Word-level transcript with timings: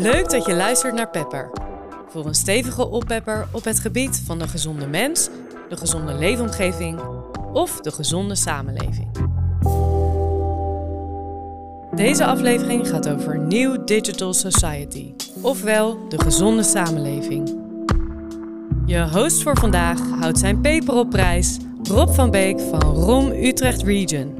Leuk 0.00 0.30
dat 0.30 0.46
je 0.46 0.54
luistert 0.54 0.94
naar 0.94 1.08
Pepper. 1.08 1.50
Voor 2.08 2.26
een 2.26 2.34
stevige 2.34 2.88
oppepper 2.88 3.48
op 3.52 3.64
het 3.64 3.80
gebied 3.80 4.22
van 4.26 4.38
de 4.38 4.48
gezonde 4.48 4.86
mens, 4.86 5.28
de 5.68 5.76
gezonde 5.76 6.12
leefomgeving 6.14 7.00
of 7.52 7.80
de 7.80 7.90
gezonde 7.90 8.34
samenleving. 8.34 9.08
Deze 11.94 12.24
aflevering 12.24 12.88
gaat 12.88 13.08
over 13.08 13.38
New 13.38 13.86
Digital 13.86 14.34
Society, 14.34 15.14
ofwel 15.40 16.08
de 16.08 16.20
gezonde 16.20 16.62
samenleving. 16.62 17.56
Je 18.86 19.08
host 19.08 19.42
voor 19.42 19.56
vandaag 19.58 20.00
houdt 20.20 20.38
zijn 20.38 20.60
peper 20.60 20.94
op 20.94 21.10
prijs, 21.10 21.58
Rob 21.82 22.10
van 22.10 22.30
Beek 22.30 22.60
van 22.60 22.80
ROM 22.80 23.30
Utrecht 23.30 23.82
Region. 23.82 24.36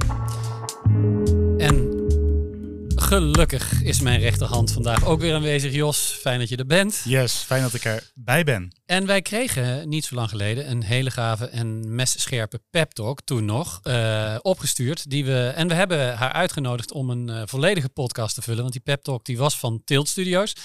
Gelukkig 3.11 3.83
is 3.83 4.01
mijn 4.01 4.19
rechterhand 4.19 4.71
vandaag 4.71 5.05
ook 5.05 5.19
weer 5.19 5.33
aanwezig. 5.33 5.73
Jos, 5.73 6.17
fijn 6.19 6.39
dat 6.39 6.49
je 6.49 6.57
er 6.57 6.65
bent. 6.65 7.01
Yes, 7.03 7.33
fijn 7.33 7.61
dat 7.61 7.73
ik 7.73 7.83
erbij 7.83 8.43
ben. 8.43 8.75
En 8.85 9.05
wij 9.05 9.21
kregen 9.21 9.89
niet 9.89 10.05
zo 10.05 10.15
lang 10.15 10.29
geleden 10.29 10.69
een 10.69 10.83
hele 10.83 11.11
gave 11.11 11.45
en 11.45 11.95
messcherpe 11.95 12.61
pep 12.69 12.91
talk, 12.91 13.21
toen 13.21 13.45
nog, 13.45 13.79
eh, 13.83 14.35
opgestuurd. 14.41 15.09
Die 15.09 15.25
we, 15.25 15.51
en 15.55 15.67
we 15.67 15.73
hebben 15.73 16.15
haar 16.15 16.31
uitgenodigd 16.31 16.91
om 16.91 17.09
een 17.09 17.29
eh, 17.29 17.41
volledige 17.45 17.89
podcast 17.89 18.35
te 18.35 18.41
vullen. 18.41 18.61
Want 18.61 18.73
die 18.73 18.81
pep 18.81 19.03
talk 19.03 19.25
die 19.25 19.37
was 19.37 19.57
van 19.57 19.81
Tilt 19.85 20.07
Studios. 20.07 20.55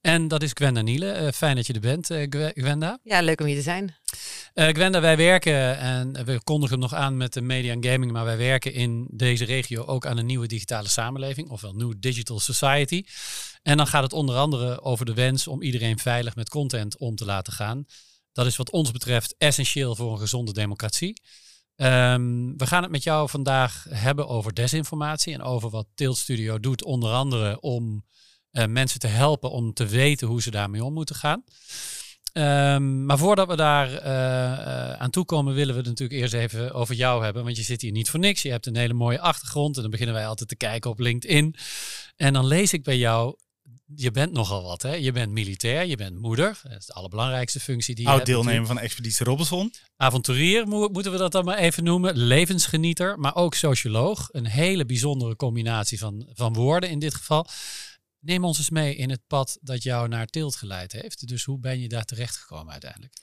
En 0.00 0.28
dat 0.28 0.42
is 0.42 0.50
Gwenda 0.54 0.80
Niele. 0.80 1.10
Eh, 1.10 1.32
fijn 1.32 1.56
dat 1.56 1.66
je 1.66 1.72
er 1.72 1.80
bent, 1.80 2.10
uh, 2.10 2.26
Gwenda. 2.54 2.98
Ja, 3.02 3.20
leuk 3.20 3.40
om 3.40 3.46
hier 3.46 3.56
te 3.56 3.62
zijn. 3.62 3.94
Uh, 4.54 4.68
Gwenda, 4.68 5.00
wij 5.00 5.16
werken, 5.16 5.78
en 5.78 6.24
we 6.24 6.40
kondigen 6.44 6.80
hem 6.80 6.90
nog 6.90 6.94
aan 6.94 7.16
met 7.16 7.32
de 7.32 7.40
media 7.40 7.72
en 7.72 7.84
gaming, 7.84 8.12
maar 8.12 8.24
wij 8.24 8.36
werken 8.36 8.72
in 8.72 9.06
deze 9.10 9.44
regio 9.44 9.84
ook 9.84 10.06
aan 10.06 10.16
een 10.16 10.26
nieuwe 10.26 10.46
digitale 10.46 10.88
samenleving, 10.88 11.48
ofwel 11.48 11.72
New 11.72 11.92
Digital 11.98 12.40
Society. 12.40 13.04
En 13.62 13.76
dan 13.76 13.86
gaat 13.86 14.02
het 14.02 14.12
onder 14.12 14.36
andere 14.36 14.82
over 14.82 15.06
de 15.06 15.14
wens 15.14 15.46
om 15.46 15.62
iedereen 15.62 15.98
veilig 15.98 16.34
met 16.34 16.48
content 16.48 16.98
om 16.98 17.16
te 17.16 17.24
laten 17.24 17.52
gaan. 17.52 17.84
Dat 18.32 18.46
is 18.46 18.56
wat 18.56 18.70
ons 18.70 18.90
betreft 18.90 19.34
essentieel 19.38 19.94
voor 19.94 20.12
een 20.12 20.18
gezonde 20.18 20.52
democratie. 20.52 21.20
Um, 21.76 22.58
we 22.58 22.66
gaan 22.66 22.82
het 22.82 22.90
met 22.90 23.02
jou 23.02 23.28
vandaag 23.28 23.86
hebben 23.88 24.28
over 24.28 24.54
desinformatie 24.54 25.34
en 25.34 25.42
over 25.42 25.70
wat 25.70 25.86
Tilt 25.94 26.16
Studio 26.16 26.60
doet, 26.60 26.84
onder 26.84 27.12
andere 27.12 27.60
om 27.60 28.04
uh, 28.52 28.66
mensen 28.66 29.00
te 29.00 29.06
helpen 29.06 29.50
om 29.50 29.72
te 29.72 29.86
weten 29.86 30.28
hoe 30.28 30.42
ze 30.42 30.50
daarmee 30.50 30.84
om 30.84 30.92
moeten 30.92 31.16
gaan. 31.16 31.44
Um, 32.38 33.04
maar 33.04 33.18
voordat 33.18 33.48
we 33.48 33.56
daar 33.56 33.90
uh, 33.90 33.96
uh, 33.96 34.92
aan 34.92 35.10
toe 35.10 35.24
komen, 35.24 35.54
willen 35.54 35.74
we 35.74 35.80
het 35.80 35.88
natuurlijk 35.88 36.20
eerst 36.20 36.34
even 36.34 36.72
over 36.72 36.94
jou 36.94 37.24
hebben. 37.24 37.44
Want 37.44 37.56
je 37.56 37.62
zit 37.62 37.80
hier 37.80 37.92
niet 37.92 38.10
voor 38.10 38.20
niks. 38.20 38.42
Je 38.42 38.50
hebt 38.50 38.66
een 38.66 38.76
hele 38.76 38.94
mooie 38.94 39.20
achtergrond. 39.20 39.76
En 39.76 39.82
dan 39.82 39.90
beginnen 39.90 40.14
wij 40.14 40.26
altijd 40.26 40.48
te 40.48 40.56
kijken 40.56 40.90
op 40.90 40.98
LinkedIn. 40.98 41.54
En 42.16 42.32
dan 42.32 42.46
lees 42.46 42.72
ik 42.72 42.84
bij 42.84 42.98
jou. 42.98 43.36
Je 43.94 44.10
bent 44.10 44.32
nogal 44.32 44.62
wat, 44.62 44.82
hè? 44.82 44.94
Je 44.94 45.12
bent 45.12 45.32
militair, 45.32 45.86
je 45.86 45.96
bent 45.96 46.18
moeder. 46.18 46.60
Dat 46.62 46.78
is 46.78 46.86
de 46.86 46.92
allerbelangrijkste 46.92 47.60
functie 47.60 47.94
die 47.94 48.04
je 48.04 48.10
Oud 48.10 48.18
hebt. 48.18 48.30
deelnemer 48.30 48.66
van 48.66 48.78
Expeditie 48.78 49.26
Robinson. 49.26 49.72
Avonturier 49.96 50.68
mo 50.68 50.88
moeten 50.88 51.12
we 51.12 51.18
dat 51.18 51.32
dan 51.32 51.44
maar 51.44 51.58
even 51.58 51.84
noemen. 51.84 52.16
Levensgenieter, 52.16 53.18
maar 53.18 53.34
ook 53.34 53.54
socioloog. 53.54 54.28
Een 54.32 54.46
hele 54.46 54.86
bijzondere 54.86 55.36
combinatie 55.36 55.98
van, 55.98 56.26
van 56.34 56.52
woorden 56.52 56.90
in 56.90 56.98
dit 56.98 57.14
geval. 57.14 57.46
Neem 58.26 58.44
ons 58.44 58.58
eens 58.58 58.70
mee 58.70 58.94
in 58.96 59.10
het 59.10 59.26
pad 59.26 59.58
dat 59.60 59.82
jou 59.82 60.08
naar 60.08 60.26
Tilt 60.26 60.56
geleid 60.56 60.92
heeft. 60.92 61.28
Dus 61.28 61.44
hoe 61.44 61.58
ben 61.58 61.80
je 61.80 61.88
daar 61.88 62.04
terecht 62.04 62.36
gekomen 62.36 62.72
uiteindelijk? 62.72 63.14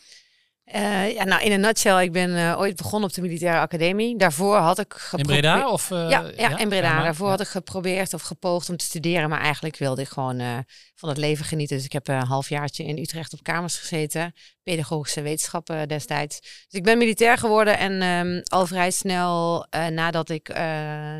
Uh, 0.65 1.13
ja, 1.13 1.23
nou, 1.23 1.43
in 1.43 1.51
een 1.51 1.59
nutshell, 1.59 2.03
ik 2.03 2.11
ben 2.11 2.29
uh, 2.29 2.59
ooit 2.59 2.75
begonnen 2.75 3.09
op 3.09 3.15
de 3.15 3.21
militaire 3.21 3.59
academie. 3.59 4.17
Daarvoor 4.17 4.57
had 4.57 4.79
ik 4.79 4.93
geprobeerd... 4.93 5.29
In 5.29 5.51
Breda? 5.51 5.69
Of, 5.69 5.89
uh, 5.89 6.09
ja, 6.09 6.21
ja, 6.21 6.31
ja, 6.49 6.57
in 6.57 6.69
Breda. 6.69 6.97
Ja, 6.97 7.03
Daarvoor 7.03 7.29
had 7.29 7.41
ik 7.41 7.47
geprobeerd 7.47 8.13
of 8.13 8.21
gepoogd 8.21 8.69
om 8.69 8.77
te 8.77 8.85
studeren. 8.85 9.29
Maar 9.29 9.41
eigenlijk 9.41 9.77
wilde 9.77 10.01
ik 10.01 10.07
gewoon 10.07 10.65
van 10.95 11.09
het 11.09 11.17
leven 11.17 11.45
genieten. 11.45 11.75
Dus 11.75 11.85
ik 11.85 11.91
heb 11.91 12.07
een 12.07 12.25
halfjaartje 12.25 12.83
in 12.83 12.97
Utrecht 12.97 13.33
op 13.33 13.43
kamers 13.43 13.77
gezeten. 13.77 14.33
Pedagogische 14.63 15.21
wetenschappen 15.21 15.87
destijds. 15.87 16.39
Dus 16.39 16.79
ik 16.79 16.83
ben 16.83 16.97
militair 16.97 17.37
geworden. 17.37 17.77
En 17.77 18.01
um, 18.01 18.41
al 18.43 18.67
vrij 18.67 18.91
snel 18.91 19.65
nadat 19.89 20.29
ik 20.29 20.47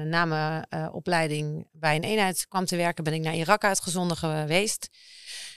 na 0.06 0.26
mijn 0.26 0.66
opleiding 0.92 1.68
bij 1.72 1.96
een 1.96 2.03
eenheid 2.03 2.46
kwam 2.48 2.66
te 2.66 2.76
werken... 2.76 3.03
ben 3.03 3.14
ik 3.14 3.22
naar 3.22 3.36
Irak 3.36 3.64
uitgezonden 3.64 4.18
geweest. 4.18 4.90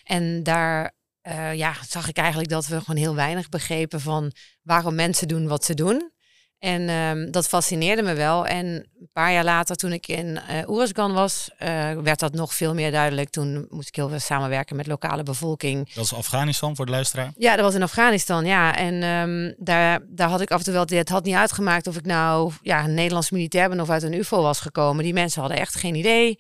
En 0.05 0.43
daar 0.43 0.95
uh, 1.29 1.55
ja, 1.55 1.75
zag 1.89 2.09
ik 2.09 2.17
eigenlijk 2.17 2.49
dat 2.49 2.67
we 2.67 2.81
gewoon 2.81 3.01
heel 3.01 3.15
weinig 3.15 3.49
begrepen 3.49 4.01
van 4.01 4.33
waarom 4.63 4.95
mensen 4.95 5.29
doen 5.29 5.49
wat 5.49 5.65
ze 5.65 5.75
doen. 5.75 6.15
En 6.59 6.89
um, 6.89 7.31
dat 7.31 7.49
fascineerde 7.49 8.03
me 8.03 8.15
wel. 8.15 8.47
En 8.47 8.67
een 8.67 9.11
paar 9.13 9.33
jaar 9.33 9.45
later, 9.45 9.77
toen 9.77 9.93
ik 9.93 10.09
in 10.09 10.27
uh, 10.51 10.69
Oeruzgan 10.69 11.13
was, 11.13 11.51
uh, 11.59 11.93
werd 11.93 12.19
dat 12.19 12.35
nog 12.35 12.55
veel 12.55 12.75
meer 12.75 12.91
duidelijk. 12.91 13.31
Toen 13.31 13.67
moest 13.71 13.89
ik 13.89 13.97
heel 13.97 14.09
veel 14.09 14.19
samenwerken 14.19 14.77
met 14.77 14.87
lokale 14.87 15.23
bevolking. 15.23 15.95
Dat 15.95 16.05
is 16.05 16.15
Afghanistan 16.15 16.77
voor 16.77 16.87
de 16.87 16.93
luisteraar? 16.93 17.33
Ja, 17.37 17.57
dat 17.57 17.65
was 17.65 17.75
in 17.75 17.83
Afghanistan, 17.83 18.45
ja. 18.45 18.77
En 18.77 19.03
um, 19.03 19.55
daar, 19.59 20.01
daar 20.09 20.29
had 20.29 20.41
ik 20.41 20.51
af 20.51 20.59
en 20.59 20.65
toe 20.65 20.73
wel, 20.73 20.99
het 20.99 21.09
had 21.09 21.25
niet 21.25 21.35
uitgemaakt 21.35 21.87
of 21.87 21.97
ik 21.97 22.07
nou 22.07 22.53
ja, 22.63 22.85
een 22.85 22.95
Nederlands 22.95 23.31
militair 23.31 23.69
ben 23.69 23.81
of 23.81 23.91
uit 23.91 24.03
een 24.03 24.15
UFO 24.15 24.43
was 24.43 24.61
gekomen. 24.61 25.05
Die 25.05 25.13
mensen 25.13 25.41
hadden 25.41 25.61
echt 25.61 25.75
geen 25.75 25.95
idee. 25.95 26.39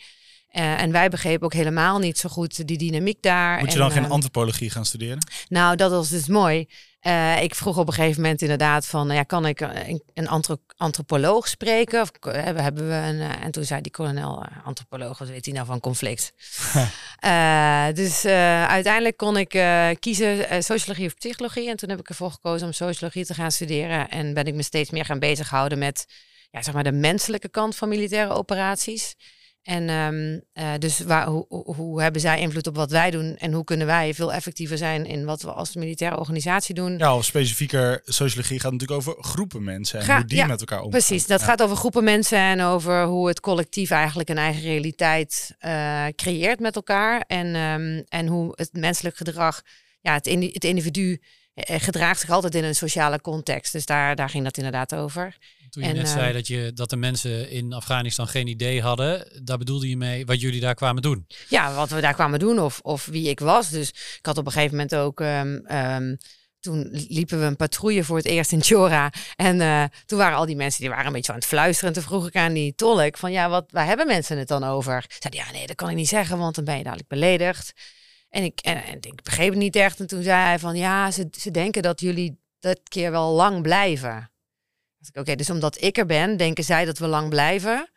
Uh, 0.57 0.81
en 0.81 0.93
wij 0.93 1.09
begrepen 1.09 1.45
ook 1.45 1.53
helemaal 1.53 1.99
niet 1.99 2.19
zo 2.19 2.29
goed 2.29 2.67
die 2.67 2.79
dynamiek 2.79 3.23
daar. 3.23 3.59
Moet 3.59 3.73
je 3.73 3.79
dan 3.79 3.89
en, 3.89 3.93
geen 3.93 4.05
uh, 4.05 4.11
antropologie 4.11 4.71
gaan 4.71 4.85
studeren? 4.85 5.19
Nou, 5.49 5.77
dat 5.77 5.91
was 5.91 6.09
dus 6.09 6.27
mooi. 6.27 6.67
Uh, 7.03 7.43
ik 7.43 7.55
vroeg 7.55 7.79
op 7.79 7.87
een 7.87 7.93
gegeven 7.93 8.23
moment 8.23 8.43
inderdaad 8.43 8.87
van, 8.87 9.11
ja, 9.11 9.23
kan 9.23 9.47
ik 9.47 9.61
een, 9.61 10.03
een 10.15 10.29
antro 10.29 10.57
antropoloog 10.77 11.49
spreken? 11.49 12.01
Of 12.01 12.11
hebben 12.21 12.89
we 12.89 12.95
een, 12.95 13.21
en 13.21 13.51
toen 13.51 13.65
zei 13.65 13.81
die 13.81 13.93
kolonel, 13.93 14.45
antropoloog, 14.65 15.19
wat 15.19 15.29
weet 15.29 15.45
hij 15.45 15.55
nou 15.55 15.67
van 15.67 15.81
conflict? 15.81 16.33
dus 18.03 18.25
uiteindelijk 18.67 19.17
kon 19.17 19.37
ik 19.37 19.49
kiezen 20.01 20.63
sociologie 20.65 21.07
of 21.07 21.15
psychologie. 21.15 21.71
En 21.71 21.77
toen 21.77 21.89
heb 21.89 22.01
ik 22.01 22.09
ervoor 22.09 22.31
gekozen 22.31 22.67
om 22.67 22.73
sociologie 22.73 23.25
te 23.25 23.35
gaan 23.35 23.53
studeren. 23.53 24.09
En 24.09 24.35
ben 24.35 24.45
ik 24.45 24.55
me 24.55 24.63
steeds 24.63 24.91
meer 24.91 25.05
gaan 25.05 25.19
bezighouden 25.19 25.79
met, 25.79 26.07
ja, 26.51 26.63
zeg 26.63 26.75
maar 26.75 26.85
de 26.85 26.93
menselijke 26.93 27.49
kant 27.49 27.77
van 27.77 27.89
militaire 27.89 28.35
operaties. 28.35 29.15
En 29.67 29.89
um, 29.89 30.43
uh, 30.55 30.73
dus 30.79 31.01
waar, 31.01 31.27
hoe, 31.27 31.47
hoe, 31.49 32.03
hebben 32.03 32.21
zij 32.21 32.41
invloed 32.41 32.67
op 32.67 32.77
wat 32.77 32.91
wij 32.91 33.11
doen 33.11 33.37
en 33.37 33.53
hoe 33.53 33.65
kunnen 33.65 33.87
wij 33.87 34.15
veel 34.15 34.33
effectiever 34.33 34.79
zijn 34.79 35.07
in 35.07 35.25
wat 35.25 35.43
we 35.43 35.53
als 35.53 35.75
militaire 35.75 36.19
organisatie 36.19 36.75
doen? 36.75 36.99
Ja, 36.99 37.17
of 37.17 37.25
specifieker 37.25 38.01
sociologie 38.05 38.61
gaat 38.61 38.73
natuurlijk 38.73 39.01
over 39.01 39.25
groepen 39.25 39.65
mensen 39.65 40.01
en 40.01 40.17
hoe 40.17 40.25
die 40.25 40.39
ja, 40.39 40.47
met 40.47 40.61
elkaar 40.61 40.79
omgaan. 40.79 40.91
Precies, 40.91 41.27
dat 41.27 41.41
ja. 41.41 41.47
gaat 41.47 41.63
over 41.63 41.77
groepen 41.77 42.05
mensen 42.05 42.39
en 42.39 42.61
over 42.61 43.05
hoe 43.05 43.29
het 43.29 43.41
collectief 43.41 43.91
eigenlijk 43.91 44.29
een 44.29 44.39
eigen 44.39 44.63
realiteit 44.63 45.57
uh, 45.61 46.07
creëert 46.17 46.61
met 46.61 46.77
elkaar 46.77 47.21
en, 47.27 47.55
um, 47.55 48.05
en 48.09 48.27
hoe 48.27 48.53
het 48.55 48.71
menselijk 48.73 49.17
gedrag, 49.17 49.63
ja, 50.01 50.13
het, 50.13 50.27
in, 50.27 50.43
het 50.53 50.65
individu 50.65 51.21
uh, 51.55 51.77
gedraagt 51.79 52.21
zich 52.21 52.31
altijd 52.31 52.55
in 52.55 52.65
een 52.65 52.75
sociale 52.75 53.21
context. 53.21 53.73
Dus 53.73 53.87
daar, 53.87 54.17
daar 54.17 54.31
ging 54.31 54.45
dat 54.45 54.57
inderdaad 54.57 54.95
over. 54.95 55.37
Toen 55.77 55.85
je 55.85 55.91
en, 55.91 55.97
net 55.97 56.07
uh, 56.07 56.13
zei 56.13 56.33
dat, 56.33 56.47
je, 56.47 56.73
dat 56.75 56.91
de 56.91 56.97
mensen 56.97 57.51
in 57.51 57.73
Afghanistan 57.73 58.29
geen 58.29 58.47
idee 58.47 58.83
hadden, 58.83 59.41
daar 59.45 59.59
bedoelde 59.59 59.89
je 59.89 59.97
mee 59.97 60.27
wat 60.27 60.41
jullie 60.41 60.61
daar 60.61 60.75
kwamen 60.75 61.03
doen? 61.03 61.27
Ja, 61.49 61.75
wat 61.75 61.91
we 61.91 62.01
daar 62.01 62.15
kwamen 62.15 62.39
doen 62.39 62.59
of, 62.59 62.81
of 62.83 63.07
wie 63.07 63.29
ik 63.29 63.41
was. 63.41 63.71
Dus 63.71 63.89
ik 63.89 64.27
had 64.27 64.39
op 64.39 64.47
een 64.47 64.53
gegeven 64.53 64.77
moment 64.77 64.95
ook... 64.95 65.21
Um, 65.21 65.73
um, 65.73 66.17
toen 66.61 66.89
liepen 66.91 67.41
we 67.41 67.45
een 67.45 67.57
patrouille 67.57 68.05
voor 68.05 68.17
het 68.17 68.27
eerst 68.27 68.53
in 68.53 68.63
Chora. 68.63 69.13
En 69.37 69.57
uh, 69.57 69.85
toen 70.07 70.19
waren 70.19 70.37
al 70.37 70.47
die 70.47 70.57
mensen 70.57 70.81
die 70.81 70.91
waren 70.91 71.07
een 71.07 71.13
beetje 71.13 71.33
aan 71.33 71.39
het 71.39 71.47
fluisteren. 71.47 71.89
En 71.89 72.01
toen 72.01 72.09
vroeg 72.09 72.27
ik 72.27 72.37
aan 72.37 72.53
die 72.53 72.75
tolk 72.75 73.17
van 73.17 73.33
ja, 73.33 73.49
wat, 73.49 73.65
waar 73.71 73.87
hebben 73.87 74.07
mensen 74.07 74.39
het 74.39 74.49
dan 74.49 74.65
over? 74.65 75.05
Zeiden 75.19 75.45
ja, 75.45 75.59
nee, 75.59 75.67
dat 75.67 75.77
kan 75.77 75.91
ik 75.91 75.97
niet 75.97 76.09
zeggen, 76.09 76.39
want 76.39 76.55
dan 76.55 76.65
ben 76.65 76.77
je 76.77 76.83
dadelijk 76.83 77.09
beledigd. 77.09 77.73
En 78.29 78.43
ik, 78.43 78.61
en, 78.61 78.85
en 78.85 78.97
ik 79.01 79.23
begreep 79.23 79.51
het 79.51 79.59
niet 79.59 79.77
echt. 79.77 80.01
En 80.01 80.07
toen 80.07 80.23
zei 80.23 80.43
hij 80.43 80.59
van 80.59 80.77
ja, 80.77 81.11
ze, 81.11 81.29
ze 81.39 81.51
denken 81.51 81.83
dat 81.83 82.01
jullie 82.01 82.39
dat 82.59 82.81
keer 82.83 83.11
wel 83.11 83.33
lang 83.33 83.63
blijven. 83.63 84.31
Oké, 85.09 85.21
okay, 85.21 85.37
dus 85.37 85.51
omdat 85.51 85.83
ik 85.83 85.99
er 85.99 86.07
ben, 86.07 86.37
denken 86.37 86.65
zij 86.65 86.85
dat 86.85 86.99
we 86.99 87.07
lang 87.07 87.29
blijven. 87.29 87.91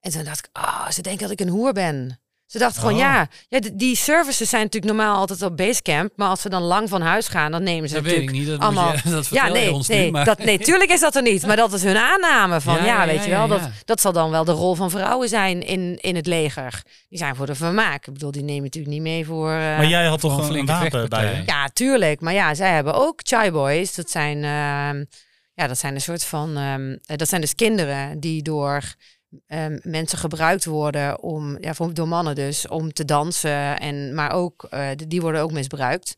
En 0.00 0.10
toen 0.10 0.24
dacht 0.24 0.38
ik, 0.38 0.48
ah, 0.52 0.64
oh, 0.64 0.90
ze 0.90 1.02
denken 1.02 1.22
dat 1.22 1.30
ik 1.30 1.40
een 1.40 1.52
hoer 1.52 1.72
ben. 1.72 2.20
Ze 2.50 2.58
dachten 2.58 2.82
oh. 2.82 2.88
gewoon, 2.88 3.02
ja, 3.02 3.28
ja, 3.48 3.60
die 3.72 3.96
services 3.96 4.48
zijn 4.48 4.62
natuurlijk 4.62 4.92
normaal 4.92 5.16
altijd 5.16 5.42
op 5.42 5.56
basecamp. 5.56 6.12
Maar 6.16 6.28
als 6.28 6.40
ze 6.40 6.48
dan 6.48 6.62
lang 6.62 6.88
van 6.88 7.00
huis 7.02 7.28
gaan, 7.28 7.50
dan 7.50 7.62
nemen 7.62 7.88
ze 7.88 7.94
dat 7.94 8.02
natuurlijk 8.02 8.30
weet 8.30 8.40
ik 8.40 8.46
niet, 8.46 8.58
dat 8.58 8.66
allemaal... 8.66 8.92
Je, 8.92 9.10
dat 9.10 9.28
ja, 9.28 9.48
nee, 9.48 9.72
ons 9.72 9.88
nee, 9.88 10.04
nu, 10.04 10.10
maar... 10.10 10.24
dat, 10.24 10.38
nee, 10.38 10.58
tuurlijk 10.58 10.90
is 10.90 11.00
dat 11.00 11.16
er 11.16 11.22
niet. 11.22 11.46
Maar 11.46 11.56
dat 11.56 11.72
is 11.72 11.82
hun 11.82 11.96
aanname 11.96 12.60
van, 12.60 12.74
ja, 12.74 12.84
ja, 12.84 13.00
ja 13.00 13.06
weet 13.06 13.16
ja, 13.16 13.24
je 13.24 13.30
wel. 13.30 13.42
ja, 13.42 13.48
Dat, 13.48 13.70
dat 13.84 14.00
zal 14.00 14.12
dan 14.12 14.30
wel 14.30 14.44
de 14.44 14.52
rol 14.52 14.74
van 14.74 14.90
vrouwen 14.90 15.28
zijn 15.28 15.62
in, 15.62 15.98
in 16.00 16.16
het 16.16 16.26
leger. 16.26 16.82
Die 17.08 17.18
zijn 17.18 17.36
voor 17.36 17.46
de 17.46 17.54
vermaak. 17.54 18.06
Ik 18.06 18.12
bedoel, 18.12 18.30
die 18.30 18.42
nemen 18.44 18.62
natuurlijk 18.62 18.92
niet 18.92 19.02
mee 19.02 19.26
voor... 19.26 19.50
Uh, 19.50 19.56
maar 19.56 19.88
jij 19.88 20.06
had 20.06 20.20
toch 20.20 20.48
een, 20.48 20.54
een 20.54 20.66
wapen 20.66 21.08
bij 21.08 21.34
je? 21.34 21.42
Ja, 21.46 21.68
tuurlijk. 21.72 22.20
Maar 22.20 22.32
ja, 22.32 22.54
zij 22.54 22.74
hebben 22.74 22.94
ook 22.94 23.20
chai 23.22 23.50
boys. 23.50 23.94
Dat 23.94 24.10
zijn... 24.10 24.42
Uh, 24.42 25.04
ja, 25.60 25.66
dat 25.66 25.78
zijn 25.78 25.94
een 25.94 26.00
soort 26.00 26.24
van. 26.24 26.56
Um, 26.56 26.98
dat 27.00 27.28
zijn 27.28 27.40
dus 27.40 27.54
kinderen 27.54 28.20
die 28.20 28.42
door 28.42 28.94
um, 29.46 29.80
mensen 29.82 30.18
gebruikt 30.18 30.64
worden 30.64 31.22
om, 31.22 31.58
ja, 31.60 31.72
door 31.92 32.08
mannen 32.08 32.34
dus, 32.34 32.68
om 32.68 32.92
te 32.92 33.04
dansen. 33.04 33.80
En, 33.80 34.14
maar 34.14 34.32
ook, 34.32 34.68
uh, 34.70 34.88
die 35.06 35.20
worden 35.20 35.40
ook 35.40 35.52
misbruikt. 35.52 36.14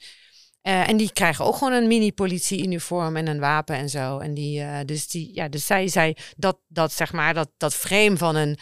Uh, 0.62 0.88
en 0.88 0.96
die 0.96 1.12
krijgen 1.12 1.44
ook 1.44 1.56
gewoon 1.56 1.72
een 1.72 1.86
mini-politie-uniform 1.86 3.16
en 3.16 3.26
een 3.26 3.40
wapen 3.40 3.76
en 3.76 3.88
zo. 3.88 4.18
En 4.18 4.34
die, 4.34 4.84
dus, 4.84 5.08
die, 5.08 5.34
ja, 5.34 5.48
dus 5.48 5.66
zij 5.66 5.88
zei 5.88 6.14
dat, 6.36 6.58
dat, 6.68 6.92
zeg 6.92 7.12
maar, 7.12 7.34
dat, 7.34 7.50
dat 7.56 7.74
frame 7.74 8.16
van 8.16 8.36
een 8.36 8.58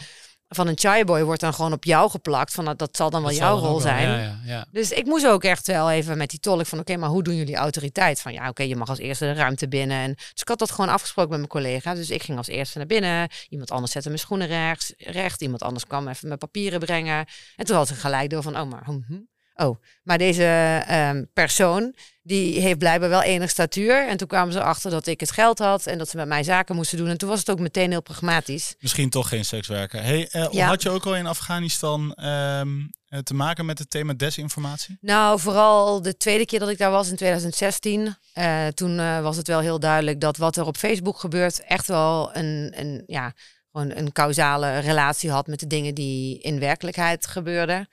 van 0.53 0.67
een 0.67 0.77
chaiboy 0.77 1.23
wordt 1.23 1.41
dan 1.41 1.53
gewoon 1.53 1.73
op 1.73 1.83
jou 1.83 2.09
geplakt. 2.09 2.53
Van, 2.53 2.65
dat, 2.65 2.79
dat 2.79 2.95
zal 2.95 3.09
dan 3.09 3.21
wel 3.21 3.29
Dat 3.29 3.39
jouw 3.39 3.57
rol 3.57 3.69
wel, 3.69 3.79
zijn. 3.79 4.09
Ja, 4.09 4.17
ja, 4.17 4.39
ja. 4.45 4.65
Dus 4.71 4.91
ik 4.91 5.05
moest 5.05 5.27
ook 5.27 5.43
echt 5.43 5.67
wel 5.67 5.91
even 5.91 6.17
met 6.17 6.29
die 6.29 6.39
tolk 6.39 6.65
van... 6.65 6.79
oké, 6.79 6.97
maar 6.97 7.09
hoe 7.09 7.23
doen 7.23 7.35
jullie 7.35 7.55
autoriteit? 7.55 8.21
Van 8.21 8.33
ja, 8.33 8.49
oké, 8.49 8.63
je 8.63 8.75
mag 8.75 8.89
als 8.89 8.99
eerste 8.99 9.25
de 9.25 9.33
ruimte 9.33 9.67
binnen. 9.67 9.97
En, 9.97 10.13
dus 10.13 10.41
ik 10.41 10.47
had 10.47 10.59
dat 10.59 10.71
gewoon 10.71 10.89
afgesproken 10.89 11.29
met 11.29 11.39
mijn 11.39 11.63
collega. 11.63 11.93
Dus 11.93 12.09
ik 12.09 12.23
ging 12.23 12.37
als 12.37 12.47
eerste 12.47 12.77
naar 12.77 12.87
binnen. 12.87 13.29
Iemand 13.49 13.71
anders 13.71 13.91
zette 13.91 14.07
mijn 14.07 14.19
schoenen 14.19 14.47
rechts, 14.47 14.93
recht. 14.97 15.41
Iemand 15.41 15.61
anders 15.61 15.85
kwam 15.85 16.07
even 16.07 16.27
mijn 16.27 16.39
papieren 16.39 16.79
brengen. 16.79 17.25
En 17.55 17.65
toen 17.65 17.75
had 17.75 17.89
ik 17.89 17.97
gelijk 17.97 18.29
door 18.29 18.43
van, 18.43 18.59
oh, 18.59 18.69
maar... 18.69 18.83
hm, 18.85 18.99
hm. 19.07 19.19
Oh, 19.55 19.81
maar 20.03 20.17
deze 20.17 20.43
ehm, 20.87 21.23
persoon, 21.33 21.95
die 22.23 22.59
heeft 22.59 22.77
blijkbaar 22.77 23.09
wel 23.09 23.21
enig 23.21 23.49
statuur. 23.49 24.07
En 24.07 24.17
toen 24.17 24.27
kwamen 24.27 24.53
ze 24.53 24.59
erachter 24.59 24.91
dat 24.91 25.07
ik 25.07 25.19
het 25.19 25.31
geld 25.31 25.59
had 25.59 25.85
en 25.85 25.97
dat 25.97 26.09
ze 26.09 26.17
met 26.17 26.27
mij 26.27 26.43
zaken 26.43 26.75
moesten 26.75 26.97
doen. 26.97 27.07
En 27.07 27.17
toen 27.17 27.29
was 27.29 27.39
het 27.39 27.49
ook 27.49 27.59
meteen 27.59 27.91
heel 27.91 28.01
pragmatisch. 28.01 28.75
Misschien 28.79 29.09
toch 29.09 29.27
geen 29.29 29.45
sekswerker. 29.45 30.03
Hey, 30.03 30.27
eh, 30.31 30.47
Ja. 30.51 30.67
Had 30.67 30.81
je 30.81 30.89
ook 30.89 31.05
al 31.05 31.15
in 31.15 31.25
Afghanistan 31.25 32.13
ehm, 32.13 32.69
eh, 33.07 33.19
te 33.19 33.33
maken 33.33 33.65
met 33.65 33.79
het 33.79 33.89
thema 33.89 34.13
desinformatie? 34.13 34.97
Nou, 35.01 35.39
vooral 35.39 36.01
de 36.01 36.17
tweede 36.17 36.45
keer 36.45 36.59
dat 36.59 36.69
ik 36.69 36.77
daar 36.77 36.91
was 36.91 37.09
in 37.09 37.15
2016. 37.15 38.15
eh, 38.33 38.67
toen 38.67 39.21
was 39.21 39.37
het 39.37 39.47
wel 39.47 39.59
heel 39.59 39.79
duidelijk 39.79 40.19
dat 40.21 40.37
wat 40.37 40.57
er 40.57 40.65
op 40.65 40.77
Facebook 40.77 41.19
gebeurt 41.19 41.63
echt 41.63 41.87
wel 41.87 42.35
een, 42.35 42.73
een, 42.75 43.03
ja, 43.05 43.33
gewoon 43.71 43.91
een 43.95 44.11
causale 44.11 44.79
relatie 44.79 45.29
had 45.31 45.47
met 45.47 45.59
de 45.59 45.67
dingen 45.67 45.95
die 45.95 46.39
in 46.39 46.59
werkelijkheid 46.59 47.27
gebeurden. 47.27 47.87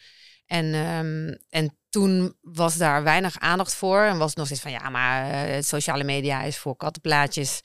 En, 0.48 0.74
ehm, 0.74 1.34
en 1.48 1.78
toen 1.90 2.36
was 2.40 2.76
daar 2.76 3.02
weinig 3.02 3.38
aandacht 3.38 3.74
voor. 3.74 4.02
En 4.02 4.18
was 4.18 4.28
het 4.28 4.36
nog 4.36 4.46
steeds 4.46 4.60
van 4.60 4.70
ja, 4.70 4.88
maar 4.88 5.30
eh, 5.30 5.62
sociale 5.62 6.04
media 6.04 6.42
is 6.42 6.58
voor 6.58 6.76
kattenplaatjes. 6.76 7.60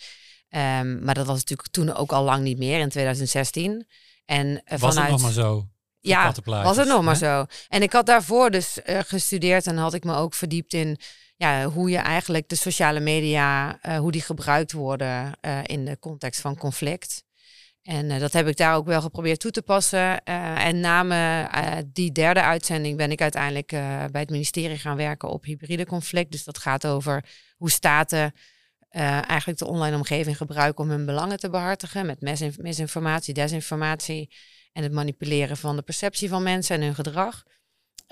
Ehm, 0.49 1.03
maar 1.03 1.13
dat 1.13 1.25
was 1.25 1.37
natuurlijk 1.37 1.69
toen 1.69 1.93
ook 1.93 2.11
al 2.11 2.23
lang 2.23 2.43
niet 2.43 2.57
meer 2.57 2.79
in 2.79 2.89
2016. 2.89 3.87
En 4.25 4.63
eh, 4.65 4.79
Was 4.79 4.93
vanuit 4.93 5.11
het 5.11 5.21
nog 5.21 5.21
maar 5.21 5.43
zo? 5.43 5.67
ja, 5.99 6.33
was 6.43 6.77
het 6.77 6.87
nog 6.87 7.03
maar 7.03 7.15
zo. 7.15 7.45
En 7.67 7.81
ik 7.81 7.93
had 7.93 8.05
daarvoor 8.05 8.51
dus 8.51 8.81
eh, 8.81 8.99
gestudeerd 9.05 9.67
en 9.67 9.77
had 9.77 9.93
ik 9.93 10.03
me 10.03 10.15
ook 10.15 10.33
verdiept 10.33 10.73
in 10.73 10.97
ja, 11.35 11.65
hoe 11.65 11.89
je 11.89 11.97
eigenlijk 11.97 12.49
de 12.49 12.55
sociale 12.55 12.99
media, 12.99 13.79
hoe 13.99 14.11
die 14.11 14.21
gebruikt 14.21 14.71
worden 14.71 15.39
in 15.63 15.85
de 15.85 15.99
context 15.99 16.41
van 16.41 16.57
conflict. 16.57 17.23
En 17.83 18.11
eh, 18.11 18.19
dat 18.19 18.33
heb 18.33 18.47
ik 18.47 18.57
daar 18.57 18.75
ook 18.75 18.85
wel 18.85 19.01
geprobeerd 19.01 19.39
toe 19.39 19.51
te 19.51 19.61
passen. 19.61 20.23
Eh, 20.23 20.65
en 20.65 20.79
na 20.79 21.49
eh, 21.49 21.83
die 21.93 22.11
derde 22.11 22.41
uitzending 22.41 22.97
ben 22.97 23.11
ik 23.11 23.21
uiteindelijk 23.21 23.67
bij 24.11 24.21
het 24.21 24.29
ministerie 24.29 24.77
gaan 24.77 24.97
werken 24.97 25.29
op 25.29 25.43
hybride 25.43 25.85
conflict. 25.85 26.31
Dus 26.31 26.43
dat 26.43 26.57
gaat 26.57 26.87
over 26.87 27.25
hoe 27.57 27.71
staten 27.71 28.33
eigenlijk 28.89 29.59
de 29.59 29.65
online 29.65 29.95
omgeving 29.95 30.37
gebruiken 30.37 30.83
om 30.83 30.89
hun 30.89 31.05
belangen 31.05 31.39
te 31.39 31.49
behartigen. 31.49 32.05
Met 32.05 32.21
misin- 32.21 32.55
misinformatie, 32.57 33.33
desinformatie 33.33 34.29
en 34.71 34.83
het 34.83 34.91
manipuleren 34.91 35.57
van 35.57 35.75
de 35.75 35.81
perceptie 35.81 36.29
van 36.29 36.43
mensen 36.43 36.75
en 36.75 36.81
hun 36.81 36.95
gedrag. 36.95 37.43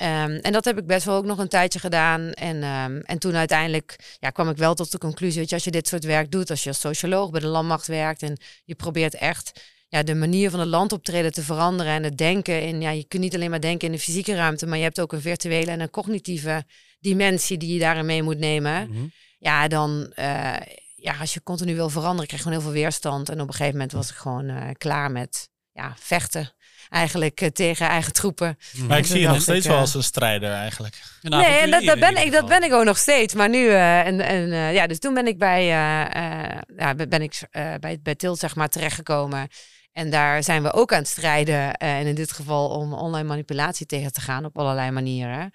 Ehm, 0.02 0.32
en 0.32 0.52
dat 0.52 0.66
heb 0.66 0.78
ik 0.78 0.86
best 0.86 1.06
wel 1.06 1.16
ook 1.16 1.26
nog 1.26 1.38
een 1.38 1.48
tijdje 1.48 1.80
gedaan. 1.80 2.32
En, 2.32 2.64
ehm, 2.64 2.98
en 2.98 3.20
toen 3.20 3.36
uiteindelijk 3.36 4.16
ja, 4.20 4.30
kwam 4.30 4.50
ik 4.50 4.58
wel 4.58 4.74
tot 4.74 4.92
de 4.92 4.98
conclusie, 4.98 5.40
weet 5.40 5.50
je, 5.50 5.56
als 5.56 5.64
je 5.64 5.72
dit 5.72 5.88
soort 5.88 6.04
werk 6.04 6.32
doet, 6.32 6.50
als 6.50 6.64
je 6.64 6.70
als 6.70 6.80
socioloog 6.80 7.30
bij 7.30 7.40
de 7.40 7.48
landmacht 7.48 7.88
werkt 7.88 8.24
en 8.24 8.38
je 8.64 8.76
probeert 8.76 9.14
echt 9.14 9.62
ja, 9.88 10.04
de 10.04 10.16
manier 10.16 10.50
van 10.50 10.60
het 10.60 10.70
landoptreden 10.70 11.32
te 11.32 11.44
veranderen 11.44 11.94
en 11.94 12.04
het 12.04 12.18
denken 12.18 12.62
in, 12.62 12.82
ja, 12.82 12.90
je 12.90 13.08
kunt 13.08 13.22
niet 13.22 13.36
alleen 13.36 13.50
maar 13.50 13.62
denken 13.62 13.88
in 13.88 13.94
de 13.94 14.00
fysieke 14.00 14.36
ruimte, 14.36 14.66
maar 14.66 14.78
je 14.78 14.84
hebt 14.84 15.02
ook 15.02 15.14
een 15.14 15.22
virtuele 15.22 15.72
en 15.72 15.80
een 15.80 15.90
cognitieve 15.90 16.64
dimensie 17.00 17.58
die 17.58 17.74
je 17.74 17.80
daarin 17.80 18.06
mee 18.06 18.24
moet 18.24 18.40
nemen. 18.40 18.90
Mhm. 18.90 19.06
Ja, 19.40 19.68
dan, 19.68 20.12
eh, 20.16 20.54
ja, 20.96 21.18
als 21.20 21.34
je 21.34 21.44
continu 21.44 21.76
wil 21.76 21.90
veranderen, 21.90 22.28
krijg 22.28 22.44
je 22.44 22.48
gewoon 22.48 22.64
heel 22.64 22.72
veel 22.72 22.82
weerstand. 22.82 23.30
En 23.30 23.42
op 23.42 23.48
een 23.48 23.54
gegeven 23.54 23.74
moment 23.74 23.92
was 23.92 24.10
ik 24.10 24.16
gewoon 24.16 24.50
eh, 24.50 24.70
klaar 24.78 25.12
met 25.12 25.50
ja, 25.72 25.96
vechten. 25.98 26.54
Eigenlijk 26.92 27.42
eh, 27.42 27.48
tegen 27.50 27.88
eigen 27.88 28.14
troepen. 28.14 28.58
Maar 28.88 28.98
ik 28.98 29.06
zie 29.06 29.20
je 29.20 29.28
nog 29.28 29.42
steeds 29.42 29.66
ik, 29.66 29.72
wel 29.72 29.76
eh, 29.76 29.82
als 29.82 29.94
een 29.94 30.04
strijder 30.04 30.52
eigenlijk. 30.52 31.02
Een 31.22 31.30
nee, 31.30 31.46
en 31.46 31.72
dat, 31.72 32.00
ben 32.00 32.18
ik, 32.26 32.32
dat 32.32 32.48
ben 32.48 32.64
ik 32.64 32.74
ook 32.74 32.84
nog 32.84 32.98
steeds. 32.98 33.34
Maar 33.34 33.50
nu, 33.50 33.68
eh, 33.70 34.00
en, 34.00 34.20
en, 34.20 34.52
eh, 34.52 34.74
ja, 34.74 34.88
dus 34.88 35.00
toen 35.00 35.14
ben 35.14 35.28
ik 35.28 35.38
bij, 35.38 35.66
ja, 35.66 36.96
ben- 36.96 37.22
ik 37.22 37.40
eh, 37.52 37.74
bij, 37.80 38.00
bij 38.04 38.16
Tilt 38.16 38.40
zeg 38.40 38.56
maar 38.56 38.70
terechtgekomen. 38.70 39.48
En 39.92 40.10
daar 40.10 40.44
zijn 40.44 40.64
we 40.64 40.74
ook 40.74 40.92
aan 40.94 41.00
het 41.00 41.08
strijden. 41.08 41.74
eh, 41.76 41.98
en 42.00 42.06
in 42.06 42.16
dit 42.16 42.32
geval 42.32 42.70
om 42.70 42.94
online 42.94 43.28
manipulatie 43.28 43.86
tegen 43.86 44.12
te 44.12 44.22
gaan 44.22 44.46
op 44.46 44.58
allerlei 44.58 44.92
manieren. 44.92 45.52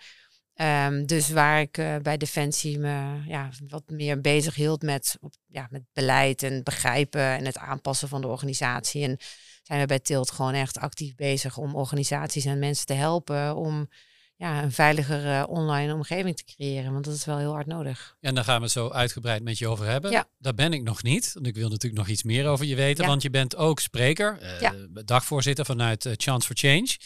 Ehm, 0.54 1.04
dus 1.04 1.28
waar 1.30 1.60
ik 1.60 1.78
eh, 1.78 1.94
bij 2.02 2.16
Defensie 2.16 2.78
me 2.78 3.22
ja, 3.26 3.48
wat 3.68 3.82
meer 3.86 4.20
bezig 4.20 4.54
hield 4.54 4.82
met, 4.82 5.16
op- 5.20 5.34
ja, 5.46 5.66
met 5.70 5.82
beleid 5.92 6.42
en 6.42 6.62
begrijpen 6.62 7.20
en 7.20 7.44
het 7.44 7.58
aanpassen 7.58 8.08
van 8.08 8.20
de 8.20 8.26
organisatie. 8.26 9.02
En 9.04 9.18
zijn 9.66 9.80
we 9.80 9.86
bij 9.86 9.98
Tilt 10.00 10.30
gewoon 10.30 10.54
echt 10.54 10.78
actief 10.78 11.14
bezig 11.14 11.56
om 11.56 11.74
organisaties 11.74 12.44
en 12.44 12.58
mensen 12.58 12.86
te 12.86 12.92
helpen 12.92 13.56
om 13.56 13.88
ja, 14.36 14.62
een 14.62 14.72
veiligere 14.72 15.46
online 15.46 15.94
omgeving 15.94 16.36
te 16.36 16.44
creëren. 16.44 16.92
Want 16.92 17.04
dat 17.04 17.14
is 17.14 17.24
wel 17.24 17.38
heel 17.38 17.52
hard 17.52 17.66
nodig. 17.66 18.16
En 18.20 18.34
daar 18.34 18.44
gaan 18.44 18.56
we 18.56 18.62
het 18.62 18.72
zo 18.72 18.90
uitgebreid 18.90 19.42
met 19.42 19.58
je 19.58 19.68
over 19.68 19.86
hebben. 19.86 20.10
Ja. 20.10 20.28
Daar 20.38 20.54
ben 20.54 20.72
ik 20.72 20.82
nog 20.82 21.02
niet. 21.02 21.30
Want 21.34 21.46
ik 21.46 21.54
wil 21.54 21.68
natuurlijk 21.68 22.02
nog 22.02 22.08
iets 22.08 22.22
meer 22.22 22.46
over 22.46 22.66
je 22.66 22.74
weten. 22.74 23.04
Ja. 23.04 23.10
Want 23.10 23.22
je 23.22 23.30
bent 23.30 23.56
ook 23.56 23.80
spreker, 23.80 24.38
eh, 24.38 24.60
Ja. 24.60 24.74
dagvoorzitter 25.04 25.64
vanuit 25.64 26.06
eh, 26.06 26.12
Chance 26.16 26.46
for 26.46 26.56
Change. 26.56 26.96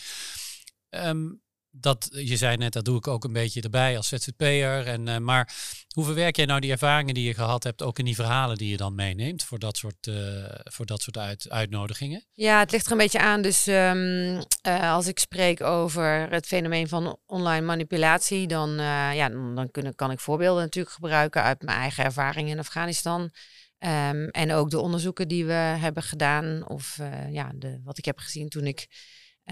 Ehm, 0.88 1.28
dat, 1.70 2.08
je 2.10 2.36
zei 2.36 2.56
net, 2.56 2.72
dat 2.72 2.84
doe 2.84 2.96
ik 2.96 3.06
ook 3.06 3.24
een 3.24 3.32
beetje 3.32 3.60
erbij 3.60 3.96
als 3.96 4.08
ZZP'er. 4.08 4.86
En, 4.86 5.08
eh, 5.08 5.18
maar 5.18 5.54
hoe 5.94 6.04
verwerk 6.04 6.36
jij 6.36 6.46
nou 6.46 6.60
die 6.60 6.70
ervaringen 6.70 7.14
die 7.14 7.26
je 7.26 7.34
gehad 7.34 7.64
hebt, 7.64 7.82
ook 7.82 7.98
in 7.98 8.04
die 8.04 8.14
verhalen 8.14 8.56
die 8.56 8.70
je 8.70 8.76
dan 8.76 8.94
meeneemt 8.94 9.44
voor 9.44 9.58
dat 9.58 9.76
soort, 9.76 10.06
eh, 10.06 10.14
voor 10.54 10.86
dat 10.86 11.02
soort 11.02 11.18
uit, 11.18 11.50
uitnodigingen? 11.50 12.24
Ja, 12.32 12.58
het 12.58 12.70
ligt 12.70 12.86
er 12.86 12.92
een 12.92 12.98
beetje 12.98 13.20
aan. 13.20 13.42
Dus 13.42 13.66
ehm, 13.66 14.42
eh, 14.62 14.92
als 14.92 15.06
ik 15.06 15.18
spreek 15.18 15.62
over 15.62 16.30
het 16.30 16.46
fenomeen 16.46 16.88
van 16.88 17.18
online 17.26 17.66
manipulatie, 17.66 18.46
dan, 18.46 18.70
ja, 19.14 19.28
dan, 19.28 19.68
kunnen, 19.70 19.94
kan 19.94 20.10
ik 20.10 20.20
voorbeelden 20.20 20.62
natuurlijk 20.62 20.94
gebruiken 20.94 21.42
uit 21.42 21.62
mijn 21.62 21.78
eigen 21.78 22.04
ervaring 22.04 22.48
in 22.48 22.58
Afghanistan. 22.58 23.30
Ehm, 23.78 24.24
en 24.24 24.52
ook 24.52 24.70
de 24.70 24.78
onderzoeken 24.78 25.28
die 25.28 25.44
we 25.44 25.52
hebben 25.52 26.02
gedaan, 26.02 26.68
of 26.68 26.98
ja, 27.30 27.52
de, 27.54 27.80
wat 27.84 27.98
ik 27.98 28.04
heb 28.04 28.18
gezien 28.18 28.48
toen 28.48 28.66
ik 28.66 28.86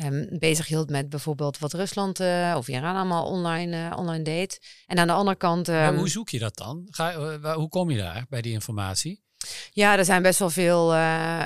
ehm, 0.03 0.39
bezig 0.39 0.67
hield 0.67 0.91
met 0.91 1.09
bijvoorbeeld 1.09 1.59
wat 1.59 1.73
Rusland 1.73 2.21
eh, 2.21 2.55
of 2.57 2.69
Iran 2.69 2.97
allemaal 2.97 3.27
online, 3.27 3.89
eh, 3.91 3.99
online 3.99 4.25
deed. 4.25 4.59
En 4.87 4.99
aan 4.99 5.07
de 5.07 5.13
andere 5.13 5.37
kant. 5.37 5.67
Maar 5.67 5.89
ehm, 5.89 5.97
hoe 5.99 6.09
zoek 6.09 6.29
je 6.29 6.39
dat 6.39 6.57
dan? 6.57 6.87
Ga, 6.91 7.13
eh, 7.13 7.35
waar- 7.41 7.57
hoe 7.57 7.69
kom 7.69 7.91
je 7.91 7.99
daar 7.99 8.27
bij 8.29 8.43
die 8.43 8.53
informatie? 8.53 9.23
Ja, 9.71 9.99
er 9.99 10.05
zijn 10.05 10.23
best 10.23 10.39
wel 10.39 10.51
veel 10.51 10.95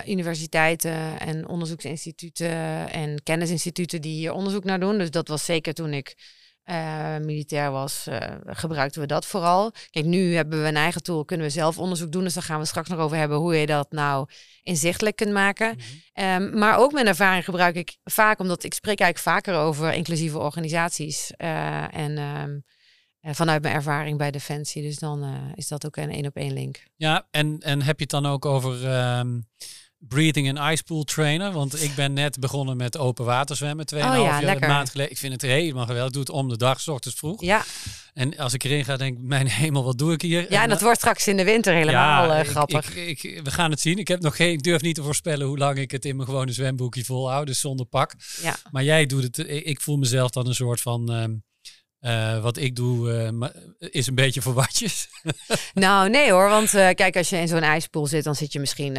universiteiten 0.07 1.19
en 1.21 1.49
onderzoeksinstituten 1.49 2.91
en 2.91 3.23
kennisinstituten 3.23 4.01
die 4.03 4.15
hier 4.15 4.33
onderzoek 4.33 4.65
naar 4.65 4.81
doen. 4.81 4.99
Dus 4.99 5.11
dat 5.11 5.29
was 5.29 5.45
zeker 5.45 5.75
toen 5.75 5.93
ik 5.93 6.15
eh, 6.63 7.17
militair 7.19 7.71
was, 7.71 8.07
eh, 8.07 8.35
gebruikten 8.47 9.01
we 9.01 9.07
dat 9.07 9.27
vooral. 9.27 9.73
Kijk, 9.91 10.05
nu 10.05 10.35
hebben 10.35 10.63
we 10.63 10.69
een 10.69 10.77
eigen 10.77 11.03
tool, 11.03 11.25
kunnen 11.25 11.47
we 11.47 11.53
zelf 11.53 11.79
onderzoek 11.79 12.13
doen. 12.13 12.25
Dus 12.25 12.35
daar 12.35 12.43
gaan 12.43 12.59
we 12.61 12.67
straks 12.67 12.89
nog 12.89 12.99
over 12.99 13.17
hebben 13.17 13.39
hoe 13.39 13.57
je 13.57 13.67
dat 13.67 13.93
nou 13.93 14.29
inzichtelijk 14.63 15.17
kunt 15.17 15.33
maken. 15.33 15.79
Ehm, 16.13 16.59
maar 16.59 16.79
ook 16.79 16.93
mijn 16.93 17.07
ervaring 17.07 17.45
gebruik 17.45 17.75
ik 17.75 17.97
vaak, 18.05 18.39
omdat 18.39 18.65
ik 18.65 18.75
spreek 18.75 19.01
eigenlijk 19.01 19.37
vaker 19.37 19.61
over 19.61 19.93
inclusieve 19.93 20.39
organisaties. 20.39 21.33
eh, 21.37 21.95
en 21.95 22.19
ehm, 22.19 22.59
eh, 23.21 23.35
vanuit 23.35 23.63
mijn 23.63 23.75
ervaring 23.75 24.19
bij 24.19 24.31
Defensie. 24.31 24.83
Dus 24.83 24.99
dan 24.99 25.53
is 25.55 25.69
dat 25.69 25.87
ook 25.87 25.97
een 25.97 26.11
één 26.11 26.27
op 26.27 26.37
één 26.37 26.53
link. 26.53 26.83
Ja, 26.97 27.27
en, 27.31 27.59
en 27.59 27.83
heb 27.83 27.97
je 27.97 28.03
het 28.03 28.11
dan 28.11 28.27
ook 28.27 28.45
over 28.45 28.89
ehm, 28.89 29.41
breathing 30.09 30.59
and 30.59 30.73
ice 30.73 30.83
pool 30.83 31.05
trainer? 31.05 31.53
Want 31.53 31.83
ik 31.83 31.95
ben 31.95 32.13
net 32.13 32.41
begonnen 32.41 32.77
met 32.77 32.99
open 32.99 33.25
water 33.25 33.57
zwemmen, 33.57 33.87
2,5 33.95 34.01
Oh 34.01 34.07
ja, 34.15 34.41
jaar, 34.41 34.59
maand 34.59 34.91
geleden. 34.91 35.13
Ik 35.13 35.19
vind 35.19 35.33
het 35.33 35.43
helemaal 35.43 35.87
geweldig. 35.87 36.07
Ik 36.07 36.13
doe 36.13 36.23
het 36.23 36.31
om 36.31 36.49
de 36.49 36.57
dag, 36.57 36.81
s 36.81 36.89
ochtends 36.89 37.19
vroeg. 37.19 37.41
Ja, 37.41 37.65
En 38.15 38.39
als 38.39 38.55
ik 38.55 38.65
erin 38.65 38.85
ga, 38.85 38.97
denk 38.97 39.17
ik, 39.19 39.23
mijn 39.23 39.47
hemel, 39.47 39.85
wat 39.85 39.99
doe 39.99 40.13
ik 40.13 40.23
hier? 40.23 40.47
Ja, 40.53 40.63
en 40.63 40.69
dat 40.69 40.81
wordt 40.81 40.99
straks 40.99 41.29
in 41.29 41.37
de 41.37 41.45
winter 41.45 41.75
helemaal 41.75 42.27
Ja, 42.27 42.39
eh, 42.39 42.49
grappig. 42.49 42.97
Ik, 42.97 43.23
ik, 43.23 43.41
we 43.45 43.51
gaan 43.51 43.71
het 43.71 43.81
zien. 43.81 43.99
Ik, 43.99 44.09
heb 44.09 44.21
nog 44.21 44.37
geen, 44.37 44.53
ik 44.53 44.63
durf 44.63 44.83
niet 44.83 44.95
te 44.95 45.03
voorspellen 45.03 45.47
hoe 45.47 45.59
lang 45.59 45.79
ik 45.79 45.91
het 45.91 46.05
in 46.05 46.17
mijn 46.17 46.29
gewone 46.29 46.53
zwemboekje 46.53 47.05
volhoud, 47.05 47.47
dus 47.47 47.61
zonder 47.61 47.87
pak. 47.87 48.15
ja. 48.43 48.57
Maar 48.71 48.85
jij 48.85 49.07
doet 49.07 49.23
het, 49.23 49.39
ik, 49.39 49.65
ik 49.65 49.81
voel 49.81 49.97
mezelf 49.97 50.31
dan 50.31 50.47
een 50.47 50.55
soort 50.55 50.81
van, 50.81 51.13
ehm, 51.13 51.33
eh, 52.03 52.39
wat 52.43 52.57
ik 52.57 52.77
doe, 52.77 53.13
eh, 53.79 53.89
is 53.91 54.07
een 54.07 54.15
beetje 54.15 54.43
voor 54.43 54.53
watjes. 54.55 55.09
Nou, 55.75 56.11
nee 56.11 56.31
hoor, 56.33 56.49
want 56.49 56.75
eh, 56.75 56.89
kijk, 56.95 57.17
als 57.17 57.29
je 57.29 57.37
in 57.37 57.49
zo'n 57.49 57.63
ijspool 57.63 58.07
zit, 58.07 58.25
dan 58.25 58.35
zit 58.35 58.53
je 58.53 58.61
misschien 58.61 58.97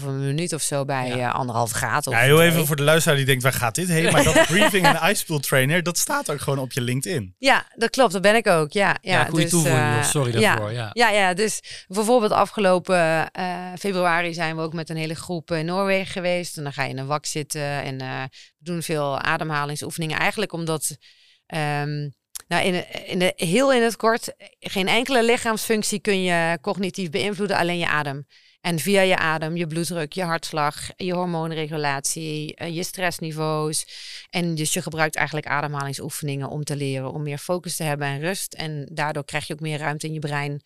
3,5 0.00 0.06
minuut 0.06 0.52
of 0.52 0.62
zo 0.62 0.84
bij 0.84 1.08
Ja. 1.08 1.16
eh, 1.28 1.34
anderhalf 1.34 1.70
graad. 1.70 2.06
Of 2.06 2.12
Ja, 2.12 2.20
heel 2.20 2.42
even 2.42 2.66
voor 2.66 2.76
de 2.76 2.82
luisteraar 2.82 3.16
die 3.16 3.26
denkt, 3.26 3.42
waar 3.42 3.52
gaat 3.52 3.74
dit 3.74 3.88
heen? 3.88 4.12
Maar 4.12 4.24
dat 4.24 4.46
briefing 4.46 4.86
en 4.86 5.10
ice 5.10 5.24
pool 5.24 5.38
trainer, 5.38 5.82
dat 5.82 5.98
staat 5.98 6.30
ook 6.30 6.40
gewoon 6.40 6.58
op 6.58 6.72
je 6.72 6.80
LinkedIn. 6.80 7.34
Ja, 7.38 7.66
dat 7.74 7.90
klopt, 7.90 8.12
dat 8.12 8.22
ben 8.22 8.34
ik 8.34 8.46
ook. 8.46 8.72
Ja, 8.72 8.96
ja, 9.00 9.12
Ja, 9.12 9.24
goede 9.24 9.48
dus, 9.48 9.64
eh. 9.64 10.02
Sorry 10.02 10.32
ja. 10.40 10.40
daarvoor. 10.40 10.72
Ja. 10.72 10.90
Ja, 10.92 11.10
ja, 11.10 11.34
dus 11.34 11.84
bijvoorbeeld 11.88 12.32
afgelopen 12.32 13.30
eh, 13.30 13.72
februari 13.78 14.34
zijn 14.34 14.56
we 14.56 14.62
ook 14.62 14.72
met 14.72 14.90
een 14.90 14.96
hele 14.96 15.14
groep 15.14 15.50
in 15.50 15.64
Noorwegen 15.66 16.12
geweest. 16.12 16.56
En 16.56 16.62
dan 16.62 16.72
ga 16.72 16.82
je 16.82 16.90
in 16.90 16.98
een 16.98 17.06
wak 17.06 17.26
zitten 17.26 17.82
en 17.82 18.00
eh, 18.00 18.22
we 18.58 18.64
doen 18.64 18.82
veel 18.82 19.18
ademhalingsoefeningen. 19.20 20.18
Eigenlijk 20.18 20.52
omdat, 20.52 20.96
ehm, 21.46 22.08
nou 22.48 22.64
in, 22.64 22.84
in 23.06 23.32
heel 23.36 23.72
in 23.72 23.82
het 23.82 23.96
kort, 23.96 24.34
geen 24.60 24.88
enkele 24.88 25.24
lichaamsfunctie 25.24 26.00
kun 26.00 26.22
je 26.22 26.58
cognitief 26.60 27.10
beïnvloeden, 27.10 27.56
alleen 27.56 27.78
je 27.78 27.88
adem. 27.88 28.26
En 28.66 28.78
via 28.78 29.00
je 29.00 29.16
adem, 29.16 29.56
je 29.56 29.66
bloeddruk, 29.66 30.12
je 30.12 30.22
hartslag, 30.22 30.90
je 30.96 31.14
hormoonregulatie, 31.14 32.54
eh, 32.54 32.74
je 32.74 32.82
stressniveaus. 32.82 33.86
En 34.30 34.54
dus 34.54 34.72
je 34.72 34.82
gebruikt 34.82 35.16
eigenlijk 35.16 35.46
ademhalingsoefeningen 35.46 36.48
om 36.48 36.64
te 36.64 36.76
leren 36.76 37.12
om 37.12 37.22
meer 37.22 37.38
focus 37.38 37.76
te 37.76 37.82
hebben 37.82 38.06
en 38.06 38.20
rust. 38.20 38.54
En 38.54 38.88
daardoor 38.92 39.24
krijg 39.24 39.46
je 39.46 39.52
ook 39.52 39.60
meer 39.60 39.78
ruimte 39.78 40.06
in 40.06 40.12
je 40.12 40.18
brein. 40.18 40.62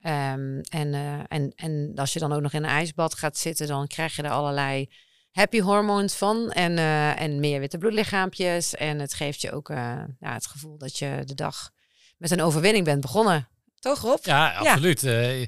Ehm, 0.00 0.60
en, 0.60 0.94
eh, 0.94 1.20
en, 1.28 1.52
en 1.56 1.92
als 1.94 2.12
je 2.12 2.18
dan 2.18 2.32
ook 2.32 2.40
nog 2.40 2.52
in 2.52 2.62
een 2.62 2.70
ijsbad 2.70 3.14
gaat 3.14 3.38
zitten, 3.38 3.66
dan 3.66 3.86
krijg 3.86 4.16
je 4.16 4.22
er 4.22 4.30
allerlei 4.30 4.88
happy 5.32 5.60
hormones 5.60 6.14
van. 6.14 6.50
En, 6.50 6.78
eh, 6.78 7.20
en 7.20 7.40
meer 7.40 7.60
witte 7.60 7.78
bloedlichaampjes. 7.78 8.74
En 8.74 8.98
het 8.98 9.14
geeft 9.14 9.40
je 9.40 9.52
ook 9.52 9.68
ja, 9.68 10.06
het 10.18 10.46
gevoel 10.46 10.78
dat 10.78 10.98
je 10.98 11.22
de 11.24 11.34
dag 11.34 11.70
met 12.18 12.30
een 12.30 12.42
overwinning 12.42 12.84
bent 12.84 13.00
begonnen. 13.00 13.48
Toch, 13.78 14.00
Rob? 14.00 14.18
Ja, 14.22 14.52
absoluut. 14.52 15.02
Eh, 15.04 15.46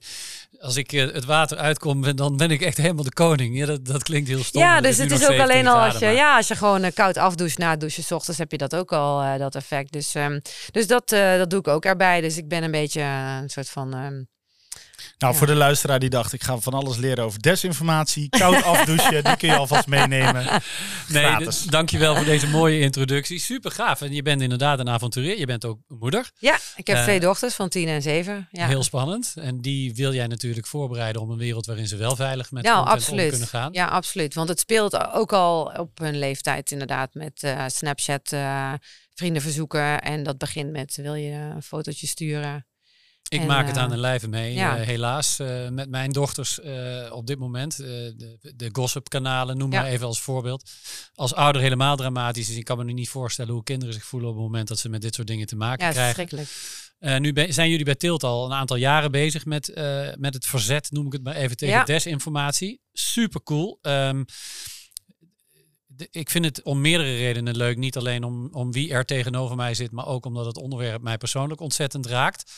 als 0.58 0.76
ik 0.76 0.90
het 0.90 1.24
water 1.24 1.56
uitkom, 1.56 2.16
dan 2.16 2.36
ben 2.36 2.50
ik 2.50 2.62
echt 2.62 2.76
helemaal 2.76 3.04
de 3.04 3.12
koning. 3.12 3.58
Ja, 3.58 3.66
dat, 3.66 3.84
dat 3.84 4.02
klinkt 4.02 4.28
heel 4.28 4.42
stom. 4.42 4.62
Ja, 4.62 4.80
dus 4.80 4.98
het 4.98 5.10
is 5.10 5.28
ook 5.28 5.38
alleen 5.38 5.66
al 5.66 5.80
als 5.80 5.98
je, 5.98 6.06
ja, 6.06 6.36
als 6.36 6.48
je 6.48 6.56
gewoon 6.56 6.92
koud 6.92 7.16
afdoucht 7.16 7.58
na 7.58 7.70
het 7.70 7.80
douchen, 7.80 8.02
s 8.02 8.12
ochtends 8.12 8.38
heb 8.38 8.50
je 8.50 8.58
dat 8.58 8.76
ook 8.76 8.92
al, 8.92 9.38
dat 9.38 9.54
effect. 9.54 9.92
Dus, 9.92 10.14
um, 10.14 10.42
dus 10.70 10.86
dat, 10.86 11.08
dat 11.08 11.50
doe 11.50 11.58
ik 11.58 11.68
ook 11.68 11.84
erbij. 11.84 12.20
Dus 12.20 12.36
ik 12.36 12.48
ben 12.48 12.62
een 12.62 12.70
beetje 12.70 13.00
een 13.00 13.50
soort 13.50 13.68
van 13.68 13.94
um, 13.94 14.28
nou, 15.18 15.34
voor 15.34 15.46
de 15.46 15.54
luisteraar 15.54 15.98
die 15.98 16.10
dacht, 16.10 16.32
ik 16.32 16.42
ga 16.42 16.58
van 16.58 16.74
alles 16.74 16.96
leren 16.96 17.24
over 17.24 17.40
desinformatie, 17.40 18.28
koud 18.28 18.62
afdouchen, 18.72 19.24
die 19.24 19.36
kun 19.36 19.48
je 19.48 19.56
alvast 19.56 19.86
meenemen. 19.86 20.62
Nee, 21.08 21.36
dus, 21.36 21.62
dankjewel 21.62 22.16
voor 22.16 22.24
deze 22.24 22.48
mooie 22.48 22.80
introductie. 22.80 23.38
Super 23.38 23.70
gaaf. 23.70 24.00
En 24.00 24.12
je 24.12 24.22
bent 24.22 24.42
inderdaad 24.42 24.78
een 24.78 24.88
avonturier. 24.88 25.38
Je 25.38 25.46
bent 25.46 25.64
ook 25.64 25.78
moeder. 25.88 26.30
Ja, 26.38 26.58
ik 26.76 26.86
heb 26.86 27.02
twee 27.02 27.20
dochters 27.20 27.54
van 27.54 27.68
tien 27.68 27.88
en 27.88 28.02
zeven. 28.02 28.48
Ja. 28.50 28.66
Heel 28.66 28.82
spannend. 28.82 29.32
En 29.36 29.60
die 29.60 29.94
wil 29.94 30.12
jij 30.12 30.26
natuurlijk 30.26 30.66
voorbereiden 30.66 31.22
om 31.22 31.30
een 31.30 31.38
wereld 31.38 31.66
waarin 31.66 31.88
ze 31.88 31.96
wel 31.96 32.16
veilig 32.16 32.50
met 32.50 32.64
nou, 32.64 32.86
absoluut. 32.86 33.30
kunnen 33.30 33.48
gaan. 33.48 33.72
Ja, 33.72 33.86
absoluut. 33.86 34.34
Want 34.34 34.48
het 34.48 34.60
speelt 34.60 35.12
ook 35.12 35.32
al 35.32 35.72
op 35.76 35.98
hun 35.98 36.18
leeftijd 36.18 36.70
inderdaad 36.70 37.14
met 37.14 37.42
uh, 37.42 37.64
Snapchat, 37.66 38.32
uh, 38.32 38.72
vrienden 39.14 39.42
verzoeken. 39.42 40.02
En 40.02 40.22
dat 40.22 40.38
begint 40.38 40.70
met, 40.70 40.96
wil 40.96 41.14
je 41.14 41.32
een 41.32 41.62
fotootje 41.62 42.06
sturen? 42.06 42.66
Ik 43.28 43.46
maak 43.46 43.66
het 43.66 43.76
aan 43.76 43.88
de 43.88 43.96
lijve 43.96 44.28
mee, 44.28 44.58
eh, 44.58 44.72
helaas. 44.74 45.38
Uh, 45.40 45.68
met 45.68 45.88
mijn 45.88 46.12
dochters 46.12 46.58
uh, 46.64 47.12
op 47.12 47.26
dit 47.26 47.38
moment. 47.38 47.76
de, 47.76 48.38
de 48.56 48.68
gossip-kanalen, 48.72 49.56
noem 49.56 49.68
maar 49.68 49.86
even 49.86 50.06
als 50.06 50.20
voorbeeld. 50.20 50.70
Als 51.14 51.34
ouder 51.34 51.62
helemaal 51.62 51.96
dramatisch 51.96 52.50
is. 52.50 52.56
Ik 52.56 52.64
kan 52.64 52.78
me 52.78 52.84
nu 52.84 52.92
niet 52.92 53.08
voorstellen 53.08 53.54
hoe 53.54 53.62
kinderen 53.62 53.94
zich 53.94 54.04
voelen 54.04 54.28
op 54.28 54.34
het 54.34 54.44
moment 54.44 54.68
dat 54.68 54.78
ze 54.78 54.88
met 54.88 55.02
dit 55.02 55.14
soort 55.14 55.26
dingen 55.26 55.46
te 55.46 55.56
maken 55.56 55.86
ja, 55.86 56.12
krijgen. 56.12 56.46
Uh, 57.00 57.18
nu 57.18 57.52
zijn 57.52 57.70
jullie 57.70 57.84
bij 57.84 57.94
Tilt 57.94 58.22
al 58.22 58.44
een 58.44 58.52
aantal 58.52 58.76
jaren 58.76 59.10
bezig 59.10 59.44
met, 59.44 59.72
met 60.18 60.34
het 60.34 60.46
verzet, 60.46 60.90
noem 60.90 61.06
ik 61.06 61.12
het 61.12 61.22
maar 61.22 61.34
even, 61.34 61.56
tegen 61.56 61.86
desinformatie. 61.86 62.80
Super 62.92 63.42
cool. 63.42 63.78
Um, 63.82 64.24
ik 66.10 66.30
vind 66.30 66.44
het 66.44 66.62
om 66.62 66.80
meerdere 66.80 67.16
redenen 67.16 67.56
leuk. 67.56 67.76
Niet 67.76 67.96
alleen 67.96 68.24
om, 68.24 68.48
om 68.52 68.72
wie 68.72 68.92
er 68.92 69.04
tegenover 69.04 69.56
mij 69.56 69.74
zit, 69.74 69.90
maar 69.90 70.06
ook 70.06 70.26
omdat 70.26 70.46
het 70.46 70.56
onderwerp 70.56 71.02
mij 71.02 71.18
persoonlijk 71.18 71.60
ontzettend 71.60 72.06
raakt. 72.06 72.52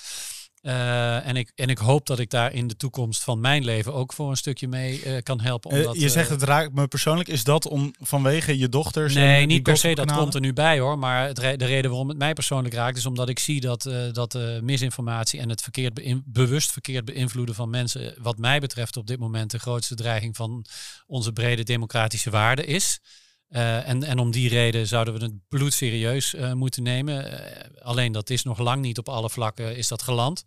Uh, 0.67 1.27
en, 1.27 1.37
ik, 1.37 1.53
en 1.55 1.69
ik 1.69 1.79
hoop 1.79 2.07
dat 2.07 2.19
ik 2.19 2.31
daar 2.31 2.53
in 2.53 2.67
de 2.67 2.77
toekomst 2.77 3.23
van 3.23 3.41
mijn 3.41 3.65
leven 3.65 3.95
ook 3.95 4.13
voor 4.13 4.31
een 4.31 4.37
stukje 4.37 4.69
mee 4.69 5.05
uh, 5.05 5.17
kan 5.23 5.41
helpen. 5.41 5.71
Omdat, 5.71 5.95
uh, 5.95 6.01
je 6.01 6.09
zegt 6.09 6.31
het 6.31 6.43
raakt 6.43 6.75
me 6.75 6.89
persoonlijk. 6.89 7.29
Is 7.29 7.45
dat 7.45 7.69
om 7.69 7.95
vanwege 8.01 8.59
je 8.59 8.69
dochters? 8.69 9.15
Nee, 9.15 9.47
niet 9.47 9.63
per 9.63 9.77
se. 9.77 9.95
Dat 9.95 10.13
komt 10.13 10.35
er 10.35 10.41
nu 10.41 10.53
bij 10.53 10.79
hoor. 10.79 10.99
Maar 10.99 11.27
het, 11.27 11.37
de 11.37 11.65
reden 11.65 11.91
waarom 11.91 12.09
het 12.09 12.19
mij 12.19 12.33
persoonlijk 12.33 12.75
raakt 12.75 12.97
is 12.97 13.07
omdat 13.07 13.29
ik 13.29 13.39
zie 13.39 13.61
dat, 13.61 13.91
dat 14.13 14.39
misinformatie 14.61 15.41
en 15.41 15.49
het 15.49 15.63
verkeerd 15.63 16.23
bewust 16.25 16.73
verkeerd 16.73 17.05
beïnvloeden 17.05 17.55
van 17.55 17.71
mensen, 17.71 18.15
wat 18.19 18.39
mij 18.39 18.61
betreft 18.61 18.97
op 18.97 19.07
dit 19.07 19.19
moment 19.19 19.51
de 19.51 19.59
grootste 19.59 19.95
dreiging 19.95 20.37
van 20.37 20.65
onze 21.07 21.33
brede 21.33 21.63
democratische 21.63 22.31
waarden 22.31 22.67
is. 22.67 23.01
Uh, 23.49 23.89
en, 23.89 24.03
en 24.03 24.19
om 24.19 24.31
die 24.31 24.49
reden 24.49 24.87
zouden 24.87 25.15
we 25.15 25.25
het 25.25 25.49
bloedserieus 25.49 26.35
uh, 26.35 26.53
moeten 26.53 26.83
nemen. 26.83 27.33
Uh, 27.33 27.83
alleen 27.83 28.13
dat 28.13 28.31
is 28.31 28.43
nog 28.43 28.59
lang 28.59 28.83
niet 28.83 28.99
op 28.99 29.09
alle 29.09 29.31
vlakken 29.31 29.77
is 29.77 29.89
dat 29.89 30.03
geland. 30.03 30.45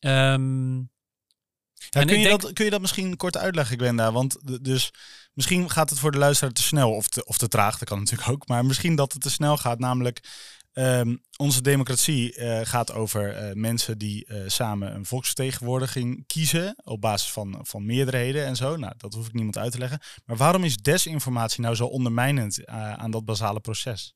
Um, 0.00 0.90
ja, 1.90 2.04
kun, 2.04 2.18
je 2.18 2.26
denk... 2.28 2.40
dat, 2.40 2.52
kun 2.52 2.64
je 2.64 2.70
dat 2.70 2.80
misschien 2.80 3.16
kort 3.16 3.36
uitleggen, 3.36 3.78
Gwenda? 3.78 4.12
Want 4.12 4.36
dus 4.64 4.90
misschien 5.32 5.70
gaat 5.70 5.90
het 5.90 5.98
voor 5.98 6.12
de 6.12 6.18
luisteraar 6.18 6.52
te 6.52 6.62
snel 6.62 6.92
of 6.92 7.08
te, 7.08 7.24
of 7.24 7.38
te 7.38 7.48
traag. 7.48 7.78
Dat 7.78 7.88
kan 7.88 7.98
natuurlijk 7.98 8.28
ook. 8.28 8.48
Maar 8.48 8.64
misschien 8.64 8.96
dat 8.96 9.12
het 9.12 9.22
te 9.22 9.30
snel 9.30 9.56
gaat. 9.56 9.78
Namelijk, 9.78 10.20
Um, 10.78 11.22
onze 11.36 11.62
democratie 11.62 12.38
uh, 12.38 12.60
gaat 12.62 12.92
over 12.92 13.48
uh, 13.48 13.52
mensen 13.52 13.98
die 13.98 14.26
uh, 14.28 14.42
samen 14.46 14.94
een 14.94 15.06
volksvertegenwoordiging 15.06 16.26
kiezen 16.26 16.76
op 16.84 17.00
basis 17.00 17.32
van, 17.32 17.60
van 17.62 17.86
meerderheden 17.86 18.44
en 18.44 18.56
zo. 18.56 18.76
Nou, 18.76 18.92
dat 18.96 19.14
hoef 19.14 19.26
ik 19.26 19.32
niemand 19.32 19.58
uit 19.58 19.72
te 19.72 19.78
leggen. 19.78 20.00
Maar 20.24 20.36
waarom 20.36 20.64
is 20.64 20.76
desinformatie 20.76 21.60
nou 21.60 21.74
zo 21.74 21.86
ondermijnend 21.86 22.66
aan 22.66 23.10
dat 23.10 23.24
basale 23.24 23.60
proces? 23.60 24.12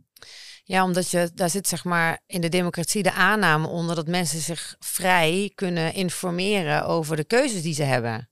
Ja, 0.64 0.84
omdat 0.84 1.10
je, 1.10 1.30
daar 1.34 1.50
zit 1.50 1.68
zeg 1.68 1.84
maar 1.84 2.22
in 2.26 2.40
de 2.40 2.48
democratie 2.48 3.02
de 3.02 3.12
aanname 3.12 3.66
onder 3.66 3.96
dat 3.96 4.06
mensen 4.06 4.40
zich 4.40 4.76
vrij 4.78 5.52
kunnen 5.54 5.94
informeren 5.94 6.86
over 6.86 7.16
de 7.16 7.24
keuzes 7.24 7.62
die 7.62 7.74
ze 7.74 7.82
hebben. 7.82 8.30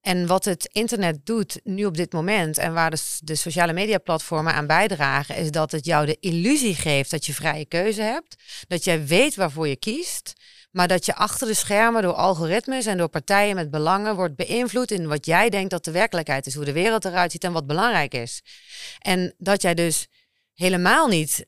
En 0.00 0.26
wat 0.26 0.44
het 0.44 0.68
internet 0.72 1.26
doet 1.26 1.60
nu 1.64 1.84
op 1.84 1.96
dit 1.96 2.12
moment 2.12 2.58
en 2.58 2.72
waar 2.72 2.90
de, 2.90 3.02
de 3.18 3.34
sociale 3.34 3.72
media 3.72 3.98
platformen 3.98 4.52
aan 4.52 4.66
bijdragen, 4.66 5.36
is 5.36 5.50
dat 5.50 5.72
het 5.72 5.84
jou 5.84 6.06
de 6.06 6.16
illusie 6.20 6.74
geeft 6.74 7.10
dat 7.10 7.26
je 7.26 7.34
vrije 7.34 7.66
keuze 7.66 8.02
hebt, 8.02 8.36
dat 8.68 8.84
jij 8.84 9.06
weet 9.06 9.34
waarvoor 9.34 9.68
je 9.68 9.76
kiest, 9.76 10.32
maar 10.70 10.88
dat 10.88 11.06
je 11.06 11.14
achter 11.14 11.46
de 11.46 11.54
schermen 11.54 12.02
door 12.02 12.12
algoritmes 12.12 12.86
en 12.86 12.96
door 12.96 13.08
partijen 13.08 13.54
met 13.54 13.70
belangen 13.70 14.16
wordt 14.16 14.36
beïnvloed 14.36 14.90
in 14.90 15.06
wat 15.06 15.26
jij 15.26 15.50
denkt 15.50 15.70
dat 15.70 15.84
de 15.84 15.90
werkelijkheid 15.90 16.46
is, 16.46 16.54
hoe 16.54 16.64
de 16.64 16.72
wereld 16.72 17.04
eruit 17.04 17.32
ziet 17.32 17.44
en 17.44 17.52
wat 17.52 17.66
belangrijk 17.66 18.14
is. 18.14 18.42
En 18.98 19.34
dat 19.38 19.62
jij 19.62 19.74
dus 19.74 20.06
helemaal 20.54 21.08
niet 21.08 21.46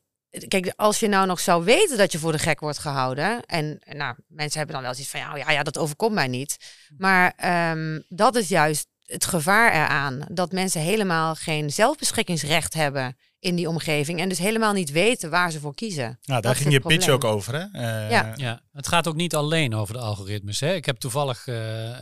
Kijk, 0.49 0.73
als 0.77 1.01
je 1.01 1.09
nou 1.09 1.27
nog 1.27 1.41
zou 1.41 1.65
weten 1.65 1.99
dat 1.99 2.13
je 2.13 2.19
voor 2.19 2.33
de 2.33 2.39
gek 2.39 2.61
wordt 2.61 2.79
gehouden. 2.79 3.45
En 3.45 3.81
nou, 3.85 4.15
mensen 4.29 4.59
hebben 4.59 4.75
dan 4.75 4.85
wel 4.85 4.95
zoiets 4.95 5.11
van 5.11 5.21
ja, 5.21 5.37
ja, 5.37 5.51
ja 5.51 5.63
dat 5.63 5.79
overkomt 5.79 6.15
mij 6.15 6.29
niet. 6.29 6.57
Maar 6.97 7.35
um, 7.71 8.05
dat 8.09 8.37
is 8.37 8.49
juist 8.49 8.87
het 9.05 9.25
gevaar 9.25 9.73
eraan. 9.73 10.25
Dat 10.29 10.53
mensen 10.53 10.81
helemaal 10.81 11.35
geen 11.35 11.71
zelfbeschikkingsrecht 11.71 12.75
hebben 12.75 13.17
in 13.41 13.55
die 13.55 13.69
omgeving. 13.69 14.21
En 14.21 14.29
dus 14.29 14.39
helemaal 14.39 14.73
niet 14.73 14.91
weten 14.91 15.31
waar 15.31 15.51
ze 15.51 15.61
voor 15.61 15.75
kiezen. 15.75 16.19
Nou, 16.23 16.41
daar 16.41 16.57
ging 16.57 16.73
je 16.73 16.81
pitch 16.81 17.09
ook 17.09 17.25
over, 17.25 17.55
hè? 17.55 17.81
Uh, 17.81 18.11
ja. 18.11 18.33
ja, 18.37 18.63
het 18.73 18.89
gaat 18.89 19.09
ook 19.09 19.15
niet 19.15 19.35
alleen 19.35 19.75
over 19.75 19.95
de 19.95 20.01
algoritmes. 20.01 20.61
Hè? 20.61 20.75
Ik 20.75 20.85
heb 20.85 20.97
toevallig 20.97 21.47
uh, 21.47 21.57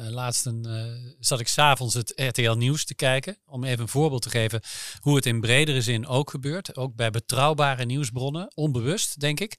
laatst 0.09 0.47
een, 0.47 0.65
uh, 0.69 1.13
zat 1.19 1.41
ik 1.41 1.49
s'avonds 1.49 1.95
het 1.95 2.13
RTL 2.17 2.53
Nieuws 2.53 2.85
te 2.85 2.95
kijken. 2.95 3.39
Om 3.47 3.65
even 3.65 3.81
een 3.81 3.89
voorbeeld 3.89 4.23
te 4.23 4.31
geven 4.31 4.61
hoe 5.01 5.17
het 5.17 5.27
in 5.27 5.41
bredere 5.41 5.81
zin 5.81 6.07
ook 6.07 6.31
gebeurt. 6.31 6.77
Ook 6.77 6.95
bij 6.95 7.11
betrouwbare 7.11 7.85
nieuwsbronnen. 7.85 8.53
Onbewust, 8.55 9.21
denk 9.21 9.41
ik. 9.41 9.57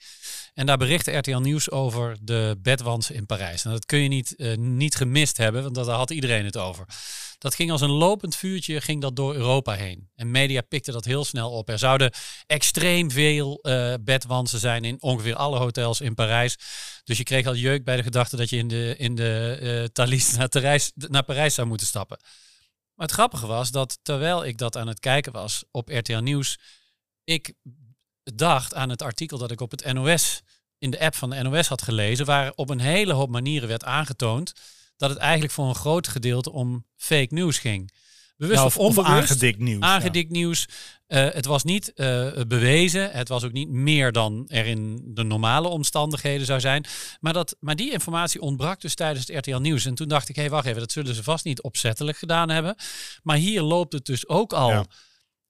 En 0.59 0.65
daar 0.65 0.77
berichtte 0.77 1.11
RTL 1.11 1.37
Nieuws 1.37 1.71
over 1.71 2.17
de 2.21 2.57
bedwans 2.61 3.11
in 3.11 3.25
Parijs. 3.25 3.65
En 3.65 3.71
dat 3.71 3.85
kun 3.85 3.99
je 3.99 4.07
niet, 4.07 4.57
niet 4.57 4.95
gemist 4.95 5.37
hebben, 5.37 5.63
want 5.63 5.75
daar 5.75 5.85
had 5.85 6.09
iedereen 6.09 6.45
het 6.45 6.57
over. 6.57 6.85
Dat 7.37 7.55
ging 7.55 7.71
als 7.71 7.81
een 7.81 7.89
lopend 7.89 8.35
vuurtje 8.35 8.81
ging 8.81 9.01
dat 9.01 9.15
door 9.15 9.35
Europa 9.35 9.73
heen. 9.73 10.09
En 10.15 10.31
media 10.31 10.61
pikte 10.61 10.91
dat 10.91 11.05
heel 11.05 11.25
snel 11.25 11.51
op. 11.51 11.69
Er 11.69 11.79
zouden 11.79 12.11
extreem 12.45 13.11
veel 13.11 13.59
uh, 13.61 13.93
bedwansen 14.01 14.59
zijn 14.59 14.83
in 14.83 15.01
ongeveer 15.01 15.35
alle 15.35 15.57
hotels 15.57 16.01
in 16.01 16.15
Parijs. 16.15 16.57
Dus 17.03 17.17
je 17.17 17.23
kreeg 17.23 17.45
al 17.45 17.55
jeuk 17.55 17.83
bij 17.83 17.95
de 17.95 18.03
gedachte 18.03 18.35
dat 18.35 18.49
je 18.49 18.57
in 18.57 18.67
de, 18.67 18.95
in 18.97 19.15
de 19.15 19.59
uh, 19.61 19.83
Thalys 19.83 20.35
naar 21.07 21.23
Parijs 21.23 21.53
zou 21.53 21.67
moeten 21.67 21.87
stappen. 21.87 22.19
Maar 22.93 23.07
het 23.07 23.15
grappige 23.15 23.47
was 23.47 23.71
dat 23.71 23.99
terwijl 24.01 24.45
ik 24.45 24.57
dat 24.57 24.77
aan 24.77 24.87
het 24.87 24.99
kijken 24.99 25.31
was 25.31 25.63
op 25.71 25.89
RTL 25.89 26.17
Nieuws, 26.17 26.57
ik 27.23 27.53
dacht 28.35 28.73
aan 28.73 28.89
het 28.89 29.01
artikel 29.01 29.37
dat 29.37 29.51
ik 29.51 29.61
op 29.61 29.71
het 29.71 29.93
NOS, 29.93 30.41
in 30.77 30.91
de 30.91 30.99
app 30.99 31.15
van 31.15 31.29
de 31.29 31.41
NOS 31.41 31.67
had 31.67 31.81
gelezen, 31.81 32.25
waar 32.25 32.51
op 32.55 32.69
een 32.69 32.79
hele 32.79 33.13
hoop 33.13 33.29
manieren 33.29 33.67
werd 33.67 33.83
aangetoond 33.83 34.53
dat 34.97 35.09
het 35.09 35.19
eigenlijk 35.19 35.51
voor 35.51 35.67
een 35.67 35.75
groot 35.75 36.07
gedeelte 36.07 36.51
om 36.51 36.85
fake 36.95 37.33
news 37.33 37.57
ging. 37.57 37.91
Bewust 38.39 38.57
nou, 38.57 38.67
of, 38.67 38.77
onbewust. 38.77 39.09
Aangedikt 39.09 39.59
nieuws. 39.59 39.81
Aangedikt 39.81 40.31
nieuws. 40.31 40.65
Uh, 41.07 41.29
het 41.31 41.45
was 41.45 41.63
niet 41.63 41.91
uh, 41.95 42.31
bewezen. 42.47 43.11
Het 43.11 43.27
was 43.27 43.43
ook 43.43 43.51
niet 43.51 43.69
meer 43.69 44.11
dan 44.11 44.45
er 44.47 44.65
in 44.65 45.01
de 45.13 45.23
normale 45.23 45.67
omstandigheden 45.67 46.45
zou 46.45 46.59
zijn. 46.59 46.85
Maar, 47.19 47.33
dat, 47.33 47.55
maar 47.59 47.75
die 47.75 47.91
informatie 47.91 48.41
ontbrak 48.41 48.81
dus 48.81 48.95
tijdens 48.95 49.27
het 49.27 49.37
RTL 49.37 49.57
Nieuws. 49.57 49.85
En 49.85 49.95
toen 49.95 50.07
dacht 50.07 50.29
ik, 50.29 50.35
hé, 50.35 50.41
hey, 50.41 50.51
wacht 50.51 50.65
even, 50.65 50.79
dat 50.79 50.91
zullen 50.91 51.15
ze 51.15 51.23
vast 51.23 51.45
niet 51.45 51.61
opzettelijk 51.61 52.17
gedaan 52.17 52.49
hebben. 52.49 52.75
Maar 53.23 53.37
hier 53.37 53.61
loopt 53.61 53.93
het 53.93 54.05
dus 54.05 54.27
ook 54.27 54.53
al. 54.53 54.85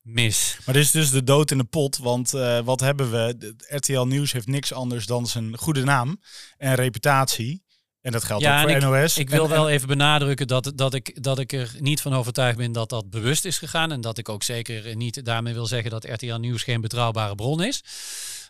Mis. 0.01 0.57
Maar 0.65 0.73
dit 0.73 0.83
is 0.83 0.91
dus 0.91 1.11
de 1.11 1.23
dood 1.23 1.51
in 1.51 1.57
de 1.57 1.63
pot, 1.63 1.97
want 1.97 2.33
uh, 2.33 2.59
wat 2.59 2.79
hebben 2.79 3.11
we? 3.11 3.55
RTL 3.67 4.01
Nieuws 4.01 4.31
heeft 4.31 4.47
niks 4.47 4.73
anders 4.73 5.05
dan 5.05 5.27
zijn 5.27 5.57
goede 5.57 5.83
naam 5.83 6.21
en 6.57 6.75
reputatie. 6.75 7.67
En 8.01 8.11
dat 8.11 8.23
geldt 8.23 8.45
ook 8.45 8.59
voor 8.59 8.81
NOS. 8.81 9.17
Ik 9.17 9.29
wil 9.29 9.49
wel 9.49 9.69
even 9.69 9.87
benadrukken 9.87 10.47
dat, 10.47 10.71
dat, 10.75 10.93
ik, 10.93 11.23
dat 11.23 11.39
ik 11.39 11.53
er 11.53 11.75
niet 11.79 12.01
van 12.01 12.13
overtuigd 12.13 12.57
ben 12.57 12.71
dat 12.71 12.89
dat 12.89 13.09
bewust 13.09 13.45
is 13.45 13.57
gegaan. 13.57 13.91
En 13.91 14.01
dat 14.01 14.17
ik 14.17 14.29
ook 14.29 14.43
zeker 14.43 14.95
niet 14.95 15.25
daarmee 15.25 15.53
wil 15.53 15.65
zeggen 15.65 15.91
dat 15.91 16.05
RTL 16.05 16.35
Nieuws 16.35 16.63
geen 16.63 16.81
betrouwbare 16.81 17.35
bron 17.35 17.63
is. 17.63 17.83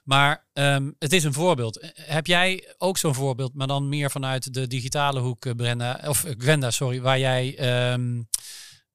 Maar 0.04 0.48
um, 0.54 0.96
het 1.00 1.14
is 1.14 1.24
een 1.24 1.34
voorbeeld. 1.34 1.92
Heb 1.94 2.28
jij 2.28 2.74
ook 2.78 2.98
zo'n 2.98 3.16
voorbeeld, 3.16 3.54
maar 3.54 3.68
dan 3.68 3.90
meer 3.90 4.12
vanuit 4.12 4.54
de 4.54 4.68
digitale 4.68 5.20
hoek, 5.20 5.46
eh, 5.46 5.54
Brenda, 5.54 6.02
of 6.06 6.26
Gwenda, 6.38 6.72
sorry, 6.72 7.02
waar 7.02 7.20
jij 7.20 7.60
um, 7.94 8.28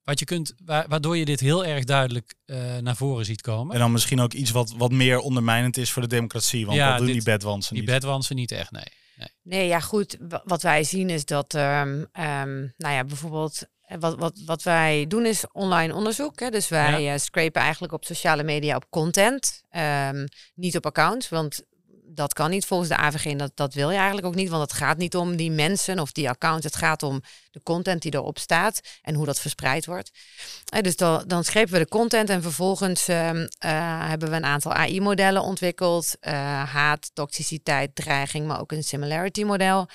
wat 0.05 0.19
je 0.19 0.25
kunt, 0.25 0.55
waardoor 0.65 1.17
je 1.17 1.25
dit 1.25 1.41
heel 1.41 1.65
erg 1.65 1.85
duidelijk 1.85 2.35
uh, 2.47 2.77
naar 2.77 2.97
voren 2.97 3.25
ziet 3.25 3.41
komen. 3.41 3.75
En 3.75 3.81
dan 3.81 3.93
misschien 3.93 4.21
ook 4.21 4.33
iets 4.33 4.51
wat, 4.51 4.75
wat 4.77 4.93
meer 4.93 5.19
ondermijnend 5.19 5.77
is 5.77 5.91
voor 5.91 6.03
de 6.03 6.09
democratie. 6.09 6.67
Want 6.67 6.79
ja, 6.79 6.89
dat 6.89 6.99
doen 6.99 7.13
die 7.13 7.23
bedwansen 7.23 7.75
niet. 7.75 7.87
Die 7.87 7.95
bedwansen 7.95 8.37
niet 8.37 8.53
echt, 8.53 8.71
nee. 8.71 8.85
Nee, 9.17 9.29
nee 9.43 9.67
ja 9.67 9.81
goed. 9.81 10.17
Wat 10.45 10.63
wij 10.63 10.85
zien 10.85 11.11
is 11.11 11.25
dat, 11.25 11.55
um, 11.55 12.09
nou 12.77 12.95
ja, 12.95 13.05
bijvoorbeeld 13.05 13.63
eh, 13.87 13.99
wat, 14.01 14.19
wat, 14.19 14.41
wat 14.45 14.63
wij 14.63 15.07
doen 15.09 15.27
is 15.27 15.45
online 15.53 15.95
onderzoek. 15.95 16.41
Hè? 16.41 16.51
Dus 16.51 16.69
wij 16.69 17.03
ja. 17.03 17.19
scrapen 17.19 17.63
eigenlijk 17.63 17.93
op 17.93 18.05
sociale 18.05 18.43
media 18.43 18.77
op 18.77 18.91
content, 18.91 19.63
um, 20.11 20.25
niet 20.55 20.77
op 20.77 20.87
accounts. 20.87 21.29
Want 21.29 21.65
dat 22.15 22.33
kan 22.33 22.51
niet 22.51 22.67
volgens 22.67 22.89
de 22.89 22.97
AVG 22.97 23.25
en 23.25 23.39
dat, 23.39 23.53
dat 23.55 23.75
wil 23.75 23.91
je 23.91 23.97
eigenlijk 23.97 24.27
ook 24.27 24.35
niet. 24.35 24.49
Want 24.49 24.63
het 24.63 24.73
gaat 24.73 24.97
niet 24.97 25.17
om 25.17 25.37
die 25.37 25.51
mensen 25.51 25.99
of 25.99 26.13
die 26.13 26.29
accounts. 26.29 26.65
Het 26.65 26.77
gaat 26.77 27.03
om 27.03 27.23
de 27.51 27.63
content 27.63 28.03
die 28.03 28.15
erop 28.15 28.39
staat 28.39 28.81
en 29.03 29.15
hoe 29.15 29.27
dat 29.27 29.41
verspreid 29.41 29.87
wordt. 29.87 30.11
Uh, 30.75 30.81
dus 30.81 30.97
dan, 30.97 31.25
dan 31.27 31.45
we 31.53 31.79
de 31.79 31.89
content 31.89 32.31
en 32.31 32.43
vervolgens 32.43 33.09
uh, 33.09 33.33
uh, 33.33 33.47
hebben 34.09 34.31
we 34.31 34.37
een 34.37 34.45
aantal 34.45 34.73
AI-modellen 34.73 35.43
ontwikkeld. 35.43 36.17
Eh, 36.21 36.33
haat, 36.73 37.11
toxiciteit, 37.15 37.95
dreiging, 37.95 38.47
maar 38.47 38.61
ook 38.61 38.73
een 38.73 38.85
similarity-model. 38.85 39.89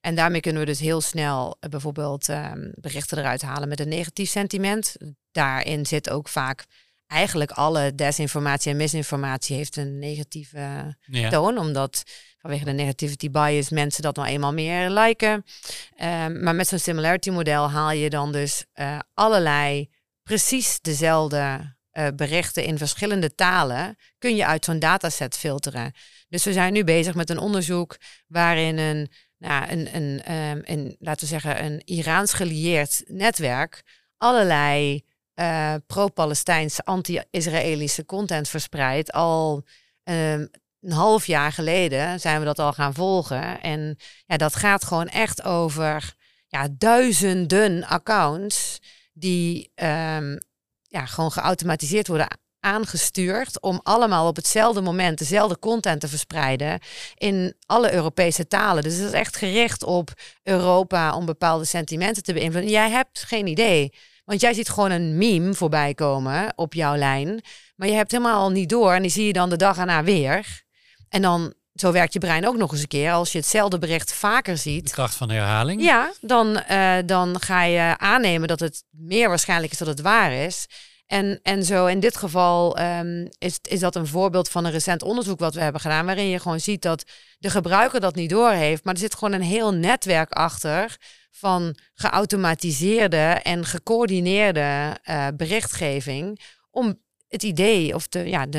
En 0.00 0.14
daarmee 0.14 0.40
kunnen 0.40 0.60
we 0.60 0.66
dus 0.66 0.80
heel 0.80 1.00
snel 1.00 1.56
eh, 1.60 1.70
bijvoorbeeld 1.70 2.28
ehm, 2.28 2.70
berichten 2.74 3.18
eruit 3.18 3.42
halen 3.42 3.68
met 3.68 3.80
een 3.80 3.88
negatief 3.88 4.30
sentiment. 4.30 4.96
Daarin 5.32 5.86
zit 5.86 6.10
ook 6.10 6.28
vaak 6.28 6.64
eigenlijk 7.06 7.50
alle 7.50 7.94
desinformatie 7.94 8.70
en 8.70 8.76
misinformatie 8.76 9.56
heeft 9.56 9.76
een 9.76 9.98
negatieve 9.98 10.96
toon, 11.30 11.58
omdat 11.58 12.02
vanwege 12.38 12.64
de 12.64 12.72
negativity 12.72 13.30
bias 13.30 13.70
mensen 13.70 14.02
dat 14.02 14.16
nou 14.16 14.28
eenmaal 14.28 14.52
meer 14.52 14.90
liken. 14.90 15.32
Um, 15.32 16.42
maar 16.42 16.54
met 16.54 16.68
zo'n 16.68 16.78
similarity 16.78 17.30
model 17.30 17.70
haal 17.70 17.90
je 17.90 18.10
dan 18.10 18.32
dus 18.32 18.64
uh, 18.74 18.98
allerlei 19.14 19.90
precies 20.22 20.80
dezelfde 20.80 21.74
uh, 21.92 22.06
berichten 22.16 22.64
in 22.64 22.78
verschillende 22.78 23.34
talen, 23.34 23.96
kun 24.18 24.36
je 24.36 24.46
uit 24.46 24.64
zo'n 24.64 24.78
dataset 24.78 25.36
filteren. 25.36 25.92
Dus 26.28 26.44
we 26.44 26.52
zijn 26.52 26.72
nu 26.72 26.84
bezig 26.84 27.14
met 27.14 27.30
een 27.30 27.38
onderzoek 27.38 27.96
waarin 28.26 28.78
een, 28.78 29.10
nou, 29.38 29.70
een, 29.70 29.96
een, 29.96 30.34
um, 30.34 30.60
een 30.64 30.96
laten 30.98 31.20
we 31.20 31.26
zeggen, 31.26 31.64
een 31.64 31.82
Iraans 31.84 32.32
gelieerd 32.32 33.02
netwerk 33.06 33.82
allerlei 34.16 35.04
uh, 35.36 35.74
pro-Palestijnse, 35.86 36.84
anti-Israëlische 36.84 38.04
content 38.04 38.48
verspreidt. 38.48 39.12
Al 39.12 39.64
um, 40.04 40.50
een 40.80 40.92
half 40.92 41.26
jaar 41.26 41.52
geleden 41.52 42.20
zijn 42.20 42.38
we 42.38 42.44
dat 42.44 42.58
al 42.58 42.72
gaan 42.72 42.94
volgen. 42.94 43.60
En 43.60 43.96
ja, 44.26 44.36
dat 44.36 44.56
gaat 44.56 44.84
gewoon 44.84 45.08
echt 45.08 45.44
over 45.44 46.14
ja, 46.46 46.68
duizenden 46.70 47.84
accounts 47.84 48.78
die 49.12 49.72
um, 49.74 50.38
ja, 50.82 51.06
gewoon 51.06 51.32
geautomatiseerd 51.32 52.06
worden 52.06 52.38
aangestuurd 52.60 53.60
om 53.60 53.80
allemaal 53.82 54.26
op 54.26 54.36
hetzelfde 54.36 54.80
moment 54.80 55.18
dezelfde 55.18 55.58
content 55.58 56.00
te 56.00 56.08
verspreiden 56.08 56.80
in 57.14 57.54
alle 57.66 57.92
Europese 57.92 58.46
talen. 58.46 58.82
Dus 58.82 58.94
het 58.96 59.06
is 59.06 59.12
echt 59.12 59.36
gericht 59.36 59.84
op 59.84 60.12
Europa 60.42 61.16
om 61.16 61.26
bepaalde 61.26 61.64
sentimenten 61.64 62.22
te 62.22 62.32
beïnvloeden. 62.32 62.70
Jij 62.70 62.90
hebt 62.90 63.22
geen 63.22 63.46
idee 63.46 63.92
want 64.26 64.40
jij 64.40 64.54
ziet 64.54 64.68
gewoon 64.68 64.90
een 64.90 65.16
meme 65.16 65.54
voorbij 65.54 65.94
komen 65.94 66.52
op 66.56 66.74
jouw 66.74 66.96
lijn. 66.96 67.40
Maar 67.76 67.88
je 67.88 67.94
hebt 67.94 68.10
helemaal 68.10 68.50
niet 68.50 68.68
door. 68.68 68.92
En 68.92 69.02
die 69.02 69.10
zie 69.10 69.26
je 69.26 69.32
dan 69.32 69.50
de 69.50 69.56
dag 69.56 69.78
erna 69.78 70.02
weer. 70.02 70.62
En 71.08 71.22
dan, 71.22 71.54
zo 71.74 71.92
werkt 71.92 72.12
je 72.12 72.18
brein 72.18 72.46
ook 72.46 72.56
nog 72.56 72.72
eens 72.72 72.80
een 72.80 72.88
keer. 72.88 73.12
Als 73.12 73.32
je 73.32 73.38
hetzelfde 73.38 73.78
bericht 73.78 74.12
vaker 74.12 74.56
ziet. 74.56 74.86
De 74.86 74.92
kracht 74.92 75.14
van 75.14 75.30
herhaling. 75.30 75.82
Ja, 75.82 76.12
dan, 76.20 76.62
uh, 76.70 76.96
dan 77.06 77.40
ga 77.40 77.62
je 77.62 77.98
aannemen 77.98 78.48
dat 78.48 78.60
het 78.60 78.82
meer 78.90 79.28
waarschijnlijk 79.28 79.72
is 79.72 79.78
dat 79.78 79.88
het 79.88 80.00
waar 80.00 80.32
is. 80.32 80.66
En, 81.06 81.40
en 81.42 81.64
zo 81.64 81.86
in 81.86 82.00
dit 82.00 82.16
geval 82.16 82.80
um, 82.80 83.28
is, 83.38 83.58
is 83.62 83.80
dat 83.80 83.96
een 83.96 84.06
voorbeeld 84.06 84.48
van 84.48 84.64
een 84.64 84.72
recent 84.72 85.02
onderzoek 85.02 85.38
wat 85.38 85.54
we 85.54 85.60
hebben 85.60 85.80
gedaan, 85.80 86.06
waarin 86.06 86.28
je 86.28 86.38
gewoon 86.38 86.60
ziet 86.60 86.82
dat 86.82 87.04
de 87.38 87.50
gebruiker 87.50 88.00
dat 88.00 88.14
niet 88.14 88.30
doorheeft, 88.30 88.84
maar 88.84 88.94
er 88.94 89.00
zit 89.00 89.14
gewoon 89.14 89.32
een 89.32 89.42
heel 89.42 89.74
netwerk 89.74 90.30
achter 90.30 90.96
van 91.38 91.76
geautomatiseerde 91.94 93.40
en 93.42 93.64
gecoördineerde 93.64 94.96
uh, 95.04 95.28
berichtgeving 95.36 96.40
om 96.70 97.00
het 97.28 97.42
idee 97.42 97.94
of 97.94 98.08
de, 98.08 98.28
ja, 98.28 98.46
de, 98.46 98.58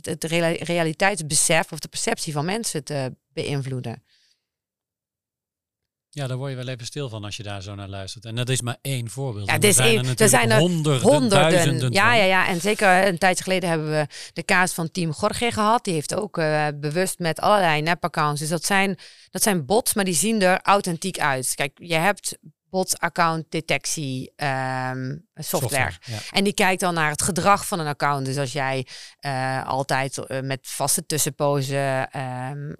de, 0.00 0.10
het 0.10 0.24
realiteitsbesef 0.64 1.72
of 1.72 1.78
de 1.78 1.88
perceptie 1.88 2.32
van 2.32 2.44
mensen 2.44 2.84
te 2.84 3.14
beïnvloeden. 3.32 4.02
Ja, 6.12 6.26
daar 6.26 6.36
word 6.36 6.50
je 6.50 6.56
wel 6.56 6.68
even 6.68 6.86
stil 6.86 7.08
van 7.08 7.24
als 7.24 7.36
je 7.36 7.42
daar 7.42 7.62
zo 7.62 7.74
naar 7.74 7.88
luistert. 7.88 8.24
En 8.24 8.34
dat 8.34 8.48
is 8.48 8.60
maar 8.60 8.76
één 8.82 9.10
voorbeeld. 9.10 9.46
Ja, 9.46 9.58
er 9.58 9.72
zijn 9.72 10.06
er, 10.06 10.20
er 10.20 10.28
zijn 10.28 10.50
er 10.50 10.58
honderden, 10.58 11.08
honderden. 11.08 11.92
Ja, 11.92 12.14
ja, 12.14 12.24
ja. 12.24 12.48
En 12.48 12.60
zeker 12.60 13.06
een 13.06 13.18
tijdje 13.18 13.42
geleden 13.42 13.68
hebben 13.68 13.90
we 13.90 14.06
de 14.32 14.42
kaas 14.42 14.72
van 14.72 14.90
Team 14.90 15.12
Gorge 15.12 15.52
gehad. 15.52 15.84
Die 15.84 15.94
heeft 15.94 16.14
ook 16.14 16.38
uh, 16.38 16.66
bewust 16.74 17.18
met 17.18 17.40
allerlei 17.40 17.82
nep-accounts. 17.82 18.40
Dus 18.40 18.48
dat 18.48 18.64
zijn, 18.64 18.98
dat 19.30 19.42
zijn 19.42 19.66
bots, 19.66 19.94
maar 19.94 20.04
die 20.04 20.14
zien 20.14 20.42
er 20.42 20.60
authentiek 20.62 21.18
uit. 21.18 21.54
Kijk, 21.54 21.72
je 21.74 21.94
hebt 21.94 22.38
bot-account 22.70 23.44
detectie 23.48 24.32
um, 24.36 25.26
software. 25.34 25.92
En 26.30 26.44
die 26.44 26.52
kijkt 26.52 26.80
dan 26.80 26.94
naar 26.94 27.10
het 27.10 27.22
gedrag 27.22 27.66
van 27.66 27.78
een 27.78 27.86
account. 27.86 28.26
Dus 28.26 28.36
als 28.36 28.52
jij 28.52 28.86
uh, 29.20 29.66
altijd 29.66 30.18
uh, 30.18 30.40
met 30.40 30.58
vaste 30.62 31.06
tussenpozen 31.06 32.18
um, 32.20 32.76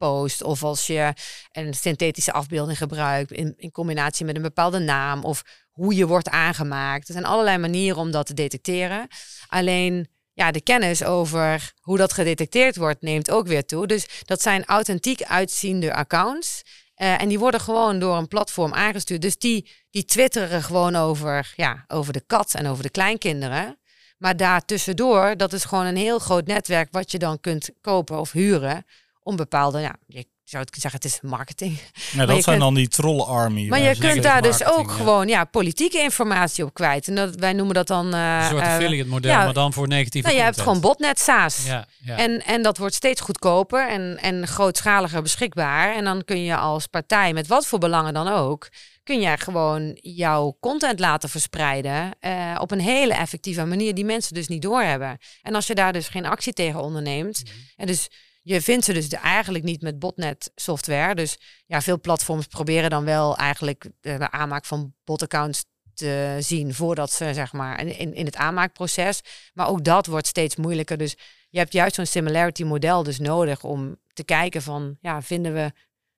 post 0.00 0.42
of 0.42 0.62
als 0.62 0.86
je 0.86 1.12
een 1.52 1.74
synthetische 1.74 2.32
afbeelding 2.32 2.78
gebruikt 2.78 3.32
in, 3.32 3.54
in 3.56 3.70
combinatie 3.70 4.26
met 4.26 4.36
een 4.36 4.42
bepaalde 4.42 4.78
naam 4.78 5.24
of 5.24 5.42
hoe 5.70 5.94
je 5.94 6.06
wordt 6.06 6.28
aangemaakt. 6.28 7.06
Er 7.06 7.12
zijn 7.12 7.24
allerlei 7.24 7.58
manieren 7.58 7.98
om 7.98 8.10
dat 8.10 8.26
te 8.26 8.34
detecteren. 8.34 9.08
Alleen 9.48 10.08
ja, 10.32 10.50
de 10.50 10.60
kennis 10.60 11.04
over 11.04 11.72
hoe 11.80 11.96
dat 11.96 12.12
gedetecteerd 12.12 12.76
wordt 12.76 13.02
neemt 13.02 13.30
ook 13.30 13.46
weer 13.46 13.64
toe. 13.64 13.86
Dus 13.86 14.06
dat 14.24 14.42
zijn 14.42 14.64
authentiek 14.64 15.22
uitziende 15.22 15.94
accounts. 15.94 16.62
Uh, 16.96 17.20
en 17.20 17.28
die 17.28 17.38
worden 17.38 17.60
gewoon 17.60 17.98
door 17.98 18.16
een 18.16 18.28
platform 18.28 18.74
aangestuurd. 18.74 19.22
Dus 19.22 19.38
die, 19.38 19.70
die 19.90 20.04
twitteren 20.04 20.62
gewoon 20.62 20.96
over, 20.96 21.52
ja, 21.56 21.84
over 21.88 22.12
de 22.12 22.24
kat 22.26 22.54
en 22.54 22.66
over 22.66 22.82
de 22.82 22.90
kleinkinderen. 22.90 23.78
Maar 24.18 24.36
daartussendoor, 24.36 25.36
dat 25.36 25.52
is 25.52 25.64
gewoon 25.64 25.86
een 25.86 25.96
heel 25.96 26.18
groot 26.18 26.46
netwerk 26.46 26.88
wat 26.90 27.10
je 27.10 27.18
dan 27.18 27.40
kunt 27.40 27.70
kopen 27.80 28.18
of 28.18 28.32
huren 28.32 28.84
om 29.22 29.36
bepaalde, 29.36 29.80
ja, 29.80 29.96
je 30.06 30.26
zou 30.50 30.64
het 30.64 30.80
zeggen, 30.80 31.00
het 31.00 31.04
is 31.04 31.30
marketing. 31.30 31.78
Ja, 32.12 32.26
dat 32.34 32.42
zijn 32.42 32.58
dan 32.58 32.74
die 32.74 32.88
trollarmy. 32.88 33.68
Maar 33.68 33.80
je 33.80 33.98
kunt 33.98 34.22
daar 34.22 34.42
dus 34.42 34.64
ook 34.64 34.90
gewoon 34.90 35.28
ja, 35.28 35.44
politieke 35.44 35.98
informatie 35.98 36.64
op 36.64 36.74
kwijt. 36.74 37.08
En 37.08 37.14
dat, 37.14 37.34
wij 37.34 37.52
noemen 37.52 37.74
dat 37.74 37.86
dan... 37.86 38.14
Uh, 38.14 38.38
een 38.40 38.48
soort 38.48 38.62
uh, 38.62 38.74
affiliate 38.74 39.08
model, 39.08 39.34
maar 39.34 39.52
dan 39.52 39.72
voor 39.72 39.88
negatieve 39.88 40.26
nou, 40.26 40.38
Je 40.38 40.44
hebt 40.44 40.60
gewoon 40.60 40.80
botnet 40.80 41.18
SaaS. 41.18 41.64
Ja, 41.66 41.86
ja. 41.98 42.16
En, 42.16 42.44
en 42.44 42.62
dat 42.62 42.78
wordt 42.78 42.94
steeds 42.94 43.20
goedkoper 43.20 43.88
en, 43.88 44.18
en 44.20 44.46
grootschaliger 44.46 45.22
beschikbaar. 45.22 45.94
En 45.94 46.04
dan 46.04 46.24
kun 46.24 46.44
je 46.44 46.56
als 46.56 46.86
partij, 46.86 47.32
met 47.32 47.46
wat 47.46 47.66
voor 47.66 47.78
belangen 47.78 48.14
dan 48.14 48.28
ook... 48.28 48.68
kun 49.02 49.20
je 49.20 49.36
gewoon 49.38 49.98
jouw 50.00 50.56
content 50.60 50.98
laten 50.98 51.28
verspreiden... 51.28 52.10
Uh, 52.20 52.56
op 52.58 52.70
een 52.70 52.80
hele 52.80 53.14
effectieve 53.14 53.64
manier 53.64 53.94
die 53.94 54.04
mensen 54.04 54.34
dus 54.34 54.48
niet 54.48 54.62
doorhebben. 54.62 55.18
En 55.42 55.54
als 55.54 55.66
je 55.66 55.74
daar 55.74 55.92
dus 55.92 56.08
geen 56.08 56.26
actie 56.26 56.52
tegen 56.52 56.82
onderneemt... 56.82 57.42
Mhm. 57.44 57.54
en 57.76 57.86
dus 57.86 58.08
je 58.42 58.60
vindt 58.60 58.84
ze 58.84 58.92
dus 58.92 59.08
eigenlijk 59.08 59.64
niet 59.64 59.82
met 59.82 59.98
botnet 59.98 60.52
software. 60.54 61.14
Dus 61.14 61.38
ja, 61.66 61.80
veel 61.80 62.00
platforms 62.00 62.46
proberen 62.46 62.90
dan 62.90 63.04
wel 63.04 63.36
eigenlijk 63.36 63.90
de 64.00 64.30
aanmaak 64.30 64.64
van 64.64 64.94
botaccounts 65.04 65.64
te 65.94 66.36
zien 66.38 66.74
voordat 66.74 67.12
ze 67.12 67.34
zeg 67.34 67.52
maar 67.52 67.86
in, 67.86 68.14
in 68.14 68.24
het 68.24 68.36
aanmaakproces. 68.36 69.20
Maar 69.54 69.68
ook 69.68 69.84
dat 69.84 70.06
wordt 70.06 70.26
steeds 70.26 70.56
moeilijker. 70.56 70.96
Dus 70.96 71.16
je 71.50 71.58
hebt 71.58 71.72
juist 71.72 71.94
zo'n 71.94 72.06
similarity 72.06 72.62
model 72.62 73.02
dus 73.02 73.18
nodig 73.18 73.64
om 73.64 73.96
te 74.12 74.24
kijken 74.24 74.62
van 74.62 74.96
ja, 75.00 75.22
vinden 75.22 75.54
we 75.54 75.72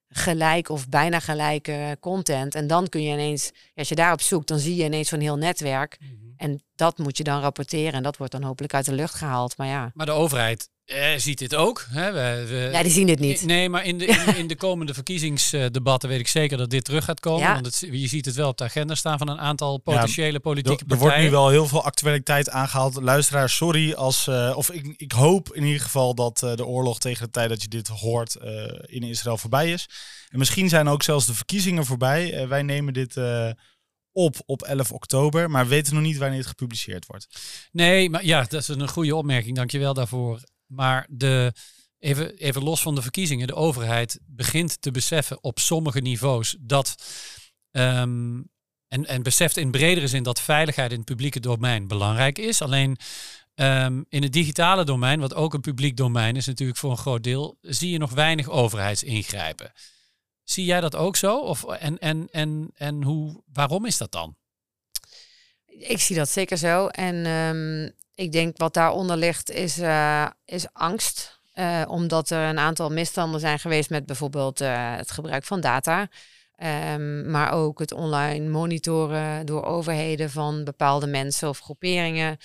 gelijk 0.08 0.68
of 0.68 0.88
bijna 0.88 1.20
gelijke 1.20 1.96
content. 2.00 2.54
En 2.54 2.66
dan 2.66 2.88
kun 2.88 3.02
je 3.02 3.12
ineens, 3.12 3.50
als 3.74 3.88
je 3.88 3.94
daarop 3.94 4.20
zoekt, 4.20 4.48
dan 4.48 4.58
zie 4.58 4.76
je 4.76 4.84
ineens 4.84 5.08
zo'n 5.08 5.20
heel 5.20 5.36
netwerk. 5.36 5.98
Mhm. 6.00 6.10
En 6.36 6.62
dat 6.74 6.98
moet 6.98 7.16
je 7.16 7.24
dan 7.24 7.40
rapporteren. 7.40 7.92
En 7.92 8.02
dat 8.02 8.16
wordt 8.16 8.32
dan 8.32 8.42
hopelijk 8.42 8.74
uit 8.74 8.84
de 8.84 8.92
lucht 8.92 9.14
gehaald. 9.14 9.56
Maar 9.56 9.66
ja. 9.66 9.90
Maar 9.94 10.06
de 10.06 10.12
overheid 10.12 10.68
eh, 10.84 11.16
ziet 11.16 11.38
dit 11.38 11.54
ook. 11.54 11.86
Hè? 11.88 12.12
We, 12.12 12.46
we, 12.48 12.68
ja, 12.72 12.82
die 12.82 12.92
zien 12.92 13.06
dit 13.06 13.18
niet. 13.18 13.44
Nee, 13.44 13.68
maar 13.68 13.84
in 13.84 13.98
de, 13.98 14.06
in, 14.06 14.36
in 14.36 14.46
de 14.46 14.56
komende 14.56 14.94
verkiezingsdebatten 15.02 16.08
weet 16.08 16.20
ik 16.20 16.28
zeker 16.28 16.56
dat 16.56 16.70
dit 16.70 16.84
terug 16.84 17.04
gaat 17.04 17.20
komen. 17.20 17.40
Ja. 17.40 17.52
Want 17.52 17.66
het, 17.66 17.88
je 17.90 18.06
ziet 18.06 18.24
het 18.24 18.34
wel 18.34 18.48
op 18.48 18.58
de 18.58 18.64
agenda 18.64 18.94
staan 18.94 19.18
van 19.18 19.28
een 19.28 19.38
aantal 19.38 19.78
potentiële 19.78 20.40
politieke 20.40 20.84
partijen. 20.84 21.02
Er 21.04 21.10
wordt 21.10 21.24
nu 21.24 21.30
wel 21.30 21.48
heel 21.48 21.66
veel 21.66 21.84
actualiteit 21.84 22.50
aangehaald. 22.50 23.02
Luisteraars, 23.02 23.56
sorry 23.56 23.92
als... 23.92 24.26
Uh, 24.26 24.52
of 24.56 24.70
ik, 24.70 24.94
ik 24.96 25.12
hoop 25.12 25.54
in 25.54 25.64
ieder 25.64 25.80
geval 25.80 26.14
dat 26.14 26.42
uh, 26.44 26.54
de 26.54 26.66
oorlog 26.66 26.98
tegen 26.98 27.24
de 27.24 27.30
tijd 27.30 27.48
dat 27.48 27.62
je 27.62 27.68
dit 27.68 27.88
hoort 27.88 28.36
uh, 28.42 28.64
in 28.82 29.02
Israël 29.02 29.38
voorbij 29.38 29.72
is. 29.72 29.88
En 30.28 30.38
misschien 30.38 30.68
zijn 30.68 30.88
ook 30.88 31.02
zelfs 31.02 31.26
de 31.26 31.34
verkiezingen 31.34 31.84
voorbij. 31.84 32.48
wij 32.48 32.62
nemen 32.62 32.92
dit 32.92 33.16
op 34.12 34.36
op 34.46 34.62
11 34.62 34.92
oktober, 34.92 35.50
maar 35.50 35.68
weten 35.68 35.94
nog 35.94 36.02
niet 36.02 36.16
wanneer 36.16 36.38
het 36.38 36.46
gepubliceerd 36.46 37.06
wordt. 37.06 37.28
Nee, 37.72 38.10
maar 38.10 38.24
ja, 38.24 38.44
dat 38.48 38.60
is 38.60 38.68
een 38.68 38.88
goede 38.88 39.16
opmerking. 39.16 39.56
Dankjewel 39.56 39.94
daarvoor. 39.94 40.40
Maar 40.74 41.06
de, 41.10 41.52
even, 41.98 42.36
even 42.36 42.62
los 42.62 42.82
van 42.82 42.94
de 42.94 43.02
verkiezingen, 43.02 43.46
de 43.46 43.54
overheid 43.54 44.18
begint 44.26 44.82
te 44.82 44.90
beseffen 44.90 45.42
op 45.42 45.58
sommige 45.58 46.00
niveaus 46.00 46.56
dat. 46.60 46.94
Ehm, 47.70 48.40
en, 48.88 49.06
en 49.06 49.22
beseft 49.22 49.56
in 49.56 49.70
bredere 49.70 50.08
zin 50.08 50.22
dat 50.22 50.40
veiligheid 50.40 50.90
in 50.90 50.96
het 50.96 51.06
publieke 51.06 51.40
domein 51.40 51.88
belangrijk 51.88 52.38
is. 52.38 52.62
Alleen 52.62 52.96
ehm, 53.54 54.02
in 54.08 54.22
het 54.22 54.32
digitale 54.32 54.84
domein, 54.84 55.20
wat 55.20 55.34
ook 55.34 55.54
een 55.54 55.60
publiek 55.60 55.96
domein 55.96 56.36
is, 56.36 56.46
natuurlijk 56.46 56.78
voor 56.78 56.90
een 56.90 56.96
groot 56.96 57.22
deel, 57.22 57.58
zie 57.60 57.90
je 57.90 57.98
nog 57.98 58.10
weinig 58.10 58.48
overheidsingrijpen. 58.48 59.72
Zie 60.44 60.64
jij 60.64 60.80
dat 60.80 60.96
ook 60.96 61.16
zo? 61.16 61.38
Of, 61.38 61.64
en 61.64 61.98
en, 61.98 62.28
en, 62.30 62.70
en 62.74 63.02
hoe, 63.02 63.42
waarom 63.52 63.86
is 63.86 63.96
dat 63.96 64.12
dan? 64.12 64.36
Ik 65.66 66.00
zie 66.00 66.16
dat 66.16 66.28
zeker 66.28 66.56
zo. 66.56 66.86
En 66.86 67.26
ehm, 67.26 67.90
ik 68.22 68.32
denk 68.32 68.56
wat 68.56 68.74
daaronder 68.74 69.16
ligt 69.16 69.50
is, 69.50 69.78
uh, 69.78 70.26
is 70.44 70.66
angst. 70.72 71.40
Uh, 71.54 71.82
omdat 71.86 72.30
er 72.30 72.48
een 72.48 72.58
aantal 72.58 72.90
misstanden 72.90 73.40
zijn 73.40 73.58
geweest 73.58 73.90
met 73.90 74.06
bijvoorbeeld 74.06 74.60
uh, 74.60 74.96
het 74.96 75.10
gebruik 75.10 75.44
van 75.44 75.60
data. 75.60 76.08
Um, 76.92 77.30
maar 77.30 77.52
ook 77.52 77.78
het 77.78 77.92
online 77.92 78.48
monitoren 78.48 79.46
door 79.46 79.64
overheden 79.64 80.30
van 80.30 80.64
bepaalde 80.64 81.06
mensen 81.06 81.48
of 81.48 81.58
groeperingen. 81.58 82.36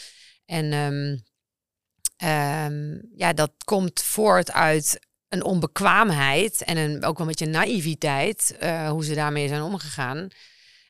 En 0.46 0.74
um, 0.74 1.24
um, 2.30 3.10
ja, 3.16 3.34
dat 3.34 3.52
komt 3.64 4.04
voort 4.04 4.52
uit 4.52 5.00
een 5.30 5.44
onbekwaamheid 5.44 6.64
en 6.64 6.78
een, 6.78 7.06
ook 7.06 7.18
wel 7.18 7.28
een 7.28 7.34
beetje 7.36 7.60
naïviteit, 7.60 8.58
hoe 8.90 9.06
ze 9.06 9.14
daarmee 9.14 9.48
zijn 9.48 9.62
omgegaan. 9.62 10.28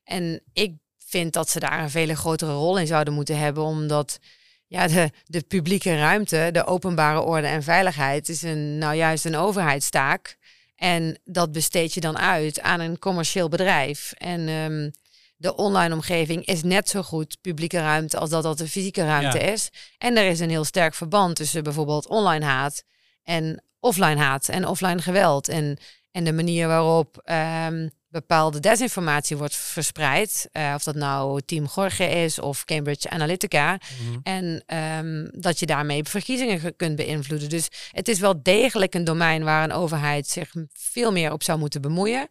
En 0.04 0.42
ik 0.54 0.74
vind 0.98 1.34
dat 1.34 1.50
ze 1.50 1.60
daar 1.60 1.80
een 1.80 1.90
veel 1.90 2.16
grotere 2.16 2.54
rol 2.54 2.80
in 2.80 2.88
zouden 2.88 3.14
moeten 3.14 3.38
hebben, 3.38 3.64
omdat 3.64 4.20
ja, 4.68 4.88
de, 4.88 5.12
de 5.26 5.42
publieke 5.42 5.98
ruimte, 5.98 6.50
de 6.52 6.66
openbare 6.66 7.22
orde 7.22 7.48
en 7.48 7.64
veiligheid 7.64 8.30
is 8.30 8.42
een, 8.42 8.78
nou 8.78 8.96
juist 8.96 9.26
een 9.26 9.36
overheidstaak. 9.36 10.38
En 10.76 11.20
dat 11.24 11.52
besteed 11.52 11.94
je 11.94 12.00
dan 12.00 12.18
uit 12.18 12.62
aan 12.62 12.80
een 12.80 13.00
commercieel 13.00 13.50
bedrijf. 13.50 14.12
En 14.18 14.48
um, 14.48 14.92
de 15.38 15.56
online 15.56 15.94
omgeving 15.94 16.46
is 16.46 16.64
net 16.64 16.90
zo 16.90 17.04
goed 17.04 17.38
publieke 17.42 17.80
ruimte 17.80 18.18
als 18.18 18.30
dat 18.30 18.44
dat 18.44 18.58
de 18.58 18.68
fysieke 18.68 19.06
ruimte 19.06 19.40
is. 19.40 19.70
En 19.98 20.18
er 20.18 20.30
is 20.30 20.40
een 20.40 20.50
heel 20.50 20.64
sterk 20.64 20.94
verband 20.94 21.36
tussen 21.36 21.64
bijvoorbeeld 21.64 22.08
online 22.08 22.46
haat 22.46 22.84
en 23.24 23.64
offline 23.80 24.18
haat 24.18 24.50
en 24.50 24.68
offline 24.68 25.02
geweld. 25.02 25.48
En, 25.48 25.78
en 26.12 26.24
de 26.24 26.34
manier 26.34 26.68
waarop 26.68 27.30
um, 27.70 27.92
bepaalde 28.20 28.60
desinformatie 28.60 29.38
wordt 29.38 29.56
verspreid. 29.56 30.50
Uh, 30.52 30.72
of 30.76 30.84
dat 30.84 30.96
nou 30.96 31.42
Team 31.46 31.68
Gorge 31.68 32.04
is 32.04 32.40
of 32.40 32.66
Cambridge 32.66 33.10
Analytica. 33.10 33.78
Mhm. 33.78 34.20
En 34.24 34.64
um, 35.06 35.30
dat 35.42 35.60
je 35.60 35.66
daarmee 35.66 36.04
verkiezingen 36.04 36.76
kunt 36.76 36.96
beïnvloeden. 36.96 37.50
Dus 37.50 37.68
het 37.92 38.08
is 38.08 38.20
wel 38.20 38.44
degelijk 38.44 38.94
een 38.94 39.04
domein 39.04 39.44
waar 39.44 39.64
een 39.64 39.72
overheid 39.72 40.28
zich 40.28 40.54
veel 40.74 41.12
meer 41.12 41.32
op 41.32 41.44
zou 41.44 41.60
moeten 41.60 41.82
bemoeien. 41.82 42.28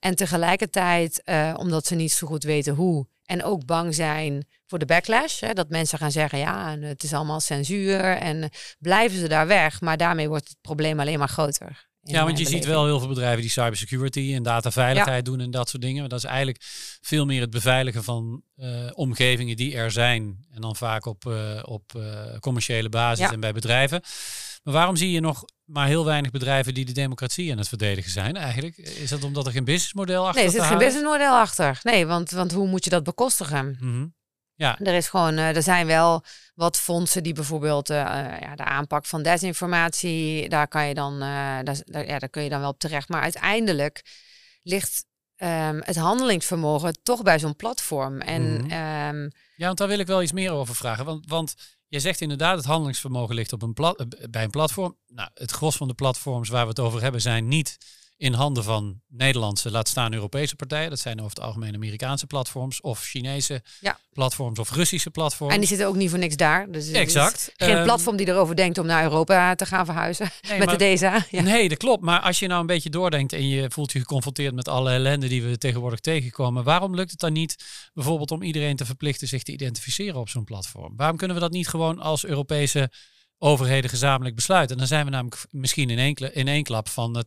En 0.00 0.14
tegelijkertijd, 0.14 1.22
uh, 1.24 1.54
omdat 1.56 1.86
ze 1.86 1.94
niet 1.94 2.12
zo 2.12 2.26
goed 2.26 2.44
weten 2.44 2.74
hoe. 2.74 3.06
En 3.24 3.44
ook 3.44 3.64
bang 3.64 3.94
zijn 3.94 4.46
voor 4.66 4.78
de 4.78 4.86
backlash. 4.86 5.40
Hè, 5.40 5.52
dat 5.52 5.68
mensen 5.68 5.98
gaan 5.98 6.10
zeggen, 6.10 6.38
ja, 6.38 6.78
het 6.78 7.02
is 7.02 7.12
allemaal 7.12 7.40
censuur. 7.40 8.00
En 8.00 8.50
blijven 8.78 9.18
ze 9.18 9.28
daar 9.28 9.46
weg. 9.46 9.80
Maar 9.80 9.96
daarmee 9.96 10.28
wordt 10.28 10.48
het 10.48 10.56
probleem 10.60 11.00
alleen 11.00 11.18
maar 11.18 11.28
groter. 11.28 11.89
Ja, 12.10 12.24
want 12.24 12.38
je 12.38 12.46
ziet 12.46 12.64
wel 12.64 12.84
heel 12.84 12.98
veel 12.98 13.08
bedrijven 13.08 13.40
die 13.40 13.50
cybersecurity 13.50 14.32
en 14.34 14.42
dataveiligheid 14.42 15.24
doen 15.24 15.40
en 15.40 15.50
dat 15.50 15.68
soort 15.68 15.82
dingen. 15.82 16.00
Maar 16.00 16.08
dat 16.08 16.18
is 16.18 16.24
eigenlijk 16.24 16.58
veel 17.00 17.26
meer 17.26 17.40
het 17.40 17.50
beveiligen 17.50 18.04
van 18.04 18.42
uh, 18.56 18.66
omgevingen 18.92 19.56
die 19.56 19.76
er 19.76 19.90
zijn. 19.90 20.46
En 20.50 20.60
dan 20.60 20.76
vaak 20.76 21.06
op, 21.06 21.24
uh, 21.24 21.62
op 21.62 21.92
uh, 21.96 22.02
commerciële 22.40 22.88
basis 22.88 23.30
en 23.30 23.40
bij 23.40 23.52
bedrijven. 23.52 24.02
Maar 24.62 24.74
waarom 24.74 24.96
zie 24.96 25.10
je 25.10 25.20
nog 25.20 25.44
maar 25.64 25.86
heel 25.86 26.04
weinig 26.04 26.30
bedrijven 26.30 26.74
die 26.74 26.84
de 26.84 26.92
democratie 26.92 27.52
aan 27.52 27.58
het 27.58 27.68
verdedigen 27.68 28.10
zijn 28.10 28.36
eigenlijk? 28.36 28.76
Is 28.76 29.10
dat 29.10 29.24
omdat 29.24 29.46
er 29.46 29.52
geen 29.52 29.64
businessmodel 29.64 30.26
achter 30.26 30.44
Nee, 30.44 30.52
er 30.52 30.58
zit 30.58 30.68
geen 30.68 30.78
businessmodel 30.78 31.34
achter. 31.34 31.80
Nee, 31.82 32.06
want, 32.06 32.30
want 32.30 32.52
hoe 32.52 32.68
moet 32.68 32.84
je 32.84 32.90
dat 32.90 33.04
bekostigen? 33.04 33.66
Mm 33.66 33.76
-hmm. 33.78 34.14
Ja. 34.60 34.78
Er, 34.78 34.94
is 34.94 35.08
gewoon, 35.08 35.38
uh, 35.38 35.56
er 35.56 35.62
zijn 35.62 35.86
wel 35.86 36.24
wat 36.54 36.76
fondsen 36.76 37.22
die 37.22 37.32
bijvoorbeeld 37.32 37.90
uh, 37.90 37.96
ja, 38.40 38.54
de 38.56 38.64
aanpak 38.64 39.06
van 39.06 39.22
desinformatie, 39.22 40.48
daar 40.48 40.68
kan 40.68 40.86
je 40.86 40.94
dan, 40.94 41.12
uh, 41.12 41.58
daar, 41.62 42.06
ja, 42.06 42.18
daar 42.18 42.28
kun 42.28 42.42
je 42.42 42.48
dan 42.48 42.60
wel 42.60 42.68
op 42.68 42.78
terecht. 42.78 43.08
Maar 43.08 43.22
uiteindelijk 43.22 44.02
ligt 44.62 45.04
um, 45.36 45.80
het 45.84 45.96
handelingsvermogen 45.96 47.02
toch 47.02 47.22
bij 47.22 47.38
zo'n 47.38 47.56
platform. 47.56 48.20
En, 48.20 48.42
mm 48.42 48.70
-hmm. 48.70 49.16
um, 49.16 49.30
ja, 49.56 49.66
want 49.66 49.78
daar 49.78 49.88
wil 49.88 49.98
ik 49.98 50.06
wel 50.06 50.22
iets 50.22 50.32
meer 50.32 50.52
over 50.52 50.74
vragen. 50.74 51.04
Want, 51.04 51.26
want 51.28 51.54
je 51.86 52.00
zegt 52.00 52.20
inderdaad, 52.20 52.56
het 52.56 52.66
handelingsvermogen 52.66 53.34
ligt 53.34 53.52
op 53.52 53.62
een 53.62 53.74
plat, 53.74 54.06
bij 54.30 54.42
een 54.42 54.50
platform. 54.50 54.96
Nou, 55.06 55.30
het 55.34 55.50
gros 55.50 55.76
van 55.76 55.88
de 55.88 55.94
platforms 55.94 56.48
waar 56.48 56.62
we 56.62 56.68
het 56.68 56.80
over 56.80 57.02
hebben 57.02 57.20
zijn 57.20 57.48
niet 57.48 57.76
in 58.20 58.32
handen 58.32 58.64
van 58.64 59.00
Nederlandse, 59.08 59.70
laat 59.70 59.88
staan 59.88 60.14
Europese 60.14 60.56
partijen. 60.56 60.90
Dat 60.90 60.98
zijn 60.98 61.18
over 61.18 61.30
het 61.30 61.40
algemeen 61.40 61.74
Amerikaanse 61.74 62.26
platforms 62.26 62.80
of 62.80 63.02
Chinese 63.02 63.62
ja. 63.80 63.98
platforms 64.12 64.58
of 64.58 64.70
Russische 64.70 65.10
platforms. 65.10 65.52
En 65.52 65.58
die 65.58 65.68
zitten 65.68 65.86
ook 65.86 65.94
niet 65.94 66.10
voor 66.10 66.18
niks 66.18 66.36
daar. 66.36 66.70
Dus 66.70 66.90
exact. 66.90 67.52
geen 67.56 67.76
um, 67.76 67.84
platform 67.84 68.16
die 68.16 68.28
erover 68.28 68.56
denkt 68.56 68.78
om 68.78 68.86
naar 68.86 69.02
Europa 69.02 69.54
te 69.54 69.66
gaan 69.66 69.84
verhuizen 69.84 70.30
nee, 70.48 70.58
met 70.58 70.66
maar, 70.66 70.78
de 70.78 70.84
DESA. 70.84 71.26
Ja. 71.30 71.42
Nee, 71.42 71.68
dat 71.68 71.78
klopt. 71.78 72.02
Maar 72.02 72.20
als 72.20 72.38
je 72.38 72.46
nou 72.46 72.60
een 72.60 72.66
beetje 72.66 72.90
doordenkt 72.90 73.32
en 73.32 73.48
je 73.48 73.70
voelt 73.70 73.92
je 73.92 73.98
geconfronteerd 73.98 74.54
met 74.54 74.68
alle 74.68 74.90
ellende 74.90 75.28
die 75.28 75.42
we 75.42 75.58
tegenwoordig 75.58 76.00
tegenkomen, 76.00 76.64
waarom 76.64 76.94
lukt 76.94 77.10
het 77.10 77.20
dan 77.20 77.32
niet 77.32 77.64
bijvoorbeeld 77.94 78.30
om 78.30 78.42
iedereen 78.42 78.76
te 78.76 78.84
verplichten 78.84 79.28
zich 79.28 79.42
te 79.42 79.52
identificeren 79.52 80.20
op 80.20 80.28
zo'n 80.28 80.44
platform? 80.44 80.96
Waarom 80.96 81.16
kunnen 81.16 81.36
we 81.36 81.42
dat 81.42 81.52
niet 81.52 81.68
gewoon 81.68 81.98
als 81.98 82.24
Europese 82.24 82.90
overheden 83.42 83.90
gezamenlijk 83.90 84.34
besluiten. 84.34 84.70
En 84.70 84.78
dan 84.78 84.86
zijn 84.86 85.04
we 85.04 85.10
namelijk 85.10 85.44
misschien 85.50 85.90
in 85.90 85.98
één, 85.98 86.34
in 86.34 86.48
één 86.48 86.62
klap 86.62 86.88
van 86.88 87.16
uh, 87.16 87.22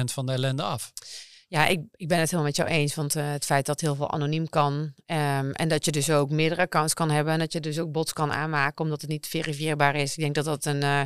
80% 0.00 0.04
van 0.04 0.26
de 0.26 0.32
ellende 0.32 0.62
af. 0.62 0.92
Ja, 1.48 1.66
ik, 1.66 1.80
ik 1.92 2.08
ben 2.08 2.18
het 2.18 2.30
helemaal 2.30 2.50
met 2.50 2.56
jou 2.56 2.68
eens. 2.68 2.94
Want 2.94 3.16
uh, 3.16 3.30
het 3.30 3.44
feit 3.44 3.66
dat 3.66 3.80
heel 3.80 3.94
veel 3.94 4.10
anoniem 4.10 4.48
kan. 4.48 4.72
Um, 4.72 5.52
en 5.52 5.68
dat 5.68 5.84
je 5.84 5.90
dus 5.90 6.10
ook 6.10 6.30
meerdere 6.30 6.60
accounts 6.60 6.94
kan 6.94 7.10
hebben. 7.10 7.32
En 7.32 7.38
dat 7.38 7.52
je 7.52 7.60
dus 7.60 7.78
ook 7.78 7.92
bots 7.92 8.12
kan 8.12 8.32
aanmaken 8.32 8.84
omdat 8.84 9.00
het 9.00 9.10
niet 9.10 9.26
verifieerbaar 9.26 9.94
is. 9.94 10.16
Ik 10.16 10.22
denk 10.22 10.34
dat 10.34 10.44
dat 10.44 10.64
een, 10.64 10.82
uh, 10.82 11.00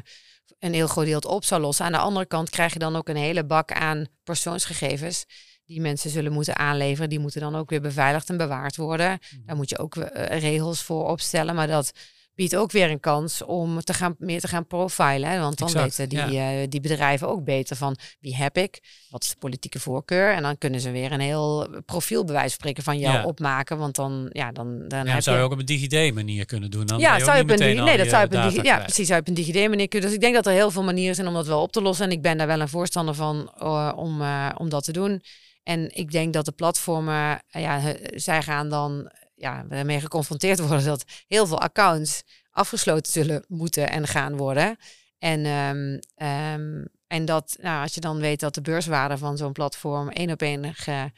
een 0.59 0.75
heel 0.75 0.87
groot 0.87 1.05
deel 1.05 1.19
op 1.19 1.45
zal 1.45 1.61
lossen. 1.61 1.85
Aan 1.85 1.93
de 1.93 1.99
andere 1.99 2.27
kant 2.27 2.51
krijg 2.51 2.73
je 2.73 2.79
dan 2.79 2.97
ook 2.97 3.09
een 3.09 3.17
hele 3.17 3.45
bak 3.45 3.73
aan 3.73 4.07
persoonsgegevens. 4.25 5.25
Die 5.65 5.81
mensen 5.81 6.11
zullen 6.11 6.33
moeten 6.33 6.57
aanleveren. 6.57 7.09
Die 7.09 7.19
moeten 7.19 7.41
dan 7.41 7.57
ook 7.57 7.71
weer 7.71 7.81
beveiligd 7.81 8.29
en 8.29 8.37
bewaard 8.37 8.77
worden. 8.77 9.11
Mm. 9.11 9.43
Daar 9.47 9.57
moet 9.57 9.71
je 9.71 9.79
ook 9.79 9.97
uh, 9.97 10.05
regels 10.27 10.83
voor 10.83 11.09
opstellen. 11.09 11.55
Maar 11.55 11.67
dat 11.67 11.93
biedt 12.41 12.57
ook 12.57 12.73
weer 12.73 12.91
een 12.91 13.01
kans 13.01 13.43
om 13.43 13.81
te 13.81 13.95
gaan, 13.95 14.15
meer 14.19 14.41
te 14.41 14.49
gaan 14.49 14.67
profilen. 14.67 15.31
Hè? 15.31 15.39
Want 15.41 15.59
dan 15.59 15.69
exact, 15.69 15.97
weten 15.97 16.09
die, 16.09 16.37
ja. 16.37 16.61
uh, 16.61 16.67
die 16.69 16.81
bedrijven 16.81 17.29
ook 17.29 17.45
beter 17.45 17.77
van 17.77 17.97
wie 18.21 18.37
heb 18.37 18.57
ik, 18.57 18.81
wat 19.11 19.23
is 19.23 19.29
de 19.29 19.37
politieke 19.39 19.81
voorkeur. 19.81 20.35
En 20.35 20.43
dan 20.43 20.59
kunnen 20.59 20.81
ze 20.81 20.91
weer 20.91 21.13
een 21.13 21.21
heel 21.21 21.69
profielbewijs 21.85 22.53
spreken 22.53 22.83
van 22.83 22.99
jou 22.99 23.17
ja. 23.17 23.25
opmaken. 23.25 23.79
Want 23.79 23.95
dan, 23.95 24.31
ja, 24.33 24.53
dan, 24.53 24.89
dan 24.89 25.07
ja, 25.07 25.21
zou 25.21 25.37
je 25.37 25.43
ook 25.43 25.53
op 25.53 25.59
een 25.59 25.65
DigiD 25.65 26.15
manier 26.15 26.47
kunnen 26.47 26.71
doen. 26.71 26.87
Dan 26.87 26.99
ja, 26.99 27.19
zou 27.19 27.37
je 27.37 27.43
op 27.43 27.51
een 27.51 27.85
nee, 27.85 27.97
dat 27.97 28.09
zou 28.09 28.21
je 28.21 28.27
op 28.27 28.55
een 28.57 28.65
ja, 28.65 28.79
precies, 28.79 29.07
zou 29.07 29.15
je 29.15 29.21
op 29.21 29.29
een 29.29 29.45
DigiD 29.45 29.69
manier 29.69 29.89
kunnen. 29.89 30.09
Dus 30.09 30.17
ik 30.17 30.23
denk 30.23 30.35
dat 30.35 30.47
er 30.47 30.53
heel 30.53 30.71
veel 30.71 30.85
manieren 30.85 31.15
zijn 31.15 31.27
om 31.27 31.35
dat 31.35 31.47
wel 31.47 31.63
op 31.63 31.73
te 31.73 31.83
lossen. 31.83 32.07
En 32.07 32.13
ik 32.13 32.23
ben 32.23 32.39
daar 32.39 32.47
wel 32.47 32.61
een 32.61 32.69
voorstander 32.69 33.15
van 33.15 33.53
uh, 33.63 33.93
om, 33.97 34.21
uh, 34.21 34.49
om 34.57 34.69
dat 34.69 34.85
te 34.85 34.93
doen. 34.93 35.23
En 35.63 35.97
ik 35.97 36.11
denk 36.11 36.33
dat 36.33 36.45
de 36.45 36.53
platformen, 36.53 37.43
ja, 37.49 37.81
zij 38.15 38.43
gaan 38.43 38.69
dan 38.69 39.11
ja, 39.41 39.65
ermee 39.69 40.01
geconfronteerd 40.01 40.59
worden 40.59 40.85
dat 40.85 41.05
heel 41.29 41.47
veel 41.47 41.61
accounts 41.61 42.23
afgesloten 42.51 43.13
zullen 43.13 43.45
moeten 43.49 43.91
en 43.91 44.07
gaan 44.07 44.37
worden. 44.37 44.77
En, 45.19 45.47
um, 45.47 45.99
um, 46.27 46.89
en 47.07 47.25
dat, 47.25 47.57
nou, 47.61 47.83
als 47.83 47.95
je 47.95 48.01
dan 48.01 48.19
weet 48.19 48.41
dat 48.41 48.55
de 48.55 48.61
beurswaarde 48.61 49.19
van 49.19 49.37
zo'n 49.37 49.53
platform 49.53 50.09
één 50.09 50.31
op 50.31 50.43
één 50.43 50.75
ge, 50.75 51.11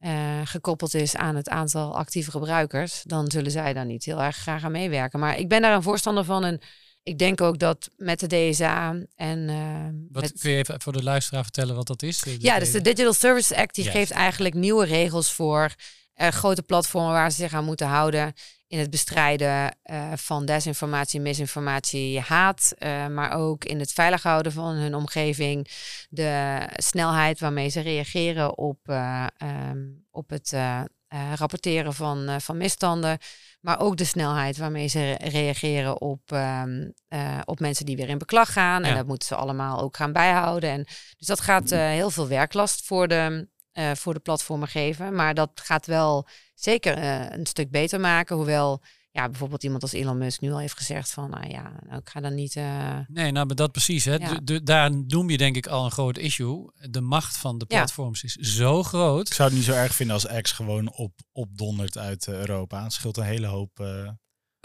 uh, 0.00 0.40
gekoppeld 0.44 0.94
is 0.94 1.16
aan 1.16 1.36
het 1.36 1.48
aantal 1.48 1.96
actieve 1.96 2.30
gebruikers, 2.30 3.02
dan 3.02 3.30
zullen 3.30 3.50
zij 3.50 3.72
daar 3.72 3.86
niet 3.86 4.04
heel 4.04 4.22
erg 4.22 4.36
graag 4.36 4.64
aan 4.64 4.72
meewerken. 4.72 5.18
Maar 5.18 5.38
ik 5.38 5.48
ben 5.48 5.62
daar 5.62 5.74
een 5.74 5.82
voorstander 5.82 6.24
van 6.24 6.44
en 6.44 6.60
ik 7.02 7.18
denk 7.18 7.40
ook 7.40 7.58
dat 7.58 7.90
met 7.96 8.20
de 8.20 8.26
DSA 8.26 8.96
en. 9.14 9.38
Uh, 9.48 9.86
wat 10.10 10.22
met... 10.22 10.40
kun 10.40 10.50
je 10.50 10.56
even 10.56 10.80
voor 10.80 10.92
de 10.92 11.02
luisteraar 11.02 11.42
vertellen 11.42 11.74
wat 11.74 11.86
dat 11.86 12.02
is? 12.02 12.24
Ja, 12.38 12.58
dus 12.58 12.72
de 12.72 12.80
Digital 12.80 13.12
Services 13.12 13.56
Act 13.56 13.74
die 13.74 13.84
geeft 13.84 14.10
eigenlijk 14.10 14.54
nieuwe 14.54 14.84
regels 14.84 15.32
voor 15.32 15.74
uh, 16.16 16.28
grote 16.28 16.62
platformen 16.62 17.12
waar 17.12 17.30
ze 17.30 17.36
zich 17.36 17.54
aan 17.54 17.64
moeten 17.64 17.86
houden 17.86 18.32
in 18.66 18.78
het 18.78 18.90
bestrijden 18.90 19.76
uh, 19.84 20.12
van 20.14 20.44
desinformatie, 20.44 21.20
misinformatie, 21.20 22.20
haat, 22.20 22.72
uh, 22.78 23.06
maar 23.06 23.32
ook 23.32 23.64
in 23.64 23.78
het 23.78 23.92
veilig 23.92 24.22
houden 24.22 24.52
van 24.52 24.74
hun 24.74 24.94
omgeving, 24.94 25.68
de 26.08 26.62
snelheid 26.72 27.40
waarmee 27.40 27.68
ze 27.68 27.80
reageren 27.80 28.58
op, 28.58 28.78
um, 29.68 30.06
op 30.10 30.30
het 30.30 30.56
rapporteren 31.34 31.94
van, 31.94 32.40
van 32.40 32.56
misstanden, 32.56 33.18
maar 33.60 33.80
ook 33.80 33.96
de 33.96 34.04
snelheid 34.04 34.56
waarmee 34.56 34.88
ze 34.88 35.16
reageren 35.18 36.00
op, 36.00 36.20
um, 36.32 36.92
op 37.44 37.60
mensen 37.60 37.86
die 37.86 37.96
weer 37.96 38.08
in 38.08 38.18
beklag 38.18 38.52
gaan. 38.52 38.82
Ja. 38.82 38.88
En 38.88 38.96
dat 38.96 39.06
moeten 39.06 39.28
ze 39.28 39.34
allemaal 39.34 39.80
ook 39.80 39.96
gaan 39.96 40.12
bijhouden. 40.12 40.70
En, 40.70 40.84
dus 41.16 41.26
dat 41.26 41.40
gaat 41.40 41.70
heel 41.70 42.10
veel 42.10 42.28
werklast 42.28 42.86
voor 42.86 43.08
de, 43.08 43.48
uh, 43.74 43.90
voor 43.94 44.14
de 44.14 44.20
platformen 44.20 44.68
geven. 44.68 45.14
Maar 45.14 45.34
dat 45.34 45.50
gaat 45.54 45.86
wel 45.86 46.28
zeker 46.54 46.98
uh, 46.98 47.30
een 47.30 47.46
stuk 47.46 47.70
beter 47.70 48.00
maken. 48.00 48.36
Hoewel 48.36 48.82
ja, 49.10 49.28
bijvoorbeeld 49.28 49.62
iemand 49.62 49.82
als 49.82 49.92
Elon 49.92 50.18
Musk 50.18 50.40
nu 50.40 50.52
al 50.52 50.58
heeft 50.58 50.76
gezegd 50.76 51.10
van, 51.10 51.30
nou 51.30 51.48
ja, 51.48 51.72
nou, 51.86 52.00
ik 52.00 52.08
ga 52.08 52.20
dan 52.20 52.34
niet... 52.34 52.56
Uh... 52.56 52.98
Nee, 53.06 53.32
nou, 53.32 53.46
maar 53.46 53.56
dat 53.56 53.72
precies. 53.72 54.04
Hè. 54.04 54.18
De, 54.44 54.62
daar 54.62 54.90
noem 55.06 55.30
je 55.30 55.36
denk 55.36 55.56
ik 55.56 55.66
al 55.66 55.84
een 55.84 55.90
groot 55.90 56.18
issue. 56.18 56.70
De 56.90 57.00
macht 57.00 57.36
van 57.36 57.58
de 57.58 57.66
platforms 57.66 58.22
is 58.22 58.34
zo 58.34 58.82
groot. 58.82 59.28
Ik 59.28 59.34
zou 59.34 59.48
het 59.48 59.58
niet 59.58 59.66
zo 59.66 59.72
erg 59.72 59.94
vinden 59.94 60.14
als 60.14 60.40
X 60.40 60.52
gewoon 60.52 60.92
op, 60.92 61.12
opdondert 61.32 61.98
uit 61.98 62.28
Europa. 62.28 62.82
Het 62.82 62.92
scheelt 62.92 63.16
een 63.16 63.24
hele 63.24 63.46
hoop... 63.46 63.80
Uh, 63.80 64.08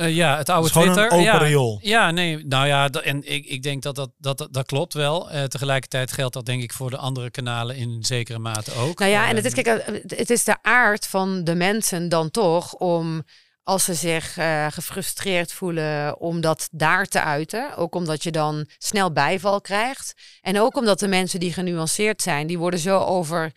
ja, 0.05 0.37
het 0.37 0.49
oude 0.49 0.67
het 0.67 0.73
Twitter. 0.73 1.03
Een 1.03 1.11
open 1.11 1.23
ja, 1.23 1.37
riool. 1.37 1.79
ja, 1.81 2.11
nee, 2.11 2.45
nou 2.45 2.67
ja, 2.67 2.89
en 2.89 3.31
ik, 3.33 3.45
ik 3.45 3.63
denk 3.63 3.83
dat 3.83 3.95
dat, 3.95 4.11
dat, 4.17 4.47
dat, 4.51 4.65
klopt 4.65 4.93
wel. 4.93 5.33
Uh, 5.33 5.43
tegelijkertijd 5.43 6.11
geldt 6.11 6.33
dat 6.33 6.45
denk 6.45 6.63
ik 6.63 6.73
voor 6.73 6.89
de 6.89 6.97
andere 6.97 7.31
kanalen 7.31 7.75
in 7.75 8.03
zekere 8.03 8.39
mate 8.39 8.73
ook. 8.73 8.99
Nou 8.99 9.11
ja, 9.11 9.29
en 9.29 9.35
het 9.35 9.45
is, 9.45 9.53
kijk, 9.53 10.01
het 10.07 10.29
is 10.29 10.43
de 10.43 10.57
aard 10.61 11.07
van 11.07 11.43
de 11.43 11.55
mensen 11.55 12.09
dan 12.09 12.31
toch 12.31 12.73
om 12.73 13.23
als 13.63 13.83
ze 13.83 13.93
zich 13.93 14.37
uh, 14.37 14.67
gefrustreerd 14.69 15.53
voelen 15.53 16.19
om 16.19 16.41
dat 16.41 16.67
daar 16.71 17.05
te 17.05 17.21
uiten. 17.21 17.75
Ook 17.75 17.95
omdat 17.95 18.23
je 18.23 18.31
dan 18.31 18.65
snel 18.77 19.11
bijval 19.11 19.61
krijgt. 19.61 20.13
En 20.41 20.59
ook 20.59 20.77
omdat 20.77 20.99
de 20.99 21.07
mensen 21.07 21.39
die 21.39 21.53
genuanceerd 21.53 22.21
zijn, 22.21 22.47
die 22.47 22.57
worden 22.57 22.79
zo 22.79 22.99
over, 22.99 23.51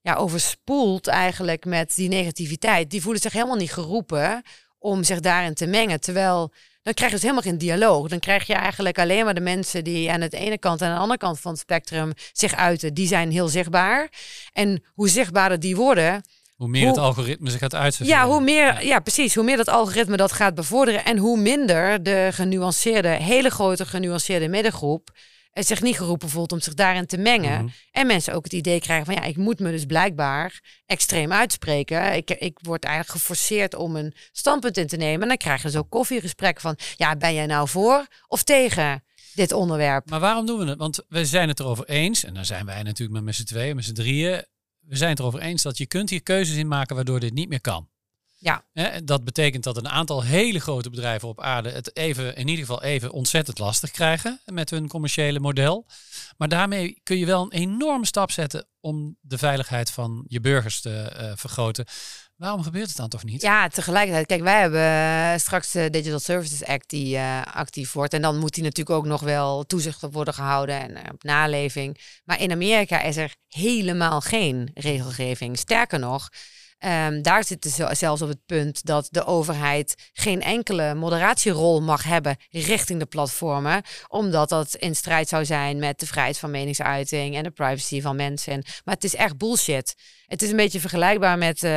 ja, 0.00 0.14
overspoeld 0.14 1.06
eigenlijk 1.06 1.64
met 1.64 1.94
die 1.94 2.08
negativiteit. 2.08 2.90
Die 2.90 3.02
voelen 3.02 3.22
zich 3.22 3.32
helemaal 3.32 3.56
niet 3.56 3.72
geroepen 3.72 4.42
om 4.86 5.04
zich 5.04 5.20
daarin 5.20 5.54
te 5.54 5.66
mengen. 5.66 6.00
Terwijl 6.00 6.52
dan 6.82 6.94
krijg 6.94 7.10
je 7.10 7.16
dus 7.16 7.28
helemaal 7.28 7.50
geen 7.50 7.58
dialoog. 7.58 8.08
Dan 8.08 8.18
krijg 8.18 8.46
je 8.46 8.54
eigenlijk 8.54 8.98
alleen 8.98 9.24
maar 9.24 9.34
de 9.34 9.40
mensen 9.40 9.84
die 9.84 10.10
aan 10.10 10.20
de 10.20 10.28
ene 10.30 10.58
kant 10.58 10.80
en 10.80 10.88
aan 10.88 10.94
de 10.94 11.00
andere 11.00 11.18
kant 11.18 11.40
van 11.40 11.50
het 11.50 11.60
spectrum 11.60 12.12
zich 12.32 12.54
uiten. 12.54 12.94
Die 12.94 13.06
zijn 13.06 13.30
heel 13.30 13.48
zichtbaar. 13.48 14.08
En 14.52 14.82
hoe 14.94 15.08
zichtbaarder 15.08 15.60
die 15.60 15.76
worden, 15.76 16.22
hoe 16.56 16.68
meer 16.68 16.86
het 16.86 16.98
algoritme 16.98 17.50
zich 17.50 17.60
gaat 17.60 17.74
uitzetten. 17.74 18.16
Ja, 18.16 18.26
hoe 18.26 18.40
meer, 18.40 18.84
ja. 18.84 19.00
precies. 19.00 19.34
Hoe 19.34 19.44
meer 19.44 19.56
dat 19.56 19.68
algoritme 19.68 20.16
dat 20.16 20.32
gaat 20.32 20.54
bevorderen. 20.54 21.04
En 21.04 21.18
hoe 21.18 21.38
minder 21.38 22.02
de 22.02 22.28
genuanceerde, 22.32 23.08
hele 23.08 23.50
grote 23.50 23.86
genuanceerde 23.86 24.48
middengroep 24.48 25.08
het 25.08 25.16
zich 25.64 25.82
niet 25.82 25.96
geroepen 25.96 26.28
voelt 26.28 26.52
om 26.52 26.60
zich 26.60 26.74
daarin 26.74 27.06
te 27.06 27.16
mengen. 27.16 27.64
Mhm. 27.64 27.72
En 27.90 28.06
mensen 28.06 28.34
ook 28.34 28.44
het 28.44 28.52
idee 28.52 28.80
krijgen 28.80 29.06
van 29.06 29.14
ja, 29.14 29.22
ik 29.22 29.36
moet 29.36 29.58
me 29.58 29.70
dus 29.70 29.84
blijkbaar 29.84 30.60
extreem 30.86 31.32
uitspreken. 31.32 32.14
Ik, 32.16 32.30
ik 32.30 32.58
word 32.62 32.84
eigenlijk 32.84 33.18
geforceerd 33.18 33.74
om 33.74 33.96
een 33.96 34.14
standpunt 34.32 34.76
in 34.76 34.86
te 34.86 34.96
nemen. 34.96 35.22
En 35.22 35.28
dan 35.28 35.36
krijgen 35.36 35.70
ze 35.70 35.78
ook 35.78 35.90
koffiegesprekken 35.90 36.62
van 36.62 36.78
ja, 36.96 37.16
ben 37.16 37.34
jij 37.34 37.46
nou 37.46 37.68
voor 37.68 38.06
of 38.28 38.42
tegen? 38.42 39.04
Dit 39.34 39.52
onderwerp. 39.52 40.10
Maar 40.10 40.20
waarom 40.20 40.46
doen 40.46 40.58
we 40.58 40.64
het? 40.64 40.78
Want 40.78 41.04
we 41.08 41.24
zijn 41.24 41.48
het 41.48 41.60
erover 41.60 41.88
eens, 41.88 42.24
en 42.24 42.34
dan 42.34 42.44
zijn 42.44 42.66
wij 42.66 42.82
natuurlijk 42.82 43.12
met, 43.12 43.24
met 43.24 43.34
z'n 43.34 43.44
tweeën, 43.44 43.76
met 43.76 43.84
z'n 43.84 43.92
drieën. 43.92 44.44
We 44.80 44.96
zijn 44.96 45.10
het 45.10 45.18
erover 45.18 45.40
eens 45.40 45.62
dat 45.62 45.78
je 45.78 45.86
kunt 45.86 46.10
hier 46.10 46.22
keuzes 46.22 46.56
in 46.56 46.68
maken 46.68 46.96
waardoor 46.96 47.20
dit 47.20 47.32
niet 47.32 47.48
meer 47.48 47.60
kan. 47.60 47.88
Ja. 48.38 48.64
dat 49.04 49.24
betekent 49.24 49.64
dat 49.64 49.76
een 49.76 49.88
aantal 49.88 50.22
hele 50.22 50.60
grote 50.60 50.90
bedrijven 50.90 51.28
op 51.28 51.40
aarde 51.40 51.70
het 51.70 51.96
even, 51.96 52.36
in 52.36 52.48
ieder 52.48 52.64
geval 52.64 52.82
even 52.82 53.10
ontzettend 53.10 53.58
lastig 53.58 53.90
krijgen 53.90 54.40
met 54.44 54.70
hun 54.70 54.88
commerciële 54.88 55.40
model. 55.40 55.86
Maar 56.36 56.48
daarmee 56.48 57.00
kun 57.02 57.18
je 57.18 57.26
wel 57.26 57.42
een 57.42 57.52
enorme 57.52 58.06
stap 58.06 58.30
zetten 58.30 58.66
om 58.80 59.16
de 59.20 59.38
veiligheid 59.38 59.90
van 59.90 60.24
je 60.28 60.40
burgers 60.40 60.80
te 60.80 61.16
uh, 61.20 61.32
vergroten. 61.34 61.86
Waarom 62.36 62.62
gebeurt 62.62 62.88
het 62.88 62.96
dan 62.96 63.08
toch 63.08 63.24
niet? 63.24 63.42
Ja, 63.42 63.68
tegelijkertijd. 63.68 64.26
Kijk, 64.26 64.42
wij 64.42 64.60
hebben 64.60 64.80
eh, 64.80 65.38
straks 65.38 65.72
de 65.72 65.90
Digital 65.90 66.18
Services 66.18 66.64
Act 66.64 66.90
die 66.90 67.16
uh, 67.16 67.42
actief 67.42 67.92
wordt. 67.92 68.12
En 68.12 68.22
dan 68.22 68.38
moet 68.38 68.54
die 68.54 68.62
natuurlijk 68.62 68.96
ook 68.96 69.06
nog 69.06 69.20
wel 69.20 69.64
toezicht 69.64 70.02
op 70.02 70.12
worden 70.12 70.34
gehouden 70.34 70.80
en 70.80 71.12
op 71.12 71.22
naleving. 71.22 72.20
Maar 72.24 72.40
in 72.40 72.52
Amerika 72.52 73.00
is 73.00 73.16
er 73.16 73.34
helemaal 73.48 74.20
geen 74.20 74.70
regelgeving. 74.74 75.58
Sterker 75.58 75.98
nog, 75.98 76.28
Um, 76.84 77.22
daar 77.22 77.44
zitten 77.44 77.70
ze 77.70 77.88
zelfs 77.92 78.22
op 78.22 78.28
het 78.28 78.46
punt 78.46 78.84
dat 78.84 79.08
de 79.10 79.24
overheid 79.24 79.94
geen 80.12 80.42
enkele 80.42 80.94
moderatierol 80.94 81.82
mag 81.82 82.04
hebben 82.04 82.36
richting 82.50 82.98
de 82.98 83.06
platformen, 83.06 83.82
omdat 84.08 84.48
dat 84.48 84.74
in 84.74 84.94
strijd 84.94 85.28
zou 85.28 85.44
zijn 85.44 85.78
met 85.78 86.00
de 86.00 86.06
vrijheid 86.06 86.38
van 86.38 86.50
meningsuiting 86.50 87.36
en 87.36 87.42
de 87.42 87.50
privacy 87.50 88.00
van 88.00 88.16
mensen. 88.16 88.64
Maar 88.84 88.94
het 88.94 89.04
is 89.04 89.14
echt 89.14 89.36
bullshit. 89.36 89.94
Het 90.26 90.42
is 90.42 90.50
een 90.50 90.56
beetje 90.56 90.80
vergelijkbaar 90.80 91.38
met 91.38 91.62
uh, 91.62 91.70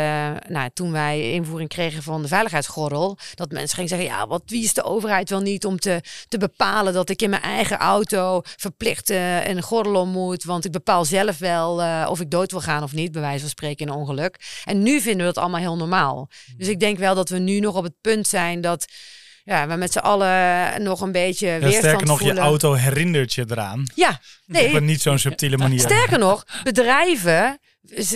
nou, 0.48 0.70
toen 0.74 0.92
wij 0.92 1.32
invoering 1.32 1.70
kregen 1.70 2.04
van 2.04 2.22
de 2.22 2.28
veiligheidsgordel. 2.28 3.18
Dat 3.34 3.52
mensen 3.52 3.76
gingen 3.76 3.90
zeggen, 3.90 4.08
ja, 4.08 4.28
wat, 4.28 4.42
wie 4.46 4.64
is 4.64 4.74
de 4.74 4.84
overheid 4.84 5.30
wel 5.30 5.40
niet 5.40 5.66
om 5.66 5.80
te, 5.80 6.02
te 6.28 6.38
bepalen 6.38 6.94
dat 6.94 7.10
ik 7.10 7.22
in 7.22 7.30
mijn 7.30 7.42
eigen 7.42 7.78
auto 7.78 8.42
verplicht 8.44 9.10
een 9.10 9.62
gordel 9.62 9.96
om 9.96 10.10
moet. 10.10 10.44
Want 10.44 10.66
ik 10.66 10.72
bepaal 10.72 11.06
zelf 11.06 11.38
wel 11.38 11.82
uh, 11.82 12.08
of 12.10 12.20
ik 12.20 12.32
dood 12.32 12.52
wil 12.52 12.62
gaan 12.62 12.84
of 12.84 12.94
niet, 12.94 13.12
bij 13.12 13.22
wijze 13.22 13.40
van 13.40 13.50
spreken 13.50 13.86
in 13.86 13.92
een 13.92 14.00
ongeluk. 14.00 14.62
En 14.64 14.84
nu 14.84 14.89
vinden 14.98 15.18
we 15.18 15.34
dat 15.34 15.38
allemaal 15.38 15.60
heel 15.60 15.78
normaal. 15.78 16.30
Dus 16.58 16.68
ik 16.68 16.80
denk 16.80 16.98
wel 16.98 17.16
dat 17.16 17.30
we 17.30 17.40
nu 17.40 17.60
nog 17.60 17.76
op 17.76 17.84
het 17.84 17.96
punt 18.02 18.28
zijn 18.28 18.62
dat 18.62 18.86
ja, 19.44 19.68
we 19.68 19.76
met 19.76 19.92
z'n 19.92 19.98
allen 19.98 20.84
nog 20.84 21.02
een 21.02 21.12
beetje 21.12 21.48
ja, 21.48 21.60
weerstand 21.60 21.84
Sterker 21.84 22.08
nog, 22.08 22.18
voelen. 22.18 22.36
je 22.36 22.42
auto 22.42 22.74
herinnert 22.74 23.34
je 23.34 23.46
eraan. 23.50 23.84
Ja, 23.96 24.20
nee. 24.46 24.68
Op 24.68 24.74
een 24.74 24.86
niet 24.86 25.02
zo'n 25.02 25.20
subtiele 25.20 25.58
manier. 25.58 25.80
Sterker 25.80 26.20
nog, 26.20 26.44
bedrijven 26.64 27.60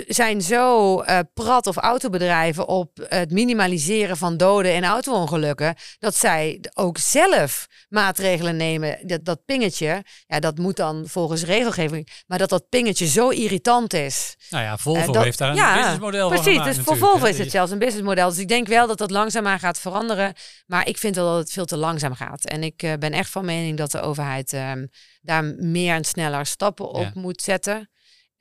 zijn 0.08 0.42
zo 0.42 1.02
uh, 1.02 1.20
prat 1.34 1.68
of 1.68 1.78
autobedrijven 1.78 2.68
op 2.68 3.06
het 3.08 3.32
minimaliseren 3.32 4.18
van 4.18 4.38
doden 4.38 4.74
en 4.74 4.84
auto-ongelukken, 4.84 5.76
dat 6.00 6.16
zij 6.16 6.64
ook 6.74 6.98
zelf 6.98 7.68
maatregelen 7.90 8.56
nemen. 8.56 8.98
Dat, 9.02 9.26
dat 9.26 9.46
pingetje, 9.46 10.04
ja, 10.26 10.40
dat 10.40 10.58
moet 10.58 10.76
dan 10.76 11.04
volgens 11.08 11.44
regelgeving, 11.44 12.24
maar 12.28 12.38
dat 12.38 12.50
dat 12.50 12.70
pingetje 12.70 13.08
zo 13.08 13.30
irritant 13.30 13.94
is. 13.94 14.36
Nou 14.50 14.64
ja, 14.64 14.78
Volvo 14.78 15.08
uh, 15.08 15.14
dat, 15.14 15.24
heeft 15.24 15.38
daar 15.38 15.50
een 15.50 15.56
ja, 15.56 15.76
businessmodel 15.76 16.30
precies, 16.30 16.46
Precies, 16.46 16.76
dus 16.76 16.86
voor 16.86 16.98
Volvo 16.98 17.26
is 17.26 17.38
het 17.38 17.52
zelfs 17.52 17.72
een 17.72 17.80
businessmodel. 17.80 18.30
Dus 18.30 18.38
ik 18.38 18.48
denk 18.48 18.68
wel 18.68 18.88
dat 18.88 18.98
dat 18.98 19.12
langzaamaan 19.12 19.60
gaat 19.60 19.80
veranderen, 19.80 20.34
maar 20.66 20.88
ik 20.88 20.98
vind 20.98 21.16
wel 21.16 21.26
dat 21.26 21.40
het 21.40 21.52
veel 21.52 21.66
te 21.66 21.78
langzaam 21.78 22.14
gaat. 22.14 22.46
En 22.46 22.64
ik 22.64 22.84
uh, 22.84 22.94
ben 22.94 23.12
echt 23.12 23.30
van 23.30 23.46
mening 23.46 23.78
dat 23.78 23.92
de 23.92 24.02
overheid 24.02 24.54
ehm, 24.54 24.86
daar 25.22 25.44
meer 25.44 25.96
en 25.96 26.04
sneller 26.04 26.46
stappen 26.46 26.90
op 26.90 27.02
ja. 27.02 27.12
moet 27.14 27.42
zetten. 27.42 27.90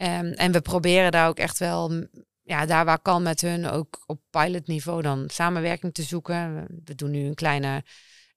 Um, 0.03 0.33
en 0.33 0.53
we 0.53 0.61
proberen 0.61 1.11
daar 1.11 1.29
ook 1.29 1.39
echt 1.39 1.59
wel, 1.59 2.07
ja, 2.43 2.67
daar 2.67 2.85
waar 2.85 3.01
kan 3.01 3.23
met 3.23 3.41
hun 3.41 3.67
ook 3.67 4.03
op 4.07 4.21
pilotniveau 4.31 5.03
dan 5.03 5.25
samenwerking 5.29 5.95
te 5.95 6.03
zoeken. 6.03 6.67
We 6.85 6.95
doen 6.95 7.11
nu 7.11 7.27
een 7.27 7.35
kleine, 7.35 7.69
uh, 7.77 7.83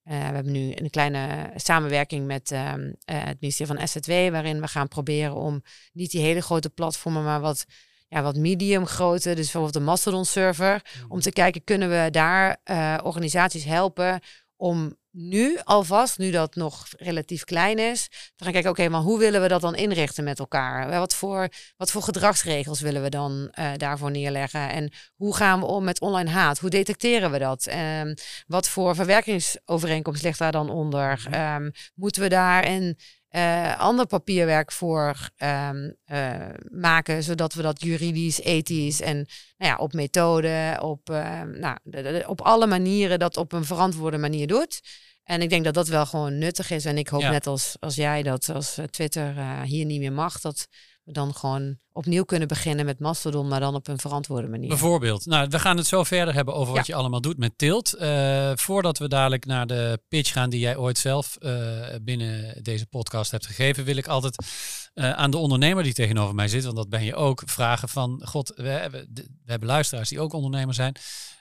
we 0.04 0.14
hebben 0.14 0.52
nu 0.52 0.72
een 0.76 0.90
kleine 0.90 1.52
samenwerking 1.56 2.26
met 2.26 2.52
uh, 2.52 2.74
uh, 2.74 2.94
het 3.06 3.40
ministerie 3.40 3.76
van 3.76 3.88
SZW, 3.88 4.10
waarin 4.10 4.62
we 4.62 4.68
gaan 4.68 4.88
proberen 4.88 5.36
om 5.36 5.64
niet 5.94 6.12
die 6.12 6.22
hele 6.22 6.42
grote 6.42 6.70
platformen, 6.70 7.24
maar 7.24 7.42
wat 7.42 7.66
ja, 8.08 8.22
wat 8.22 8.36
medium 8.36 8.86
grote, 8.86 9.30
dus 9.30 9.44
bijvoorbeeld 9.44 9.74
de 9.74 9.80
Mastodon 9.80 10.26
server, 10.26 10.82
om 11.08 11.20
te 11.20 11.32
kijken 11.32 11.64
kunnen 11.64 11.90
we 11.90 12.08
daar 12.12 12.58
uh, 12.66 12.98
organisaties 13.04 13.64
helpen 13.64 14.20
om 14.56 14.98
nu 15.16 15.60
alvast, 15.64 16.18
nu 16.18 16.32
dat 16.32 16.56
nog 16.56 16.88
relatief 16.98 17.44
klein 17.44 17.80
is, 17.80 18.08
te 18.36 18.44
gaan 18.44 18.54
kijken, 18.54 18.72
oké, 18.72 18.90
maar 18.90 19.02
hoe 19.02 19.20
willen 19.20 19.42
we 19.42 19.48
dat 19.48 19.62
dan 19.62 19.76
inrichten 19.76 20.24
met 20.24 20.40
elkaar? 20.40 21.00
Wat 21.00 21.16
voor, 21.16 21.50
wat 21.78 21.92
voor 21.92 22.02
gedragsregels 22.02 22.82
willen 22.82 23.02
we 23.02 23.10
dan 23.10 23.54
uh, 23.60 23.72
daarvoor 23.78 24.12
neerleggen? 24.12 24.70
En 24.70 24.92
hoe 25.16 25.36
gaan 25.36 25.60
we 25.60 25.66
om 25.66 25.84
met 25.84 26.02
online 26.02 26.30
haat? 26.30 26.60
Hoe 26.60 26.70
detecteren 26.70 27.32
we 27.32 27.40
dat? 27.40 27.68
Um, 28.02 28.14
wat 28.48 28.68
voor 28.68 28.96
verwerkingsovereenkomst 28.96 30.24
ligt 30.24 30.40
daar 30.40 30.52
dan 30.52 30.70
onder? 30.70 31.26
Um, 31.56 31.72
moeten 31.94 32.22
we 32.22 32.30
daar 32.30 32.66
een 32.68 32.98
uh, 33.36 33.80
ander 33.80 34.06
papierwerk 34.06 34.72
voor 34.72 35.30
um, 35.38 35.96
uh, 36.12 36.36
maken, 36.72 37.24
zodat 37.24 37.54
we 37.54 37.62
dat 37.62 37.82
juridisch, 37.82 38.42
ethisch 38.42 39.02
en 39.02 39.16
nou 39.58 39.72
ja, 39.72 39.78
op 39.78 39.94
methode, 39.94 40.78
op, 40.82 41.10
uh, 41.10 41.42
nou, 41.42 41.78
de, 41.84 42.02
de, 42.02 42.24
op 42.28 42.42
alle 42.42 42.68
manieren 42.68 43.20
dat 43.20 43.38
op 43.38 43.52
een 43.52 43.66
verantwoorde 43.66 44.18
manier 44.18 44.48
doet. 44.48 44.82
En 45.24 45.42
ik 45.42 45.50
denk 45.50 45.64
dat 45.64 45.74
dat 45.74 45.88
wel 45.88 46.06
gewoon 46.06 46.38
nuttig 46.38 46.72
is. 46.72 46.86
En 46.86 46.98
ik 46.98 47.08
hoop 47.08 47.22
ja. 47.22 47.32
net 47.32 47.48
als, 47.48 47.76
als 47.80 47.96
jij 47.96 48.24
dat 48.24 48.50
als 48.50 48.80
Twitter 48.90 49.62
hier 49.64 49.86
niet 49.86 50.00
meer 50.00 50.14
mag, 50.14 50.40
dat 50.40 50.68
we 51.06 51.12
dan 51.12 51.34
gewoon 51.34 51.78
opnieuw 51.92 52.24
kunnen 52.24 52.48
beginnen 52.48 52.86
met 52.86 53.00
Mastodon, 53.00 53.48
maar 53.48 53.60
dan 53.60 53.76
op 53.76 53.88
een 53.88 54.00
verantwoorde 54.00 54.48
manier. 54.48 54.70
Bijvoorbeeld. 54.70 55.26
Nou, 55.26 55.48
we 55.50 55.60
gaan 55.60 55.78
het 55.78 55.88
zo 55.88 56.04
verder 56.04 56.34
hebben 56.34 56.54
over 56.54 56.74
wat 56.74 56.88
je 56.88 56.96
allemaal 56.96 57.22
doet 57.22 57.38
met 57.38 57.58
Tilt. 57.58 57.96
Uh, 58.00 58.52
voordat 58.56 58.98
we 58.98 59.08
dadelijk 59.08 59.46
naar 59.46 59.68
de 59.68 60.02
pitch 60.08 60.32
gaan 60.32 60.50
die 60.50 60.60
jij 60.60 60.78
ooit 60.78 60.98
zelf 60.98 61.38
uh, 61.40 61.96
binnen 62.02 62.64
deze 62.64 62.86
podcast 62.86 63.32
hebt 63.32 63.46
gegeven, 63.46 63.84
wil 63.84 63.96
ik 63.96 64.08
altijd 64.08 64.46
uh, 64.94 65.12
aan 65.12 65.32
de 65.32 65.38
ondernemer 65.38 65.84
die 65.84 65.94
tegenover 65.94 66.36
mij 66.36 66.48
zit, 66.48 66.64
want 66.64 66.76
dat 66.76 66.90
ben 66.90 67.04
je 67.04 67.16
ook, 67.16 67.42
vragen 67.46 67.90
van, 67.90 68.22
god, 68.26 68.54
we 68.56 68.68
hebben, 68.68 69.10
we 69.14 69.52
hebben 69.52 69.68
luisteraars 69.68 70.10
die 70.10 70.20
ook 70.20 70.34
ondernemer 70.34 70.74
zijn. 70.74 70.96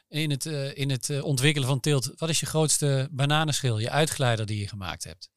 In 0.09 0.31
het, 0.31 0.45
in 0.75 0.91
het 0.91 1.23
ontwikkelen 1.23 1.69
van 1.69 1.81
Tilt, 1.81 2.11
wat 2.17 2.29
is 2.29 2.41
je 2.41 2.47
grootste 2.47 3.09
bananenschil, 3.11 3.79
je 3.79 3.91
uitgeleider 3.91 4.47
die 4.47 4.59
je 4.59 4.69
gemaakt 4.69 5.05
hebt? 5.05 5.31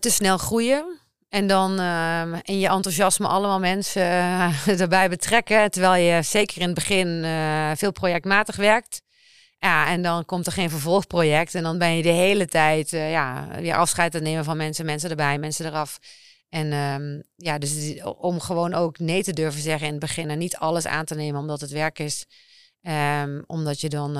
te 0.00 0.10
snel 0.10 0.38
groeien. 0.38 1.07
En 1.28 1.46
dan 1.46 1.80
uh, 1.80 2.38
in 2.42 2.58
je 2.58 2.68
enthousiasme 2.68 3.26
allemaal 3.26 3.58
mensen 3.58 4.02
uh, 4.02 4.68
erbij 4.80 5.08
betrekken. 5.08 5.70
Terwijl 5.70 6.02
je 6.02 6.22
zeker 6.22 6.60
in 6.60 6.66
het 6.66 6.74
begin 6.74 7.08
uh, 7.08 7.70
veel 7.74 7.92
projectmatig 7.92 8.56
werkt. 8.56 9.02
Ja, 9.58 9.88
en 9.88 10.02
dan 10.02 10.24
komt 10.24 10.46
er 10.46 10.52
geen 10.52 10.70
vervolgproject. 10.70 11.54
En 11.54 11.62
dan 11.62 11.78
ben 11.78 11.96
je 11.96 12.02
de 12.02 12.08
hele 12.08 12.46
tijd 12.46 12.90
ja, 12.90 13.48
weer 13.60 13.76
afscheid 13.76 14.12
te 14.12 14.20
nemen 14.20 14.44
van 14.44 14.56
mensen. 14.56 14.84
Mensen 14.84 15.10
erbij, 15.10 15.38
mensen 15.38 15.66
eraf. 15.66 15.98
En 16.48 16.72
um, 16.72 17.22
ja, 17.36 17.58
dus 17.58 18.02
om 18.02 18.40
gewoon 18.40 18.74
ook 18.74 18.98
nee 18.98 19.22
te 19.22 19.32
durven 19.32 19.62
zeggen 19.62 19.86
in 19.86 19.92
het 19.92 20.00
begin. 20.00 20.30
En 20.30 20.38
niet 20.38 20.56
alles 20.56 20.86
aan 20.86 21.04
te 21.04 21.14
nemen 21.14 21.40
omdat 21.40 21.60
het 21.60 21.70
werk 21.70 21.98
is. 21.98 22.24
Um, 22.82 23.44
omdat 23.46 23.80
je 23.80 23.88
dan 23.88 24.12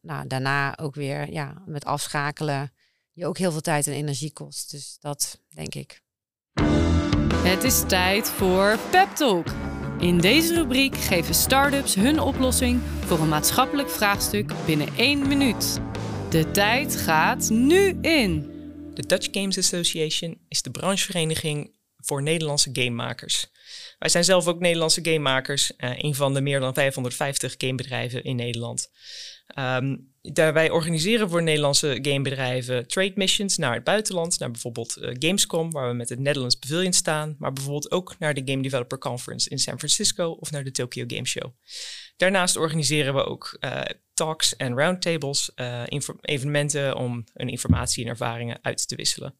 nou, 0.00 0.26
daarna 0.26 0.78
ook 0.78 0.94
weer 0.94 1.32
ja, 1.32 1.62
met 1.66 1.84
afschakelen 1.84 2.72
je 3.12 3.26
ook 3.26 3.38
heel 3.38 3.52
veel 3.52 3.60
tijd 3.60 3.86
en 3.86 3.92
energie 3.92 4.32
kost. 4.32 4.70
Dus 4.70 4.96
dat 5.00 5.40
denk 5.48 5.74
ik. 5.74 6.02
Het 7.42 7.64
is 7.64 7.82
tijd 7.88 8.30
voor 8.30 8.78
Pep 8.90 9.08
Talk. 9.08 9.46
In 9.98 10.18
deze 10.18 10.54
rubriek 10.54 10.96
geven 10.96 11.34
start-ups 11.34 11.94
hun 11.94 12.20
oplossing 12.20 12.80
voor 12.82 13.18
een 13.18 13.28
maatschappelijk 13.28 13.90
vraagstuk 13.90 14.52
binnen 14.66 14.88
één 14.96 15.28
minuut. 15.28 15.80
De 16.30 16.50
tijd 16.50 16.96
gaat 16.96 17.50
nu 17.50 17.98
in. 18.00 18.50
De 18.94 19.06
Dutch 19.06 19.28
Games 19.30 19.58
Association 19.58 20.40
is 20.48 20.62
de 20.62 20.70
branchevereniging 20.70 21.76
voor 21.96 22.22
Nederlandse 22.22 22.70
gamemakers. 22.72 23.46
Wij 23.98 24.08
zijn 24.08 24.24
zelf 24.24 24.46
ook 24.46 24.60
Nederlandse 24.60 25.04
gamemakers, 25.04 25.72
uh, 25.78 25.90
een 25.96 26.14
van 26.14 26.34
de 26.34 26.40
meer 26.40 26.60
dan 26.60 26.74
550 26.74 27.54
gamebedrijven 27.58 28.24
in 28.24 28.36
Nederland. 28.36 28.90
Um, 29.58 30.11
daarbij 30.22 30.70
organiseren 30.70 31.28
voor 31.28 31.42
Nederlandse 31.42 31.98
gamebedrijven 32.02 32.86
trade 32.86 33.12
missions 33.14 33.56
naar 33.56 33.74
het 33.74 33.84
buitenland, 33.84 34.38
naar 34.38 34.50
bijvoorbeeld 34.50 34.96
uh, 34.98 35.10
Gamescom, 35.18 35.70
waar 35.70 35.88
we 35.88 35.94
met 35.94 36.08
het 36.08 36.18
Netherlands 36.18 36.56
Pavilion 36.56 36.92
staan, 36.92 37.36
maar 37.38 37.52
bijvoorbeeld 37.52 37.90
ook 37.90 38.14
naar 38.18 38.34
de 38.34 38.42
Game 38.44 38.62
Developer 38.62 38.98
Conference 38.98 39.50
in 39.50 39.58
San 39.58 39.78
Francisco 39.78 40.30
of 40.30 40.50
naar 40.50 40.64
de 40.64 40.70
Tokyo 40.70 41.04
Game 41.06 41.26
Show. 41.26 41.52
Daarnaast 42.16 42.56
organiseren 42.56 43.14
we 43.14 43.24
ook 43.24 43.56
uh, 43.60 43.80
talks 44.14 44.56
en 44.56 44.78
roundtables, 44.78 45.50
uh, 45.56 45.82
evenementen 46.20 46.96
om 46.96 47.24
hun 47.32 47.48
informatie 47.48 48.04
en 48.04 48.10
ervaringen 48.10 48.58
uit 48.62 48.88
te 48.88 48.96
wisselen. 48.96 49.34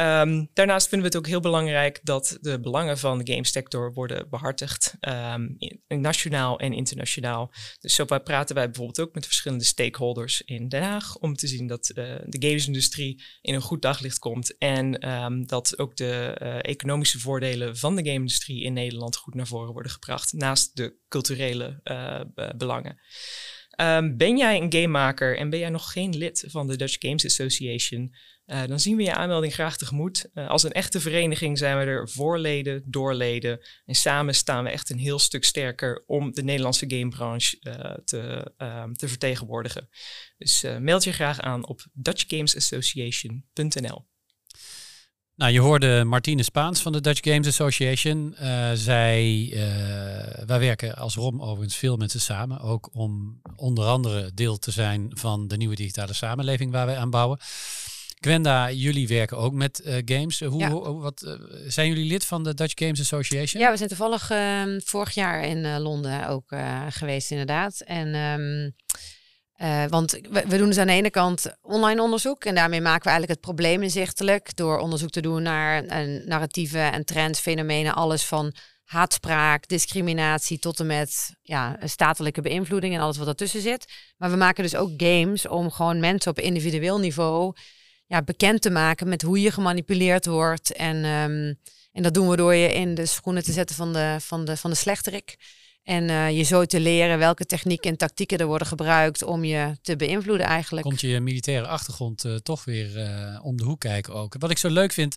Um, 0.00 0.48
daarnaast 0.52 0.88
vinden 0.88 1.10
we 1.10 1.16
het 1.16 1.24
ook 1.24 1.30
heel 1.30 1.40
belangrijk 1.40 2.00
dat 2.02 2.38
de 2.40 2.60
belangen 2.60 2.98
van 2.98 3.18
de 3.18 3.32
gamesector 3.32 3.92
worden 3.92 4.30
behartigd, 4.30 4.94
um, 5.00 5.56
nationaal 5.88 6.58
en 6.58 6.72
internationaal. 6.72 7.52
Dus 7.80 7.94
zo 7.94 8.04
praten 8.04 8.54
wij 8.54 8.64
bijvoorbeeld 8.64 9.00
ook 9.00 9.14
met 9.14 9.24
verschillende 9.26 9.64
stakeholders 9.64 10.42
in 10.42 10.68
Den 10.68 10.82
Haag 10.82 11.16
om 11.16 11.34
te 11.34 11.46
zien 11.46 11.66
dat 11.66 11.90
uh, 11.94 12.04
de 12.24 12.48
gamesindustrie 12.48 13.22
in 13.40 13.54
een 13.54 13.60
goed 13.60 13.82
daglicht 13.82 14.18
komt 14.18 14.58
en 14.58 15.08
um, 15.10 15.46
dat 15.46 15.78
ook 15.78 15.96
de 15.96 16.38
uh, 16.42 16.58
economische 16.60 17.18
voordelen 17.18 17.76
van 17.76 17.96
de 17.96 18.02
game-industrie 18.04 18.62
in 18.62 18.72
Nederland 18.72 19.16
goed 19.16 19.34
naar 19.34 19.46
voren 19.46 19.72
worden 19.72 19.92
gebracht, 19.92 20.32
naast 20.32 20.76
de 20.76 20.96
culturele 21.08 21.80
uh, 21.84 22.20
belangen. 22.56 23.00
Ben 24.16 24.36
jij 24.36 24.60
een 24.60 24.72
gamemaker 24.72 25.38
en 25.38 25.50
ben 25.50 25.58
jij 25.58 25.68
nog 25.68 25.92
geen 25.92 26.16
lid 26.16 26.44
van 26.48 26.66
de 26.66 26.76
Dutch 26.76 26.96
Games 26.98 27.24
Association? 27.24 28.14
Uh, 28.46 28.62
dan 28.66 28.80
zien 28.80 28.96
we 28.96 29.02
je 29.02 29.14
aanmelding 29.14 29.52
graag 29.52 29.76
tegemoet. 29.76 30.28
Uh, 30.34 30.48
als 30.48 30.62
een 30.62 30.72
echte 30.72 31.00
vereniging 31.00 31.58
zijn 31.58 31.78
we 31.78 31.84
er 31.84 32.08
voor 32.08 32.38
leden, 32.38 32.82
door 32.86 33.14
leden. 33.14 33.60
En 33.84 33.94
samen 33.94 34.34
staan 34.34 34.64
we 34.64 34.70
echt 34.70 34.90
een 34.90 34.98
heel 34.98 35.18
stuk 35.18 35.44
sterker 35.44 36.02
om 36.06 36.32
de 36.32 36.42
Nederlandse 36.42 36.84
gamebranche 36.88 37.56
uh, 37.60 37.74
te, 38.04 38.52
te, 38.92 39.08
vertegenwoordigen. 39.08 39.88
Dus 40.36 40.64
meld 40.78 41.04
je 41.04 41.12
graag 41.12 41.40
aan 41.40 41.66
op 41.66 41.86
dutchgamesassociation.nl. 41.92 44.10
Nou, 45.34 45.52
je 45.52 45.60
hoorde 45.60 46.04
Martine 46.04 46.42
Spaans 46.42 46.82
van 46.82 46.92
de 46.92 47.00
Dutch 47.00 47.20
Games 47.22 47.46
Association. 47.46 48.34
Zij, 48.74 49.48
wij 50.46 50.58
werken 50.58 50.94
als 50.94 51.14
ROM 51.14 51.42
overigens 51.42 51.76
veel 51.76 51.96
met 51.96 52.10
ze 52.10 52.20
samen. 52.20 52.60
Ook 52.60 52.88
om 52.92 53.40
onder 53.56 53.84
andere 53.84 54.30
deel 54.34 54.58
te 54.58 54.70
zijn 54.70 55.10
van 55.14 55.48
de 55.48 55.56
nieuwe 55.56 55.74
digitale 55.74 56.12
samenleving 56.12 56.72
waar 56.72 56.86
wij 56.86 56.96
aan 56.96 57.10
bouwen. 57.10 57.38
Gwenda, 58.24 58.70
jullie 58.70 59.08
werken 59.08 59.36
ook 59.36 59.52
met 59.52 59.82
uh, 59.84 59.96
games. 60.04 60.40
Hoe, 60.40 61.00
wat, 61.00 61.38
zijn 61.66 61.88
jullie 61.88 62.06
lid 62.06 62.24
van 62.24 62.44
de 62.44 62.54
Dutch 62.54 62.72
Games 62.74 63.00
Association? 63.00 63.62
Ja, 63.62 63.70
we 63.70 63.76
zijn 63.76 63.88
toevallig 63.88 64.30
ehm, 64.30 64.80
vorig 64.84 65.14
jaar 65.14 65.44
in 65.44 65.78
Londen 65.78 66.28
ook 66.28 66.54
geweest 66.88 67.30
inderdaad. 67.30 67.80
En... 67.80 68.14
Um, 68.14 68.74
uh, 69.62 69.84
want 69.88 70.10
we, 70.10 70.44
we, 70.48 70.56
doen 70.56 70.66
dus 70.66 70.78
aan 70.78 70.86
de 70.86 70.92
ene 70.92 71.10
kant 71.10 71.56
online 71.60 72.02
onderzoek 72.02 72.44
en 72.44 72.54
daarmee 72.54 72.80
maken 72.80 73.02
we 73.02 73.10
eigenlijk 73.10 73.40
het 73.40 73.54
probleem 73.54 73.82
inzichtelijk 73.82 74.56
door 74.56 74.78
onderzoek 74.78 75.10
te 75.10 75.20
doen 75.20 75.42
naar 75.42 75.84
narratieven 76.26 76.92
en 76.92 77.04
trends, 77.04 77.40
fenomenen, 77.40 77.94
alles 77.94 78.24
van 78.24 78.54
haatspraak, 78.84 79.68
discriminatie 79.68 80.58
tot 80.58 80.80
en 80.80 80.86
met 80.86 81.34
ja, 81.42 81.76
statelijke 81.84 82.40
beïnvloeding 82.40 82.94
en 82.94 83.00
alles 83.00 83.16
wat 83.16 83.26
ertussen 83.26 83.60
zit. 83.60 83.92
Maar 84.16 84.30
we 84.30 84.36
maken 84.36 84.62
dus 84.62 84.76
ook 84.76 84.90
games 84.96 85.48
om 85.48 85.70
gewoon 85.70 86.00
mensen 86.00 86.30
op 86.30 86.38
individueel 86.38 86.98
niveau 86.98 87.54
ja, 88.12 88.22
bekend 88.22 88.62
te 88.62 88.70
maken 88.70 89.08
met 89.08 89.22
hoe 89.22 89.40
je 89.40 89.50
gemanipuleerd 89.50 90.26
wordt. 90.26 90.72
En, 90.72 90.96
um, 90.96 91.58
en 91.92 92.02
dat 92.02 92.14
doen 92.14 92.28
we 92.28 92.36
door 92.36 92.54
je 92.54 92.72
in 92.72 92.94
de 92.94 93.06
schoenen 93.06 93.42
te 93.42 93.52
zetten 93.52 93.76
van 93.76 93.92
de, 93.92 94.16
van 94.20 94.44
de, 94.44 94.56
van 94.56 94.70
de 94.70 94.76
slechterik. 94.76 95.36
En 95.82 96.08
uh, 96.08 96.36
je 96.36 96.42
zo 96.42 96.64
te 96.64 96.80
leren 96.80 97.18
welke 97.18 97.46
technieken 97.46 97.90
en 97.90 97.96
tactieken 97.96 98.38
er 98.38 98.46
worden 98.46 98.66
gebruikt 98.66 99.22
om 99.22 99.44
je 99.44 99.76
te 99.82 99.96
beïnvloeden 99.96 100.46
eigenlijk. 100.46 100.86
Komt 100.86 101.00
je 101.00 101.20
militaire 101.20 101.66
achtergrond 101.66 102.24
uh, 102.24 102.34
toch 102.34 102.64
weer 102.64 102.96
uh, 102.96 103.44
om 103.44 103.56
de 103.56 103.64
hoek 103.64 103.80
kijken 103.80 104.14
ook. 104.14 104.34
Wat 104.38 104.50
ik 104.50 104.58
zo 104.58 104.68
leuk 104.68 104.92
vind, 104.92 105.16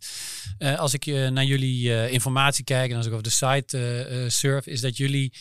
als 0.77 0.93
ik 0.93 1.05
naar 1.05 1.43
jullie 1.43 2.09
informatie 2.09 2.63
kijk 2.63 2.91
en 2.91 2.97
als 2.97 3.05
ik 3.05 3.11
over 3.11 3.23
de 3.23 3.29
site 3.29 4.25
surf, 4.27 4.67
is 4.67 4.81
dat 4.81 4.97
jullie 4.97 5.33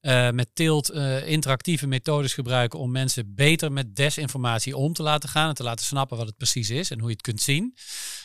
uh, 0.00 0.30
met 0.30 0.48
Tilt 0.54 0.90
uh, 0.90 1.28
interactieve 1.28 1.86
methodes 1.86 2.34
gebruiken 2.34 2.78
om 2.78 2.90
mensen 2.90 3.34
beter 3.34 3.72
met 3.72 3.96
desinformatie 3.96 4.76
om 4.76 4.92
te 4.92 5.02
laten 5.02 5.28
gaan 5.28 5.48
en 5.48 5.54
te 5.54 5.62
laten 5.62 5.86
snappen 5.86 6.16
wat 6.16 6.26
het 6.26 6.36
precies 6.36 6.70
is 6.70 6.90
en 6.90 6.98
hoe 6.98 7.08
je 7.08 7.14
het 7.14 7.22
kunt 7.22 7.40
zien. 7.40 7.74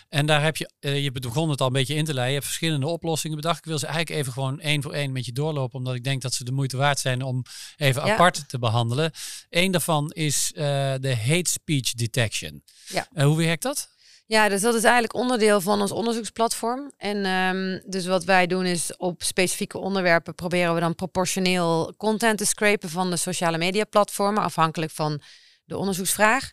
En 0.10 0.26
daar 0.26 0.44
heb 0.44 0.58
je, 0.58 0.72
uh, 0.80 1.04
je 1.04 1.12
begon 1.12 1.50
het 1.50 1.62
al 1.62 1.68
een 1.68 1.74
beetje 1.74 1.96
in 1.96 2.06
te 2.06 2.14
leiden, 2.14 2.34
je 2.34 2.40
hebt 2.40 2.52
verschillende 2.52 2.88
oplossingen 2.88 3.36
bedacht. 3.36 3.58
Ik 3.58 3.66
wil 3.66 3.80
ze 3.80 3.86
eigenlijk 3.86 4.20
even 4.20 4.34
gewoon 4.34 4.60
één 4.60 4.82
voor 4.82 4.94
één 4.94 5.12
met 5.12 5.26
je 5.26 5.32
doorlopen, 5.32 5.78
omdat 5.78 5.96
ik 5.96 6.04
denk 6.04 6.22
dat 6.22 6.34
ze 6.34 6.44
de 6.44 6.52
moeite 6.52 6.78
waard 6.78 7.00
zijn 7.00 7.22
om 7.22 7.44
even 7.76 8.06
ja. 8.06 8.14
apart 8.14 8.50
te 8.50 8.60
behandelen. 8.60 9.12
Eén 9.50 9.72
daarvan 9.72 10.12
is 10.12 10.52
de 10.54 11.16
hate 11.26 11.50
speech 11.50 11.94
detection. 11.94 12.64
Ja. 12.88 13.26
hoe 13.26 13.38
werkt 13.38 13.64
dat? 13.64 13.93
Ja, 14.34 14.50
dus 14.50 14.62
dat 14.62 14.76
is 14.76 14.84
eigenlijk 14.84 15.14
onderdeel 15.14 15.62
van 15.62 15.82
ons 15.82 15.92
onderzoeksplatform. 15.92 16.92
En 16.98 17.26
um, 17.26 17.82
dus 17.86 18.06
wat 18.06 18.24
wij 18.24 18.48
doen 18.48 18.66
is 18.66 18.98
op 18.98 19.24
specifieke 19.24 19.78
onderwerpen 19.78 20.36
proberen 20.36 20.74
we 20.74 20.80
dan 20.80 20.96
proportioneel 20.96 21.94
content 21.98 22.38
te 22.38 22.46
scrapen 22.46 22.90
van 22.90 23.10
de 23.10 23.18
sociale 23.18 23.58
media 23.58 23.84
platformen, 23.84 24.44
afhankelijk 24.44 24.92
van 24.92 25.22
de 25.66 25.78
onderzoeksvraag. 25.78 26.52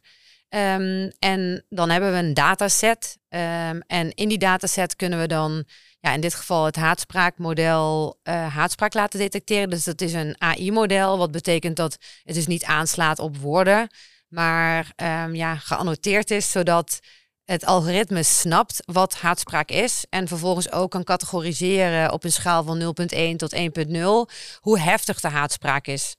Um, 0.49 1.13
en 1.19 1.65
dan 1.69 1.91
hebben 1.91 2.13
we 2.13 2.19
een 2.19 2.35
dataset. 2.35 3.19
Um, 3.29 3.81
en 3.87 4.11
in 4.15 4.29
die 4.29 4.39
dataset 4.39 4.97
kunnen 4.97 5.21
we 5.21 5.27
dan, 5.27 5.65
ja, 6.01 6.13
in 6.13 6.21
dit 6.21 6.35
geval 6.35 6.65
het 6.65 6.77
haatspraakmodel, 6.77 8.19
uh, 8.25 8.55
haatspraak 8.55 8.95
laten 8.95 9.19
detecteren. 9.19 9.71
Dus 9.71 9.85
dat 9.85 10.01
is 10.01 10.13
een 10.13 10.35
AI-model, 10.39 11.19
wat 11.19 11.31
betekent 11.31 11.77
dat 11.77 11.97
het 12.23 12.35
dus 12.35 12.47
niet 12.47 12.65
aanslaat 12.65 13.19
op 13.19 13.37
woorden, 13.37 13.89
maar 14.29 14.93
ja, 15.33 15.57
geannoteerd 15.57 16.31
is, 16.31 16.51
zodat 16.51 17.01
het 17.51 17.65
algoritme 17.65 18.23
snapt 18.23 18.83
wat 18.85 19.15
haatspraak 19.15 19.71
is 19.71 20.05
en 20.11 20.29
vervolgens 20.29 20.73
ook 20.73 20.91
kan 20.91 21.05
categoriseren 21.05 22.13
op 22.13 22.25
een 22.25 22.33
schaal 22.33 22.65
van 22.65 22.81
0.1 22.81 23.37
tot 23.37 23.55
1.0 23.55 23.61
hoe 24.61 24.79
heftig 24.79 25.21
de 25.21 25.29
haatspraak 25.29 25.87
is. 25.87 26.17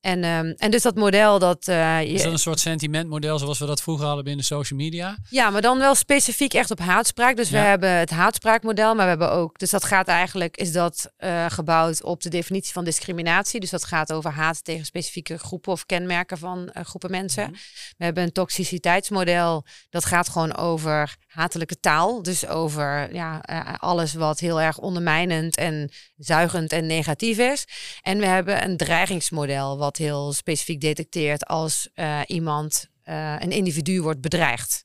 En, 0.00 0.24
um, 0.24 0.54
en 0.56 0.70
dus 0.70 0.82
dat 0.82 0.94
model 0.94 1.38
dat... 1.38 1.68
Uh, 1.68 2.02
is 2.02 2.22
dat 2.22 2.32
een 2.32 2.38
soort 2.38 2.60
sentimentmodel 2.60 3.38
zoals 3.38 3.58
we 3.58 3.66
dat 3.66 3.82
vroeger 3.82 4.06
hadden 4.06 4.24
binnen 4.24 4.44
social 4.44 4.78
media? 4.78 5.18
Ja, 5.28 5.50
maar 5.50 5.62
dan 5.62 5.78
wel 5.78 5.94
specifiek 5.94 6.54
echt 6.54 6.70
op 6.70 6.78
haatspraak. 6.78 7.36
Dus 7.36 7.50
we 7.50 7.56
hebben 7.56 7.90
het 7.90 8.10
haatspraakmodel, 8.10 8.94
maar 8.94 9.04
we 9.04 9.08
hebben 9.08 9.30
ook... 9.30 9.58
Dus 9.58 9.70
dat 9.70 9.84
gaat 9.84 10.08
eigenlijk, 10.08 10.56
is 10.56 10.72
dat 10.72 11.12
uh, 11.18 11.46
gebouwd 11.48 12.02
op 12.02 12.22
de 12.22 12.28
definitie 12.28 12.72
van 12.72 12.84
discriminatie. 12.84 13.60
Dus 13.60 13.70
dat 13.70 13.84
gaat 13.84 14.12
over 14.12 14.30
haat 14.30 14.64
tegen 14.64 14.84
specifieke 14.84 15.38
groepen 15.38 15.72
of 15.72 15.86
kenmerken 15.86 16.38
van 16.38 16.58
uh, 16.76 16.84
groepen 16.84 17.10
mensen. 17.10 17.42
Mm 17.42 17.48
-hmm. 17.48 17.58
We 17.96 18.04
hebben 18.04 18.22
een 18.22 18.32
toxiciteitsmodel. 18.32 19.64
Dat 19.90 20.04
gaat 20.04 20.28
gewoon 20.28 20.56
over 20.56 21.16
hatelijke 21.26 21.80
taal. 21.80 22.22
Dus 22.22 22.46
over 22.46 23.14
ja, 23.14 23.38
alles 23.78 24.14
wat 24.14 24.38
heel 24.38 24.60
erg 24.60 24.78
ondermijnend 24.78 25.56
en 25.56 25.90
zuigend 26.16 26.72
en 26.72 26.86
negatief 26.86 27.38
is. 27.38 27.64
En 28.02 28.18
we 28.18 28.26
hebben 28.26 28.64
een 28.64 28.76
dreigingsmodel 28.76 29.78
wat 29.78 29.89
heel 29.96 30.32
specifiek 30.32 30.80
detecteert 30.80 31.46
als 31.46 31.88
uh, 31.94 32.20
iemand, 32.26 32.86
uh, 33.04 33.34
een 33.38 33.50
individu 33.50 34.02
wordt 34.02 34.20
bedreigd. 34.20 34.84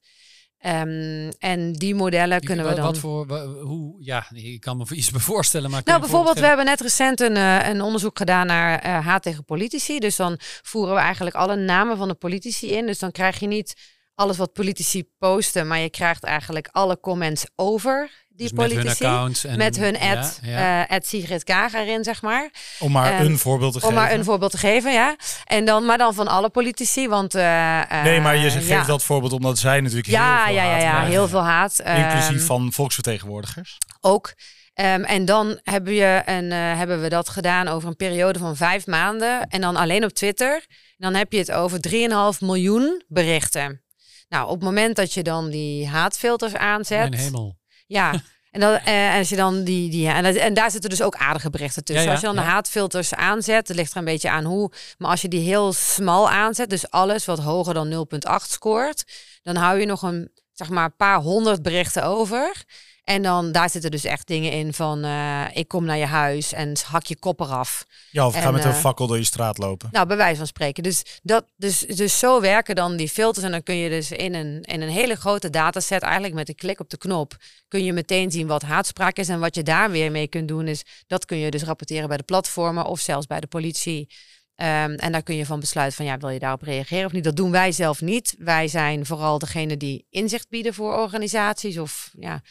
Um, 0.66 1.30
en 1.40 1.74
die 1.74 1.96
modellen 1.96 2.42
kunnen 2.42 2.68
we 2.68 2.74
dan. 2.74 2.86
Wat 2.86 2.98
voor, 2.98 3.40
hoe, 3.62 3.96
ja, 4.04 4.26
ik 4.34 4.60
kan 4.60 4.78
me 4.78 4.86
iets 4.90 5.10
voorstellen. 5.32 5.70
Maar 5.70 5.82
nou, 5.86 6.00
bijvoorbeeld, 6.00 6.40
we 6.40 6.46
hebben 6.46 6.66
net 6.66 6.82
recent 6.82 7.20
een, 7.20 7.36
uh, 7.36 7.68
een 7.68 7.82
onderzoek 7.82 8.18
gedaan 8.18 8.48
naar 8.48 8.86
uh, 8.86 9.06
haat 9.06 9.24
tegen 9.24 9.46
politici. 9.46 10.00
Dus 10.00 10.16
dan 10.16 10.36
voeren 10.62 10.96
we 10.96 11.00
eigenlijk 11.00 11.36
alle 11.36 11.56
namen 11.56 11.98
van 11.98 12.08
de 12.08 12.14
politici 12.14 12.72
in. 12.72 12.86
Dus 12.86 13.00
dan 13.00 13.12
krijg 13.12 13.40
je 13.40 13.48
niet 13.48 13.74
alles 14.16 14.38
wat 14.38 14.54
politici 14.54 15.04
posten, 15.18 15.68
maar 15.68 15.80
je 15.80 15.90
krijgt 15.90 16.24
eigenlijk 16.24 16.68
alle 16.72 17.00
comments 17.00 17.46
over 17.56 18.10
die 18.36 18.50
dus 18.50 18.58
politici. 18.58 18.88
Met 18.88 19.00
hun 19.00 19.10
accounts. 19.10 19.46
En, 19.46 19.58
met 19.58 19.78
hun 19.78 20.00
ad, 20.00 20.40
ja, 20.42 20.86
ja. 20.90 21.00
Sigrid 21.04 21.44
Kaag 21.44 21.74
erin, 21.74 22.04
zeg 22.04 22.22
maar. 22.22 22.50
Om 22.80 22.92
maar 22.92 23.20
een 23.20 23.38
voorbeeld 23.38 23.74
te 23.74 23.80
geven. 23.80 23.96
Om 23.96 24.02
maar 24.02 24.14
een 24.14 24.24
voorbeeld 24.24 24.52
te 24.52 24.58
geven, 24.58 24.94
ja. 24.94 25.16
En 25.44 25.66
dan, 25.66 25.86
maar 25.86 25.98
dan 25.98 26.14
van 26.14 26.28
alle 26.28 26.50
politici, 26.50 27.08
want... 27.08 27.34
nee, 27.34 28.22
maar 28.22 28.38
je 28.38 28.52
geeft 28.52 28.88
dat 28.88 29.04
voorbeeld 29.04 29.34
omdat 29.34 29.58
zij 29.58 29.82
natuurlijk 29.82 30.08
ja, 30.08 30.46
heel 30.46 30.54
veel 30.54 30.56
ja, 30.56 30.70
haat 30.70 30.82
ja, 30.82 31.02
ja, 31.02 31.06
heel 31.06 31.28
veel 31.28 31.44
haat. 31.44 31.80
Inclusief 31.80 32.38
ehm, 32.38 32.46
van 32.46 32.74
volksvertegenwoordigers. 32.74 33.78
Ook. 34.02 34.34
Um, 34.80 35.04
en 35.04 35.26
dan 35.26 35.60
hebben, 35.64 35.94
je 35.94 36.22
een, 36.26 36.52
uh, 36.52 36.78
hebben 36.78 37.02
we 37.02 37.10
dat 37.10 37.30
gedaan 37.30 37.68
over 37.68 37.90
een 37.90 37.96
periode 37.96 38.40
van 38.40 38.56
vijf 38.56 38.86
maanden. 38.86 39.48
En 39.48 39.62
dan 39.62 39.76
alleen 39.76 40.04
op 40.04 40.12
Twitter. 40.12 40.66
dan 40.98 41.14
heb 41.14 41.32
je 41.32 41.38
het 41.38 41.52
over 41.52 41.80
3,5 41.90 42.40
miljoen 42.40 43.04
berichten. 43.08 43.85
Nou, 44.28 44.46
op 44.46 44.56
het 44.56 44.64
moment 44.64 44.96
dat 44.96 45.14
je 45.14 45.24
dan 45.24 45.50
die 45.50 45.88
haatfilters 45.88 46.56
aanzet. 46.56 47.10
Mijn 47.10 47.22
hemel. 47.22 47.58
Ja. 47.88 48.14
En, 48.56 48.62
dan, 48.62 48.80
uh, 48.88 49.16
als 49.16 49.30
je 49.30 49.36
dan 49.36 49.64
die, 49.64 49.90
die 49.90 50.08
en, 50.08 50.26
en, 50.26 50.54
daar 50.54 50.72
zitten 50.72 50.90
dus 50.90 51.02
ook 51.02 51.16
aardige 51.16 51.50
berichten 51.50 51.84
tussen. 51.84 52.04
Ja, 52.04 52.10
ja, 52.10 52.16
als 52.16 52.22
je 52.22 52.36
dan 52.36 52.46
de 52.46 52.52
haatfilters 52.52 53.14
aanzet, 53.14 53.68
het 53.68 53.78
ligt 53.78 53.92
er 53.92 53.98
een 53.98 54.06
beetje 54.06 54.30
aan 54.30 54.44
hoe. 54.44 54.72
Maar 54.98 55.10
als 55.10 55.22
je 55.22 55.28
die 55.28 55.40
heel 55.40 55.74
smal 55.74 56.30
aanzet, 56.30 56.70
dus 56.70 56.90
alles 56.90 57.26
wat 57.26 57.40
hoger 57.40 57.74
dan 57.74 58.08
0,8 58.40 58.46
scoort, 58.48 59.04
dan 59.44 59.56
hou 59.56 59.80
je 59.80 59.86
nog 59.86 60.02
een 60.02 60.32
zeg 60.54 60.70
maar 60.70 60.86
een 60.86 60.96
paar 60.96 61.22
honderd 61.22 61.62
berichten 61.62 62.04
over. 62.04 62.64
En 63.06 63.22
dan 63.22 63.52
daar 63.52 63.70
zitten 63.70 63.92
dus 63.92 64.04
echt 64.04 64.28
dingen 64.28 64.52
in 64.52 64.74
van 64.74 65.06
uh, 65.06 65.46
ik 65.54 65.68
kom 65.68 65.86
naar 65.86 65.98
je 65.98 66.06
huis 66.06 66.54
en 66.54 66.76
hak 66.86 67.06
je 67.06 67.18
kop 67.18 67.40
eraf. 67.40 67.86
Ja, 68.12 68.28
of 68.28 68.36
en, 68.36 68.42
ga 68.42 68.52
met 68.52 68.64
een 68.64 68.72
uh, 68.72 68.78
fakkel 68.78 69.08
door 69.08 69.18
je 69.18 69.24
straat 69.24 69.58
lopen. 69.58 69.90
Nou, 69.92 70.08
bij 70.08 70.18
wijze 70.18 70.38
van 70.38 70.48
spreken. 70.48 70.84
Dus, 70.84 71.20
dat, 71.24 71.46
dus, 71.56 71.80
dus 71.80 72.20
zo 72.20 72.42
werken 72.42 72.76
dan 72.76 72.96
die 72.96 73.10
filters. 73.10 73.46
En 73.46 73.52
dan 73.52 73.64
kun 73.64 73.76
je 73.76 73.90
dus 73.90 74.12
in 74.12 74.34
een, 74.34 74.62
in 74.62 74.82
een 74.82 74.90
hele 74.90 75.16
grote 75.16 75.50
dataset, 75.50 76.02
eigenlijk 76.02 76.34
met 76.34 76.50
een 76.50 76.56
klik 76.56 76.80
op 76.80 76.90
de 76.90 76.98
knop, 76.98 77.36
kun 77.68 77.84
je 77.84 77.94
meteen 77.94 78.32
zien 78.32 78.48
wat 78.48 78.62
haatspraak 78.62 79.18
is. 79.18 79.30
En 79.30 79.40
wat 79.40 79.56
je 79.56 79.64
daar 79.64 79.92
weer 79.92 80.12
mee 80.12 80.28
kunt 80.28 80.48
doen, 80.48 80.68
is 80.68 80.84
dat 81.08 81.26
kun 81.26 81.38
je 81.38 81.52
dus 81.52 81.64
rapporteren 81.64 82.08
bij 82.08 82.18
de 82.18 82.24
platformen 82.24 82.86
of 82.86 83.00
zelfs 83.00 83.28
bij 83.28 83.40
de 83.40 83.48
politie. 83.48 84.10
Um, 84.58 84.66
en 84.96 85.12
daar 85.12 85.24
kun 85.24 85.36
je 85.36 85.46
van 85.46 85.60
besluiten 85.60 85.98
van 85.98 86.06
ja, 86.06 86.18
wil 86.18 86.30
je 86.30 86.40
daarop 86.40 86.62
reageren 86.62 87.06
of 87.06 87.12
niet. 87.12 87.24
Dat 87.24 87.36
doen 87.36 87.52
wij 87.52 87.72
zelf 87.72 88.02
niet. 88.02 88.36
Wij 88.38 88.68
zijn 88.68 89.06
vooral 89.06 89.40
degene 89.40 89.78
die 89.78 90.06
inzicht 90.10 90.50
bieden 90.50 90.74
voor 90.74 90.94
organisaties 90.94 91.78
of 91.78 92.12
ja. 92.20 92.42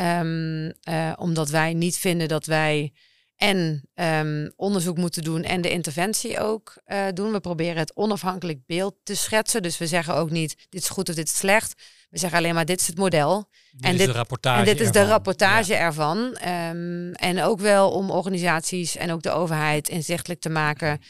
Um, 0.00 0.64
uh, 0.64 1.12
omdat 1.16 1.48
wij 1.50 1.74
niet 1.74 1.98
vinden 1.98 2.28
dat 2.28 2.46
wij 2.46 2.92
en 3.36 3.88
um, 3.94 4.52
onderzoek 4.56 4.96
moeten 4.96 5.22
doen 5.22 5.42
en 5.42 5.60
de 5.60 5.70
interventie 5.70 6.40
ook 6.40 6.82
uh, 6.86 7.06
doen. 7.14 7.32
We 7.32 7.40
proberen 7.40 7.76
het 7.76 7.96
onafhankelijk 7.96 8.66
beeld 8.66 8.94
te 9.02 9.14
schetsen. 9.14 9.62
Dus 9.62 9.78
we 9.78 9.86
zeggen 9.86 10.14
ook 10.14 10.30
niet 10.30 10.66
dit 10.68 10.82
is 10.82 10.88
goed 10.88 11.08
of 11.08 11.14
dit 11.14 11.28
is 11.28 11.36
slecht. 11.36 11.82
We 12.10 12.18
zeggen 12.18 12.38
alleen 12.38 12.54
maar 12.54 12.64
dit 12.64 12.80
is 12.80 12.86
het 12.86 12.98
model. 12.98 13.48
Dit 13.70 13.84
en, 13.84 13.92
is 13.92 13.98
dit, 13.98 14.06
de 14.06 14.12
rapportage 14.12 14.58
en 14.58 14.64
dit 14.64 14.80
is 14.80 14.86
ervan. 14.86 15.02
de 15.02 15.08
rapportage 15.08 15.72
Ja. 15.72 15.78
ervan. 15.78 16.18
Um, 16.18 17.12
en 17.12 17.42
ook 17.42 17.60
wel 17.60 17.90
om 17.90 18.10
organisaties 18.10 18.96
en 18.96 19.10
ook 19.10 19.22
de 19.22 19.30
overheid 19.30 19.88
inzichtelijk 19.88 20.40
te 20.40 20.48
maken 20.48 21.00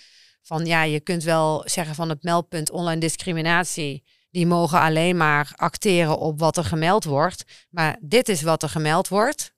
van 0.43 0.66
ja, 0.66 0.82
je 0.82 1.01
kunt 1.01 1.22
wel 1.22 1.62
zeggen 1.64 1.95
van 1.95 2.09
het 2.09 2.22
meldpunt 2.22 2.70
online 2.70 3.01
discriminatie 3.01 4.05
die 4.37 4.47
mogen 4.47 4.80
alleen 4.80 5.16
maar 5.16 5.53
acteren 5.55 6.18
op 6.18 6.39
wat 6.39 6.57
er 6.57 6.64
gemeld 6.64 7.05
wordt. 7.05 7.45
Maar 7.70 7.99
dit 8.01 8.28
is 8.28 8.43
wat 8.43 8.62
er 8.62 8.68
gemeld 8.68 9.09
wordt. 9.09 9.53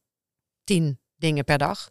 Tien 0.64 1.00
dingen 1.16 1.44
per 1.44 1.58
dag. 1.58 1.90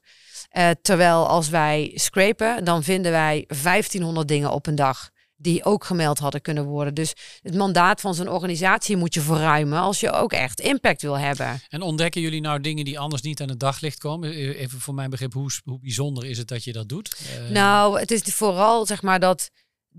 Uh, 0.58 0.70
terwijl 0.82 1.28
als 1.28 1.50
wij 1.50 1.92
scrapen, 1.96 2.66
dan 2.66 2.84
vinden 2.84 3.12
wij 3.12 3.46
1500 3.48 4.28
dingen 4.28 4.52
op 4.52 4.68
een 4.68 4.76
dag 4.76 5.10
die 5.36 5.64
ook 5.64 5.84
gemeld 5.84 6.20
hadden 6.20 6.42
kunnen 6.42 6.66
worden. 6.66 6.94
Dus 6.94 7.14
het 7.42 7.56
mandaat 7.56 8.02
van 8.02 8.14
zo'n 8.14 8.30
organisatie 8.30 8.98
moet 8.98 9.14
je 9.14 9.22
verruimen 9.22 9.80
als 9.80 10.00
je 10.00 10.12
ook 10.12 10.34
echt 10.34 10.60
impact 10.60 11.02
wil 11.02 11.18
hebben. 11.18 11.62
En 11.70 11.82
ontdekken 11.82 12.22
jullie 12.22 12.42
nou 12.42 12.62
dingen 12.62 12.86
die 12.86 13.00
anders 13.00 13.22
niet 13.22 13.42
aan 13.42 13.50
het 13.50 13.60
daglicht 13.60 13.98
komen? 13.98 14.30
E- 14.30 14.52
Even 14.52 14.80
voor 14.80 14.94
mijn 14.94 15.10
begrip, 15.10 15.34
hoe, 15.34 15.52
hoe 15.64 15.80
bijzonder 15.80 16.26
is 16.26 16.38
het 16.38 16.48
dat 16.48 16.64
je 16.64 16.74
dat 16.74 16.90
doet? 16.90 17.20
Uh, 17.40 17.50
Nou, 17.50 18.00
het 18.00 18.12
is 18.12 18.22
vooral 18.22 18.86
zeg 18.86 19.02
maar 19.02 19.20
dat 19.20 19.50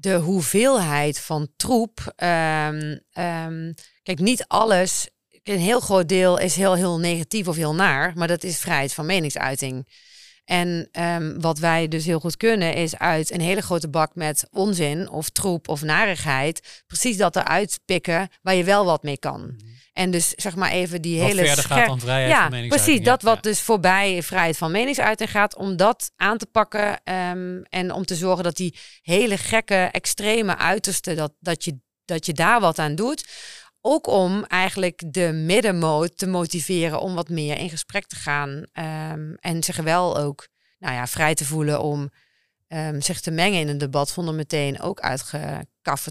de 0.01 0.15
hoeveelheid 0.15 1.21
van 1.21 1.49
troep. 1.57 2.15
Um, 2.17 3.01
um, 3.25 3.75
kijk, 4.03 4.19
niet 4.19 4.45
alles. 4.47 5.09
Een 5.43 5.59
heel 5.59 5.81
groot 5.81 6.09
deel 6.09 6.39
is 6.39 6.57
heel, 6.57 6.75
heel 6.75 6.99
negatief 6.99 7.49
of 7.49 7.57
heel 7.57 7.75
naar, 7.75 8.13
maar 8.17 8.29
dat 8.29 8.43
is 8.43 8.59
vrijheid 8.59 8.95
van 8.95 9.07
meningsuiting. 9.07 9.89
En 10.45 10.89
um, 11.01 11.41
wat 11.41 11.59
wij 11.59 11.89
dus 11.89 12.05
heel 12.05 12.21
goed 12.21 12.37
kunnen, 12.37 12.75
is 12.75 12.99
uit 12.99 13.33
een 13.33 13.41
hele 13.41 13.61
grote 13.61 13.89
bak 13.89 14.15
met 14.15 14.49
onzin 14.51 15.11
of 15.11 15.29
troep 15.31 15.69
of 15.69 15.83
narigheid, 15.83 16.83
precies 16.87 17.17
dat 17.17 17.37
eruit 17.37 17.81
pikken 17.85 18.29
waar 18.43 18.55
je 18.55 18.65
wel 18.65 18.85
wat 18.85 19.03
mee 19.03 19.19
kan. 19.19 19.61
En 19.99 20.11
dus 20.11 20.29
zeg 20.29 20.57
maar 20.57 20.71
even 20.71 21.03
die 21.03 21.19
wat 21.19 21.29
hele 21.29 21.47
verder 21.47 21.65
gaat 21.65 21.87
dan 21.87 22.01
vrijheid 22.01 22.31
ja, 22.31 22.41
van 22.41 22.51
meningsuiting. 22.51 22.85
precies. 22.85 23.05
Ja, 23.07 23.11
Dat 23.11 23.23
wat 23.23 23.43
dus 23.43 23.61
voorbij 23.61 24.23
vrijheid 24.23 24.57
van 24.57 24.71
meningsuiting 24.71 25.31
gaat, 25.31 25.57
om 25.57 25.77
dat 25.77 26.11
aan 26.17 26.39
te 26.39 26.47
pakken 26.47 27.01
um, 27.05 27.63
en 27.63 27.93
om 27.93 28.05
te 28.05 28.15
zorgen 28.15 28.45
dat 28.45 28.57
die 28.57 28.79
hele 29.03 29.37
gekke, 29.37 29.75
extreme 29.75 30.57
uiterste, 30.57 31.15
dat, 31.15 31.33
dat, 31.41 31.65
je, 31.65 31.79
dat 32.05 32.27
je 32.27 32.33
daar 32.33 32.61
wat 32.61 32.79
aan 32.79 32.95
doet. 32.95 33.29
Ook 33.81 34.07
om 34.07 34.45
eigenlijk 34.45 35.03
de 35.07 35.33
middenmoot 35.33 36.19
te 36.19 36.27
motiveren 36.27 37.01
om 37.01 37.15
wat 37.15 37.29
meer 37.29 37.59
in 37.59 37.71
gesprek 37.71 38.07
te 38.07 38.17
gaan. 38.17 38.49
Um, 39.11 39.35
en 39.41 39.63
zich 39.63 39.77
wel 39.77 40.19
ook 40.19 40.49
nou 40.79 40.95
ja, 40.95 41.07
vrij 41.07 41.35
te 41.35 41.45
voelen 41.45 41.81
om 41.81 42.11
um, 42.69 43.01
zich 43.01 43.21
te 43.21 43.31
mengen 43.31 43.61
in 43.61 43.69
een 43.69 43.79
debat 43.79 44.09
zonder 44.09 44.35
meteen 44.35 44.81
ook 44.81 45.01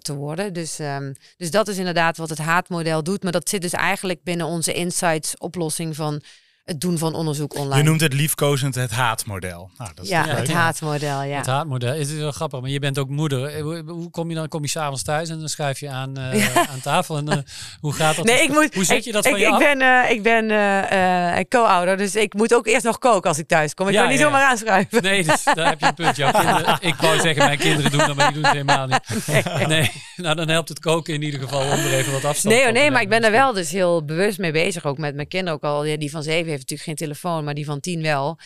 te 0.04 0.16
worden. 0.16 0.54
Dus, 0.54 0.80
um, 0.80 1.14
dus 1.38 1.52
dat 1.52 1.68
is 1.68 1.78
inderdaad 1.78 2.18
wat 2.18 2.30
het 2.30 2.38
haatmodel 2.38 3.04
doet. 3.04 3.24
Maar 3.24 3.32
dat 3.32 3.50
zit 3.50 3.62
dus 3.62 3.72
eigenlijk 3.72 4.24
binnen 4.24 4.46
onze 4.46 4.74
insights 4.74 5.38
oplossing 5.38 5.96
van 5.96 6.22
het 6.68 6.82
doen 6.82 6.98
van 6.98 7.14
onderzoek 7.16 7.56
online. 7.56 7.78
Je 7.78 7.84
noemt 7.84 8.02
het 8.02 8.14
liefkozend 8.14 8.76
het 8.76 8.92
haatmodel. 8.92 9.70
Nou, 9.78 9.92
dat 9.96 10.04
is 10.04 10.10
ja, 10.10 10.26
het 10.28 10.52
haatmodel, 10.52 11.22
ja. 11.24 11.38
Het 11.38 11.46
haatmodel. 11.46 11.90
Het 11.90 12.08
is 12.10 12.14
wel 12.14 12.32
grappig, 12.32 12.62
maar 12.62 12.70
je 12.70 12.80
bent 12.80 12.98
ook 13.00 13.10
moeder. 13.10 13.46
Eh, 13.46 13.62
Hoe, 13.86 14.10
kom 14.10 14.30
je 14.30 14.36
dan? 14.36 14.48
Kom 14.48 14.62
je 14.62 14.68
s'avonds 14.68 15.04
thuis 15.04 15.30
en 15.30 15.40
dan 15.40 15.50
schuif 15.50 15.80
je 15.80 15.90
aan, 15.90 16.20
uh, 16.20 16.54
Ja. 16.54 16.68
aan 16.68 16.80
tafel. 16.82 17.18
En 17.18 17.26
uh, 17.30 17.36
hoe 17.80 17.94
gaat 17.94 18.16
dat? 18.16 18.26
Nee, 18.26 18.42
ik 18.42 18.50
moet, 18.50 18.74
hoe 18.74 18.84
zet 18.84 18.98
ik, 18.98 19.04
je 19.04 19.12
dat 19.12 19.26
ik, 19.26 19.32
van 19.32 19.40
je 19.40 19.46
ik 19.46 19.52
af? 19.52 19.60
ben, 19.60 19.82
uh, 19.82 20.10
ik 20.12 20.24
ben 20.24 20.50
uh, 20.50 21.44
co-ouder, 21.50 21.98
dus 21.98 22.16
ik 22.16 22.34
moet 22.34 22.54
ook 22.54 22.68
eerst 22.68 22.86
nog 22.86 22.98
koken 22.98 23.30
als 23.30 23.38
ik 23.40 23.48
thuis 23.48 23.74
kom. 23.74 23.88
Ik 23.88 23.94
Ja, 23.94 24.00
kan 24.02 24.10
niet 24.10 24.20
ja, 24.20 24.26
zomaar 24.26 24.42
ja. 24.42 24.50
aanschuiven. 24.50 25.04
Nee, 25.04 25.24
dus 25.24 25.44
daar 25.44 25.70
heb 25.70 25.80
je 25.80 25.86
een 25.86 25.94
punt. 25.94 26.16
Jouw 26.16 26.32
kinderen, 26.32 26.78
ik 26.82 26.96
wou 26.96 27.20
zeggen, 27.20 27.46
mijn 27.46 27.58
kinderen 27.58 27.92
doen 27.92 28.00
dat, 28.08 28.16
maar 28.16 28.26
die 28.26 28.34
doen 28.34 28.44
het 28.44 28.52
helemaal 28.52 28.88
niet. 28.88 29.68
Nee, 29.68 29.92
nou 30.16 30.36
dan 30.36 30.50
helpt 30.50 30.70
het 30.70 30.80
koken 30.80 31.14
in 31.14 31.22
ieder 31.22 31.40
geval 31.40 31.62
om 31.62 31.68
er 31.80 31.94
even 31.94 32.12
wat 32.12 32.26
afstand 32.26 32.56
Nee, 32.56 32.66
oh, 32.68 32.72
nee, 32.74 32.92
maar 32.92 33.02
ik 33.02 33.10
ben 33.10 33.24
er 33.24 33.32
wel 33.32 33.54
dus 33.54 33.72
heel 33.72 34.06
bewust 34.06 34.38
mee 34.38 34.52
bezig. 34.52 34.86
Ook 34.86 34.98
met 34.98 35.16
mijn 35.16 35.28
kinderen 35.28 35.54
ook 35.54 35.64
al. 35.64 35.86
Ja, 35.86 35.98
die 35.98 36.12
van 36.12 36.24
zeven 36.24 36.57
heeft 36.58 36.70
natuurlijk 36.70 37.00
geen 37.00 37.08
telefoon, 37.08 37.44
maar 37.44 37.54
die 37.54 37.66
van 37.66 37.80
tien 37.80 38.02
wel. 38.02 38.40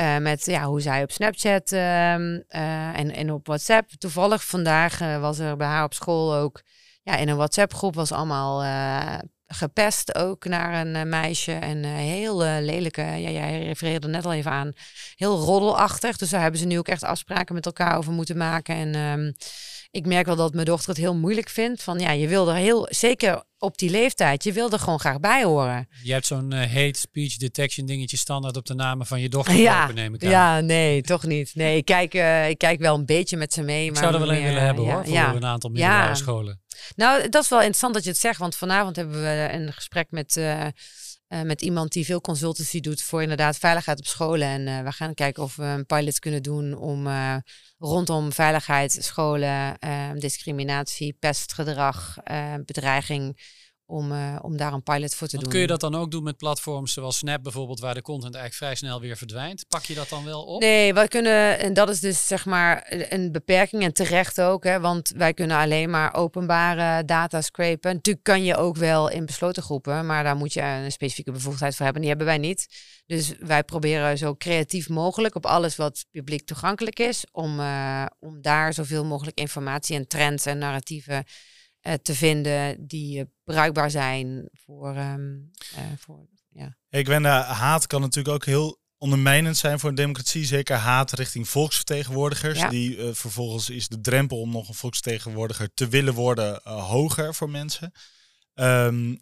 Uh, 0.00 0.18
met 0.18 0.44
ja, 0.44 0.64
hoe 0.64 0.80
zij 0.80 1.02
op 1.02 1.10
Snapchat 1.10 1.72
uh, 1.72 1.80
uh, 1.80 2.98
en, 2.98 3.14
en 3.14 3.32
op 3.32 3.46
WhatsApp. 3.46 3.90
Toevallig 3.90 4.44
vandaag 4.44 5.00
eh, 5.00 5.20
was 5.20 5.38
er 5.38 5.56
bij 5.56 5.66
haar 5.66 5.84
op 5.84 5.94
school 5.94 6.34
ook 6.34 6.62
ja, 7.02 7.16
in 7.16 7.28
een 7.28 7.36
WhatsApp-groep 7.36 7.94
was 7.94 8.12
allemaal 8.12 8.62
eh, 8.62 9.18
gepest 9.46 10.14
ook 10.14 10.44
naar 10.44 10.86
een 10.86 11.08
meisje. 11.08 11.52
En 11.52 11.84
heel 11.84 12.38
lelijke, 12.38 13.02
ja, 13.02 13.30
jij 13.30 13.64
refereerde 13.64 14.08
net 14.08 14.24
al 14.24 14.32
even 14.32 14.50
aan, 14.50 14.72
heel 15.14 15.38
roddelachtig. 15.38 16.16
Dus 16.16 16.30
daar 16.30 16.40
hebben 16.40 16.60
ze 16.60 16.66
nu 16.66 16.78
ook 16.78 16.88
echt 16.88 17.02
afspraken 17.02 17.54
met 17.54 17.66
elkaar 17.66 17.96
over 17.96 18.12
moeten 18.12 18.36
maken. 18.36 18.74
En 18.74 18.94
um, 18.94 19.34
ik 19.94 20.06
merk 20.06 20.26
wel 20.26 20.36
dat 20.36 20.54
mijn 20.54 20.66
dochter 20.66 20.88
het 20.88 20.98
heel 20.98 21.14
moeilijk 21.14 21.48
vindt. 21.48 21.82
Van 21.82 21.98
ja, 21.98 22.10
je 22.10 22.28
wil 22.28 22.48
er 22.48 22.54
heel, 22.54 22.86
zeker 22.90 23.42
op 23.58 23.78
die 23.78 23.90
leeftijd, 23.90 24.44
je 24.44 24.52
wil 24.52 24.70
er 24.70 24.78
gewoon 24.78 25.00
graag 25.00 25.20
bij 25.20 25.44
horen. 25.44 25.88
Je 26.02 26.12
hebt 26.12 26.26
zo'n 26.26 26.50
uh, 26.54 26.58
hate 26.60 26.98
speech 26.98 27.36
detection 27.36 27.86
dingetje 27.86 28.16
standaard 28.16 28.56
op 28.56 28.66
de 28.66 28.74
namen 28.74 29.06
van 29.06 29.20
je 29.20 29.28
dochter 29.28 29.56
ja, 29.56 29.92
neem 29.92 30.14
ik 30.14 30.24
aan. 30.24 30.30
Ja, 30.30 30.60
nee, 30.60 31.02
toch 31.02 31.24
niet. 31.24 31.54
Nee, 31.54 31.76
ik 31.76 31.84
kijk, 31.84 32.14
uh, 32.14 32.48
ik 32.48 32.58
kijk 32.58 32.80
wel 32.80 32.94
een 32.94 33.06
beetje 33.06 33.36
met 33.36 33.52
ze 33.52 33.62
mee. 33.62 33.84
Ik 33.84 33.90
maar 33.92 34.02
zou 34.02 34.14
er 34.14 34.20
wel 34.20 34.32
een 34.32 34.42
willen 34.42 34.62
hebben 34.62 34.84
ja, 34.84 34.94
hoor, 34.94 35.04
voor 35.04 35.14
ja. 35.14 35.34
een 35.34 35.44
aantal 35.44 35.70
middelbare 35.70 36.08
ja. 36.08 36.14
scholen. 36.14 36.62
Nou, 36.96 37.28
dat 37.28 37.42
is 37.42 37.48
wel 37.48 37.58
interessant 37.58 37.94
dat 37.94 38.04
je 38.04 38.10
het 38.10 38.18
zegt, 38.18 38.38
want 38.38 38.56
vanavond 38.56 38.96
hebben 38.96 39.22
we 39.22 39.48
een 39.52 39.72
gesprek 39.72 40.06
met... 40.10 40.36
Uh, 40.36 40.66
uh, 41.28 41.42
met 41.42 41.62
iemand 41.62 41.92
die 41.92 42.04
veel 42.04 42.20
consultancy 42.20 42.80
doet 42.80 43.02
voor 43.02 43.22
inderdaad 43.22 43.58
veiligheid 43.58 43.98
op 43.98 44.06
scholen. 44.06 44.48
En 44.48 44.66
uh, 44.66 44.82
we 44.82 44.92
gaan 44.92 45.14
kijken 45.14 45.42
of 45.42 45.56
we 45.56 45.64
een 45.64 45.86
pilot 45.86 46.18
kunnen 46.18 46.42
doen 46.42 46.74
om 46.74 47.06
uh, 47.06 47.36
rondom 47.78 48.32
veiligheid, 48.32 48.98
scholen, 49.00 49.78
discriminatie, 50.18 51.16
pestgedrag, 51.18 52.16
bedreiging. 52.64 53.40
Om, 53.94 54.12
om 54.42 54.56
daar 54.56 54.72
een 54.72 54.82
pilot 54.82 55.14
voor 55.14 55.28
te 55.28 55.36
Want 55.36 55.42
doen. 55.42 55.52
Kun 55.52 55.60
je 55.60 55.66
dat 55.66 55.80
dan 55.80 55.94
ook 55.94 56.10
doen 56.10 56.22
met 56.22 56.36
platforms 56.36 56.92
zoals 56.92 57.16
Snap 57.16 57.42
bijvoorbeeld, 57.42 57.80
waar 57.80 57.94
de 57.94 58.02
content 58.02 58.34
eigenlijk 58.34 58.64
vrij 58.64 58.74
snel 58.74 59.00
weer 59.00 59.16
verdwijnt? 59.16 59.64
Pak 59.68 59.84
je 59.84 59.94
dat 59.94 60.08
dan 60.08 60.24
wel 60.24 60.42
op? 60.42 60.60
Nee, 60.60 60.94
wij 60.94 61.08
kunnen, 61.08 61.58
en 61.58 61.74
dat 61.74 61.88
is 61.88 62.00
dus 62.00 62.26
zeg 62.26 62.44
maar 62.44 62.86
een 63.08 63.32
beperking 63.32 63.82
en 63.82 63.92
terecht 63.92 64.40
ook, 64.40 64.64
hè, 64.64 64.80
want 64.80 65.12
wij 65.16 65.34
kunnen 65.34 65.56
alleen 65.56 65.90
maar 65.90 66.14
openbare 66.14 67.04
data 67.04 67.40
scrapen. 67.40 67.94
Natuurlijk 67.94 68.24
kan 68.24 68.44
je 68.44 68.56
ook 68.56 68.76
wel 68.76 69.10
in 69.10 69.26
besloten 69.26 69.62
groepen, 69.62 70.06
maar 70.06 70.24
daar 70.24 70.36
moet 70.36 70.52
je 70.52 70.62
een 70.62 70.92
specifieke 70.92 71.32
bevoegdheid 71.32 71.74
voor 71.74 71.84
hebben. 71.84 72.02
Die 72.02 72.10
hebben 72.10 72.28
wij 72.28 72.38
niet. 72.38 72.66
Dus 73.06 73.32
wij 73.38 73.62
proberen 73.62 74.18
zo 74.18 74.34
creatief 74.34 74.88
mogelijk 74.88 75.34
op 75.34 75.46
alles 75.46 75.76
wat 75.76 76.04
publiek 76.10 76.46
toegankelijk 76.46 76.98
is, 76.98 77.24
om, 77.32 77.60
uh, 77.60 78.06
om 78.18 78.42
daar 78.42 78.72
zoveel 78.72 79.04
mogelijk 79.04 79.38
informatie 79.38 79.96
en 79.96 80.08
trends 80.08 80.46
en 80.46 80.58
narratieven 80.58 81.24
te 82.02 82.14
vinden 82.14 82.86
die 82.86 83.18
uh, 83.18 83.24
bruikbaar 83.44 83.90
zijn 83.90 84.48
voor, 84.52 84.96
um, 84.96 85.50
voor 85.98 86.26
ja. 86.48 86.76
Ik 86.88 87.04
ben 87.04 87.24
haat 87.24 87.86
kan 87.86 88.00
natuurlijk 88.00 88.34
ook 88.34 88.44
heel 88.44 88.82
ondermijnend 88.98 89.56
zijn 89.56 89.78
voor 89.78 89.88
een 89.88 89.94
democratie. 89.94 90.44
Zeker 90.44 90.76
haat 90.76 91.12
richting 91.12 91.48
volksvertegenwoordigers. 91.48 92.68
Die 92.68 92.96
uh, 92.96 93.08
vervolgens 93.12 93.70
is 93.70 93.88
de 93.88 94.00
drempel 94.00 94.40
om 94.40 94.50
nog 94.50 94.68
een 94.68 94.74
volksvertegenwoordiger 94.74 95.74
te 95.74 95.88
willen 95.88 96.14
worden 96.14 96.60
uh, 96.66 96.88
hoger 96.88 97.34
voor 97.34 97.50
mensen. 97.50 97.92
Um, 98.54 99.10
uh, 99.10 99.18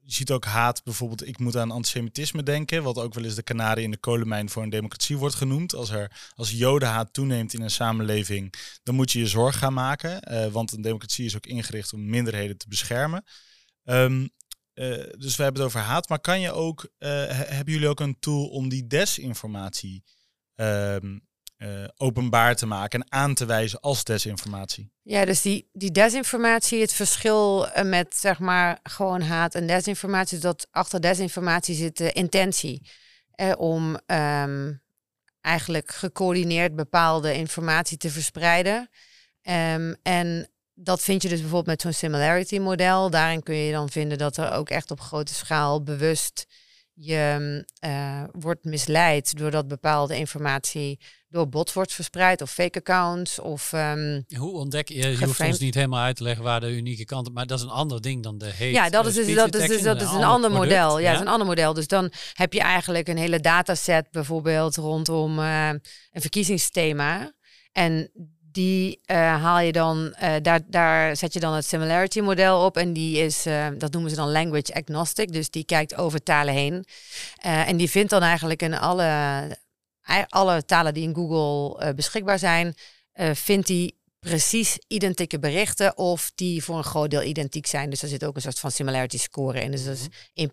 je 0.00 0.12
ziet 0.12 0.30
ook 0.30 0.44
haat, 0.44 0.84
bijvoorbeeld, 0.84 1.26
ik 1.26 1.38
moet 1.38 1.56
aan 1.56 1.70
antisemitisme 1.70 2.42
denken, 2.42 2.82
wat 2.82 2.98
ook 2.98 3.14
wel 3.14 3.24
eens 3.24 3.34
de 3.34 3.42
kanarie 3.42 3.84
in 3.84 3.90
de 3.90 3.96
kolenmijn 3.96 4.50
voor 4.50 4.62
een 4.62 4.70
democratie 4.70 5.16
wordt 5.16 5.34
genoemd. 5.34 5.74
Als 5.74 5.90
er 5.90 6.30
als 6.34 6.50
jodenhaat 6.50 7.12
toeneemt 7.12 7.54
in 7.54 7.62
een 7.62 7.70
samenleving, 7.70 8.54
dan 8.82 8.94
moet 8.94 9.12
je 9.12 9.18
je 9.18 9.26
zorg 9.26 9.58
gaan 9.58 9.72
maken, 9.72 10.32
uh, 10.32 10.46
want 10.46 10.72
een 10.72 10.82
democratie 10.82 11.24
is 11.24 11.36
ook 11.36 11.46
ingericht 11.46 11.92
om 11.92 12.10
minderheden 12.10 12.58
te 12.58 12.68
beschermen. 12.68 13.24
Uh, 13.84 14.24
dus 15.18 15.36
we 15.36 15.42
hebben 15.42 15.62
het 15.62 15.70
over 15.70 15.80
haat, 15.80 16.08
maar 16.08 16.20
kan 16.20 16.40
je 16.40 16.52
ook, 16.52 16.88
hebben 16.98 17.72
jullie 17.72 17.88
ook 17.88 18.00
een 18.00 18.18
tool 18.20 18.46
om 18.46 18.68
die 18.68 18.86
desinformatie 18.86 20.04
um, 20.54 21.26
uh, 21.62 21.84
openbaar 21.96 22.56
te 22.56 22.66
maken 22.66 23.00
en 23.00 23.12
aan 23.12 23.34
te 23.34 23.44
wijzen 23.44 23.80
als 23.80 24.04
desinformatie. 24.04 24.92
Ja, 25.02 25.24
dus 25.24 25.42
die, 25.42 25.68
die 25.72 25.90
desinformatie, 25.90 26.80
het 26.80 26.92
verschil 26.92 27.68
eh, 27.68 27.84
met 27.84 28.14
zeg 28.16 28.38
maar 28.38 28.78
gewoon 28.82 29.20
haat 29.20 29.54
en 29.54 29.66
desinformatie, 29.66 30.38
dat 30.38 30.66
achter 30.70 31.00
desinformatie 31.00 31.74
zit 31.74 31.96
de 31.96 32.12
intentie 32.12 32.90
eh, 33.30 33.52
om 33.56 33.98
um, 34.06 34.82
eigenlijk 35.40 35.92
gecoördineerd 35.92 36.76
bepaalde 36.76 37.34
informatie 37.34 37.96
te 37.96 38.10
verspreiden. 38.10 38.90
Um, 39.42 39.96
en 40.02 40.50
dat 40.74 41.02
vind 41.02 41.22
je 41.22 41.28
dus 41.28 41.40
bijvoorbeeld 41.40 41.66
met 41.66 41.80
zo'n 41.80 41.92
similarity 41.92 42.58
model. 42.58 43.10
Daarin 43.10 43.42
kun 43.42 43.54
je 43.54 43.72
dan 43.72 43.90
vinden 43.90 44.18
dat 44.18 44.36
er 44.36 44.52
ook 44.52 44.70
echt 44.70 44.90
op 44.90 45.00
grote 45.00 45.34
schaal 45.34 45.82
bewust 45.82 46.46
je 46.94 47.64
uh, 47.84 48.24
wordt 48.32 48.64
misleid 48.64 49.38
doordat 49.38 49.68
bepaalde 49.68 50.16
informatie 50.16 51.00
door 51.32 51.48
bots 51.48 51.72
wordt 51.72 51.92
verspreid 51.92 52.42
of 52.42 52.50
fake 52.50 52.78
accounts 52.78 53.38
of 53.38 53.72
um, 53.72 54.24
hoe 54.36 54.52
ontdek 54.52 54.88
je 54.88 54.94
je 54.94 55.24
hoeft 55.24 55.40
ons 55.40 55.58
niet 55.58 55.74
helemaal 55.74 56.02
uit 56.02 56.16
te 56.16 56.22
leggen 56.22 56.44
waar 56.44 56.60
de 56.60 56.76
unieke 56.76 57.04
kant 57.04 57.32
maar 57.32 57.46
dat 57.46 57.58
is 57.58 57.64
een 57.64 57.70
ander 57.70 58.00
ding 58.00 58.22
dan 58.22 58.38
de 58.38 58.50
hate 58.50 58.70
ja 58.70 58.90
dat 58.90 59.06
is 59.06 59.14
dus 59.14 59.34
dat 59.34 59.54
is 59.54 59.68
dus, 59.68 59.82
dat 59.82 60.02
is 60.02 60.10
een, 60.10 60.24
ander, 60.24 60.50
model 60.50 60.98
ja, 60.98 61.08
ja? 61.08 61.14
is 61.14 61.20
een 61.20 61.28
ander 61.28 61.46
model 61.46 61.74
dus 61.74 61.86
dan 61.86 62.12
heb 62.32 62.52
je 62.52 62.60
eigenlijk 62.60 63.08
een 63.08 63.16
hele 63.16 63.40
dataset 63.40 64.10
bijvoorbeeld 64.10 64.76
rondom 64.76 65.38
uh, 65.38 65.68
een 65.68 66.20
verkiezingsthema 66.20 67.32
en 67.72 68.10
die 68.52 69.00
uh, 69.06 69.16
haal 69.16 69.60
je 69.60 69.72
dan, 69.72 70.14
uh, 70.22 70.34
daar, 70.42 70.60
daar 70.66 71.16
zet 71.16 71.32
je 71.32 71.40
dan 71.40 71.54
het 71.54 71.64
similarity 71.64 72.20
model 72.20 72.64
op. 72.64 72.76
En 72.76 72.92
die 72.92 73.18
is, 73.18 73.46
uh, 73.46 73.66
dat 73.78 73.92
noemen 73.92 74.10
ze 74.10 74.16
dan 74.16 74.30
language 74.30 74.74
agnostic. 74.74 75.32
Dus 75.32 75.50
die 75.50 75.64
kijkt 75.64 75.96
over 75.96 76.22
talen 76.22 76.54
heen. 76.54 76.84
en 77.40 77.76
die 77.76 77.90
vindt 77.90 78.10
dan 78.10 78.22
eigenlijk 78.22 78.62
in 78.62 78.78
alle, 78.78 79.04
alle 80.28 80.64
talen 80.64 80.94
die 80.94 81.02
in 81.02 81.14
Google 81.14 81.94
beschikbaar 81.94 82.38
zijn, 82.38 82.74
vindt 83.34 83.66
die 83.66 84.01
precies 84.28 84.78
identieke 84.86 85.38
berichten 85.38 85.96
of 85.96 86.30
die 86.34 86.64
voor 86.64 86.76
een 86.76 86.84
groot 86.84 87.10
deel 87.10 87.22
identiek 87.22 87.66
zijn. 87.66 87.90
Dus 87.90 88.02
er 88.02 88.08
zit 88.08 88.24
ook 88.24 88.36
een 88.36 88.42
soort 88.42 88.58
van 88.58 88.70
similarity 88.70 89.18
score 89.18 89.60
in. 89.60 89.70
Dus, 89.70 89.84
dus 89.84 90.06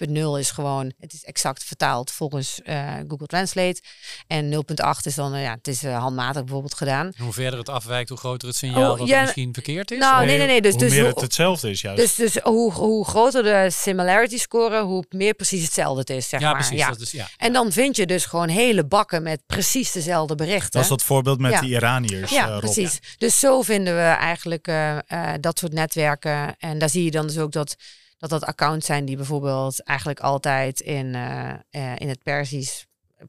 1.0 0.07 0.13
is 0.39 0.51
gewoon, 0.51 0.93
het 0.99 1.13
is 1.13 1.24
exact 1.24 1.63
vertaald 1.63 2.11
volgens 2.11 2.59
uh, 2.63 2.93
Google 3.07 3.28
Translate. 3.28 3.82
En 4.28 4.53
0.8 4.53 4.59
is 5.03 5.15
dan, 5.15 5.36
uh, 5.36 5.43
ja, 5.43 5.51
het 5.53 5.67
is 5.67 5.84
uh, 5.84 5.97
handmatig 5.97 6.43
bijvoorbeeld 6.43 6.74
gedaan. 6.74 7.11
hoe 7.17 7.34
verder 7.34 7.59
het 7.59 7.70
afwijkt, 7.70 8.09
hoe 8.09 8.17
groter 8.17 8.47
het 8.47 8.57
signaal 8.57 8.91
oh, 8.91 8.97
dat 8.97 9.07
ja, 9.07 9.15
het 9.15 9.24
misschien 9.24 9.53
verkeerd 9.53 9.91
is? 9.91 9.99
Nou, 9.99 10.26
nee, 10.26 10.38
nee, 10.38 10.47
nee. 10.47 10.61
Dus, 10.61 10.72
hoe 10.72 10.82
dus, 10.82 10.91
meer 10.91 11.05
het 11.05 11.22
hetzelfde 11.22 11.70
is 11.70 11.82
juist. 11.82 12.01
Dus, 12.01 12.15
dus 12.15 12.43
hoe, 12.43 12.74
hoe 12.74 13.05
groter 13.05 13.43
de 13.43 13.67
similarity 13.72 14.38
score, 14.38 14.82
hoe 14.82 15.05
meer 15.09 15.34
precies 15.34 15.63
hetzelfde 15.63 15.99
het 15.99 16.09
is, 16.09 16.30
zeg 16.30 16.39
ja, 16.39 16.51
maar. 16.51 16.59
Precies, 16.59 16.80
ja, 16.80 16.91
precies. 16.91 17.11
Ja. 17.11 17.30
En 17.38 17.53
dan 17.53 17.72
vind 17.72 17.95
je 17.95 18.05
dus 18.05 18.26
gewoon 18.26 18.49
hele 18.49 18.86
bakken 18.86 19.24
met 19.24 19.41
precies 19.45 19.91
dezelfde 19.91 20.36
berichten. 20.36 20.72
Dat 20.72 20.82
is 20.82 20.88
dat 20.88 21.03
voorbeeld 21.03 21.39
met 21.39 21.51
ja. 21.51 21.61
die 21.61 21.70
Iraniërs. 21.70 22.32
Ja, 22.32 22.59
precies. 22.59 22.99
Dus 23.17 23.39
zo 23.39 23.59
vinden 23.64 23.95
we 23.95 24.01
eigenlijk 24.01 24.68
uh, 24.68 24.97
uh, 25.07 25.34
dat 25.39 25.60
soort 25.60 25.74
netwerken. 25.74 26.55
En 26.57 26.78
daar 26.78 26.89
zie 26.89 27.03
je 27.03 27.12
dan 27.12 27.28
dus 27.28 27.38
ook 27.38 27.51
dat 27.51 27.76
dat, 28.18 28.30
dat 28.30 28.43
accounts 28.43 28.86
zijn 28.86 29.05
die 29.05 29.16
bijvoorbeeld 29.16 29.84
eigenlijk 29.84 30.20
altijd 30.20 30.80
in, 30.80 31.05
uh, 31.05 31.53
in 31.95 32.10
het 32.10 32.24
Persisch 32.24 32.86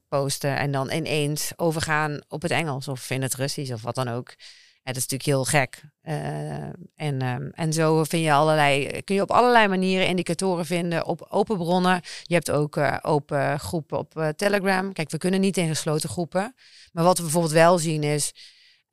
posten 0.08 0.56
en 0.56 0.72
dan 0.72 0.90
ineens 0.90 1.52
overgaan 1.56 2.20
op 2.28 2.42
het 2.42 2.50
Engels 2.50 2.88
of 2.88 3.10
in 3.10 3.22
het 3.22 3.34
Russisch 3.34 3.72
of 3.72 3.82
wat 3.82 3.94
dan 3.94 4.08
ook. 4.08 4.34
Dat 4.82 4.96
is 4.96 5.06
natuurlijk 5.06 5.24
heel 5.24 5.44
gek. 5.44 5.82
en, 6.94 7.22
um, 7.22 7.50
en 7.54 7.72
zo 7.72 8.04
vind 8.04 8.24
je 8.24 8.32
allerlei, 8.32 9.02
kun 9.02 9.14
je 9.14 9.22
op 9.22 9.30
allerlei 9.30 9.68
manieren 9.68 10.06
indicatoren 10.06 10.66
vinden 10.66 11.06
op 11.06 11.26
open 11.28 11.56
bronnen. 11.56 12.00
Je 12.22 12.34
hebt 12.34 12.50
ook 12.50 12.80
open 13.02 13.60
groepen 13.60 13.98
op 13.98 14.32
Telegram. 14.36 14.92
Kijk, 14.92 15.10
we 15.10 15.18
kunnen 15.18 15.40
niet 15.40 15.56
in 15.56 15.68
gesloten 15.68 16.08
groepen. 16.08 16.54
Maar 16.92 17.04
wat 17.04 17.16
we 17.16 17.22
bijvoorbeeld 17.22 17.52
wel 17.52 17.78
zien 17.78 18.02
is 18.02 18.32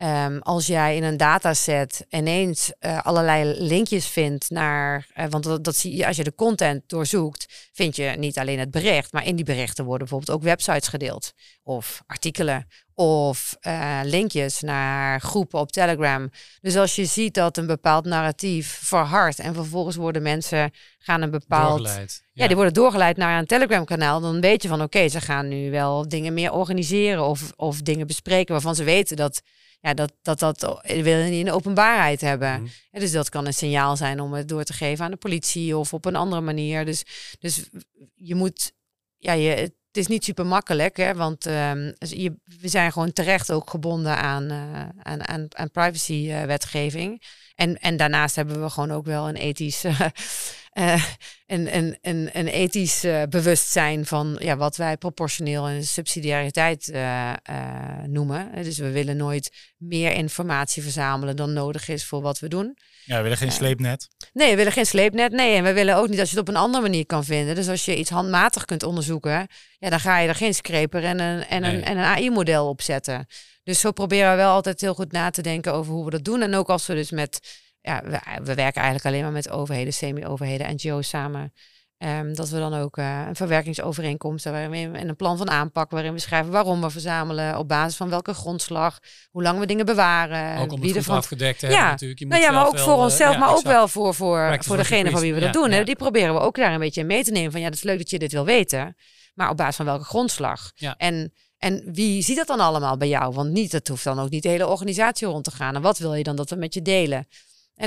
Um, 0.03 0.39
als 0.39 0.67
jij 0.67 0.95
in 0.95 1.03
een 1.03 1.17
dataset 1.17 2.05
ineens 2.09 2.71
uh, 2.79 3.01
allerlei 3.01 3.61
linkjes 3.61 4.07
vindt 4.07 4.49
naar, 4.49 5.07
uh, 5.15 5.25
want 5.29 5.43
dat, 5.43 5.63
dat, 5.63 5.75
zie 5.75 5.95
je 5.95 6.07
als 6.07 6.17
je 6.17 6.23
de 6.23 6.35
content 6.35 6.83
doorzoekt, 6.87 7.69
vind 7.73 7.95
je 7.95 8.03
niet 8.17 8.37
alleen 8.37 8.59
het 8.59 8.71
bericht, 8.71 9.11
maar 9.11 9.25
in 9.25 9.35
die 9.35 9.45
berichten 9.45 9.85
worden 9.85 10.07
bijvoorbeeld 10.07 10.37
ook 10.37 10.43
websites 10.43 10.87
gedeeld 10.87 11.33
of 11.63 12.01
artikelen 12.05 12.67
of 12.93 13.57
uh, 13.61 13.99
linkjes 14.03 14.61
naar 14.61 15.21
groepen 15.21 15.59
op 15.59 15.71
Telegram. 15.71 16.29
Dus 16.61 16.75
als 16.75 16.95
je 16.95 17.05
ziet 17.05 17.33
dat 17.33 17.57
een 17.57 17.67
bepaald 17.67 18.05
narratief 18.05 18.79
verhardt 18.83 19.39
en 19.39 19.53
vervolgens 19.53 19.95
worden 19.95 20.21
mensen 20.21 20.71
gaan 20.99 21.21
een 21.21 21.31
bepaald, 21.31 21.77
doorgeleid, 21.77 22.21
ja. 22.21 22.29
ja. 22.33 22.47
die 22.47 22.55
worden 22.55 22.73
doorgeleid 22.73 23.17
naar 23.17 23.39
een 23.39 23.45
Telegram 23.45 23.85
kanaal, 23.85 24.21
dan 24.21 24.41
weet 24.41 24.61
je 24.63 24.67
van 24.67 24.81
oké, 24.81 25.07
ze 25.07 25.21
gaan 25.21 25.47
nu 25.47 25.71
wel 25.71 26.07
dingen 26.07 26.33
meer 26.33 26.51
organiseren 26.51 27.23
of, 27.23 27.51
of 27.55 27.81
dingen 27.81 28.07
bespreken 28.07 28.53
waarvan 28.53 28.75
ze 28.75 28.83
weten 28.83 29.15
dat 29.15 29.41
ja, 29.79 29.93
dat, 29.93 30.13
dat, 30.21 30.39
dat 30.39 30.81
wil 30.85 31.17
je 31.17 31.23
niet 31.23 31.39
in 31.39 31.45
de 31.45 31.51
openbaarheid 31.51 32.21
hebben. 32.21 32.61
Mm. 32.61 32.69
dus 32.91 33.11
dat 33.11 33.29
kan 33.29 33.45
een 33.45 33.53
signaal 33.53 33.97
zijn 33.97 34.19
om 34.19 34.33
het 34.33 34.47
door 34.47 34.63
te 34.63 34.73
geven 34.73 35.05
aan 35.05 35.11
de 35.11 35.17
politie 35.17 35.77
of 35.77 35.93
op 35.93 36.05
een 36.05 36.15
andere 36.15 36.41
manier. 36.41 36.85
Dus, 36.85 37.03
dus 37.39 37.69
je 38.13 38.35
moet, 38.35 38.73
ja, 39.17 39.33
je, 39.33 39.49
het 39.97 39.97
is 39.97 40.07
niet 40.07 40.23
super 40.23 40.45
makkelijk, 40.45 40.97
hè, 40.97 41.13
want 41.15 41.45
um, 41.45 41.93
je, 41.99 42.39
we 42.59 42.67
zijn 42.67 42.91
gewoon 42.91 43.13
terecht 43.13 43.51
ook 43.51 43.69
gebonden 43.69 44.17
aan, 44.17 44.51
uh, 44.51 44.89
aan, 44.99 45.27
aan, 45.27 45.47
aan 45.49 45.71
privacy-wetgeving. 45.71 47.23
En, 47.57 47.79
en 47.79 47.97
daarnaast 47.97 48.35
hebben 48.35 48.61
we 48.63 48.69
gewoon 48.69 48.91
ook 48.91 49.05
wel 49.05 49.27
een 49.27 49.35
ethisch 49.35 49.83
uh, 49.85 51.03
een, 51.45 51.75
een, 51.75 51.97
een, 52.01 52.29
een 52.33 52.47
ethisch 52.47 53.05
uh, 53.05 53.23
bewustzijn 53.29 54.05
van 54.05 54.35
ja, 54.39 54.57
wat 54.57 54.75
wij 54.75 54.97
proportioneel 54.97 55.67
en 55.67 55.83
subsidiariteit 55.83 56.87
uh, 56.87 57.33
noemen. 58.05 58.51
Dus 58.63 58.77
we 58.77 58.91
willen 58.91 59.17
nooit 59.17 59.51
meer 59.77 60.11
informatie 60.11 60.83
verzamelen 60.83 61.35
dan 61.35 61.53
nodig 61.53 61.87
is 61.87 62.05
voor 62.05 62.21
wat 62.21 62.39
we 62.39 62.47
doen. 62.47 62.77
Ja, 63.03 63.17
we 63.17 63.21
willen 63.21 63.37
geen 63.37 63.51
sleepnet. 63.51 64.07
Nee, 64.33 64.49
we 64.49 64.55
willen 64.55 64.71
geen 64.71 64.85
sleepnet. 64.85 65.31
Nee, 65.31 65.55
en 65.55 65.63
we 65.63 65.73
willen 65.73 65.95
ook 65.95 66.07
niet 66.07 66.17
dat 66.17 66.29
je 66.29 66.37
het 66.37 66.47
op 66.47 66.55
een 66.55 66.61
andere 66.61 66.83
manier 66.83 67.05
kan 67.05 67.23
vinden. 67.23 67.55
Dus 67.55 67.69
als 67.69 67.85
je 67.85 67.97
iets 67.97 68.09
handmatig 68.09 68.65
kunt 68.65 68.83
onderzoeken, 68.83 69.47
ja, 69.79 69.89
dan 69.89 69.99
ga 69.99 70.19
je 70.19 70.27
er 70.27 70.35
geen 70.35 70.53
scraper 70.53 71.03
en 71.03 71.19
een, 71.19 71.45
en 71.45 71.63
een, 71.63 71.83
en 71.83 71.97
een 71.97 72.03
AI-model 72.03 72.67
op 72.67 72.81
zetten. 72.81 73.27
Dus 73.67 73.79
zo 73.79 73.91
proberen 73.91 74.29
we 74.29 74.35
wel 74.35 74.51
altijd 74.51 74.81
heel 74.81 74.93
goed 74.93 75.11
na 75.11 75.29
te 75.29 75.41
denken 75.41 75.73
over 75.73 75.93
hoe 75.93 76.05
we 76.05 76.11
dat 76.11 76.23
doen. 76.23 76.41
En 76.41 76.55
ook 76.55 76.69
als 76.69 76.85
we 76.85 76.93
dus 76.93 77.11
met 77.11 77.39
ja, 77.81 78.01
we, 78.03 78.19
we, 78.43 78.53
werken 78.53 78.81
eigenlijk 78.81 79.05
alleen 79.05 79.21
maar 79.21 79.31
met 79.31 79.49
overheden, 79.49 79.93
semi-overheden, 79.93 80.75
NGO's 80.75 81.09
samen. 81.09 81.53
Um, 81.97 82.35
dat 82.35 82.49
we 82.49 82.57
dan 82.57 82.73
ook 82.73 82.97
uh, 82.97 83.25
een 83.27 83.35
verwerkingsovereenkomst 83.35 84.45
waarin 84.45 84.91
we 84.91 84.97
en 84.97 85.09
een 85.09 85.15
plan 85.15 85.37
van 85.37 85.49
aanpak 85.49 85.91
waarin 85.91 86.13
we 86.13 86.19
schrijven 86.19 86.51
waarom 86.51 86.81
we 86.81 86.89
verzamelen, 86.89 87.57
op 87.57 87.67
basis 87.67 87.95
van 87.95 88.09
welke 88.09 88.33
grondslag, 88.33 88.99
hoe 89.31 89.43
lang 89.43 89.59
we 89.59 89.65
dingen 89.65 89.85
bewaren. 89.85 90.57
Ook 90.57 90.71
om 90.71 90.81
het 90.81 90.95
ervan... 90.95 91.17
afgedekt 91.17 91.59
te 91.59 91.65
ja. 91.65 91.71
hebben 91.71 91.91
natuurlijk. 91.91 92.19
Je 92.19 92.25
moet 92.25 92.33
nou 92.33 92.45
ja, 92.45 92.51
maar 92.51 92.67
ook 92.67 92.79
voor 92.79 92.97
onszelf, 92.97 93.37
maar 93.37 93.55
ook 93.55 93.63
wel 93.63 93.87
voor, 93.87 94.13
voor, 94.13 94.57
voor 94.63 94.77
degene 94.77 95.11
van 95.11 95.21
wie 95.21 95.33
we 95.33 95.39
dat 95.39 95.53
doen. 95.53 95.71
Hè. 95.71 95.83
Die 95.83 95.95
proberen 95.95 96.33
we 96.33 96.39
ook 96.39 96.55
daar 96.55 96.73
een 96.73 96.79
beetje 96.79 97.03
mee 97.03 97.23
te 97.23 97.31
nemen 97.31 97.51
van 97.51 97.61
ja, 97.61 97.67
dat 97.67 97.77
is 97.77 97.83
leuk 97.83 97.97
dat 97.97 98.09
je 98.09 98.19
dit 98.19 98.31
wil 98.31 98.45
weten, 98.45 98.95
maar 99.33 99.49
op 99.49 99.57
basis 99.57 99.75
van 99.75 99.85
welke 99.85 100.05
grondslag. 100.05 100.71
En 100.97 101.33
en 101.57 101.93
wie 101.93 102.21
ziet 102.21 102.35
dat 102.35 102.47
dan 102.47 102.59
allemaal 102.59 102.97
bij 102.97 103.07
jou? 103.07 103.33
Want 103.33 103.51
niet, 103.51 103.71
dat 103.71 103.87
hoeft 103.87 104.03
dan 104.03 104.19
ook 104.19 104.29
niet 104.29 104.43
de 104.43 104.49
hele 104.49 104.67
organisatie 104.67 105.27
rond 105.27 105.43
te 105.43 105.51
gaan. 105.51 105.75
En 105.75 105.81
wat 105.81 105.97
wil 105.97 106.13
je 106.13 106.23
dan 106.23 106.35
dat 106.35 106.49
we 106.49 106.55
met 106.55 106.73
je 106.73 106.81
delen? 106.81 107.27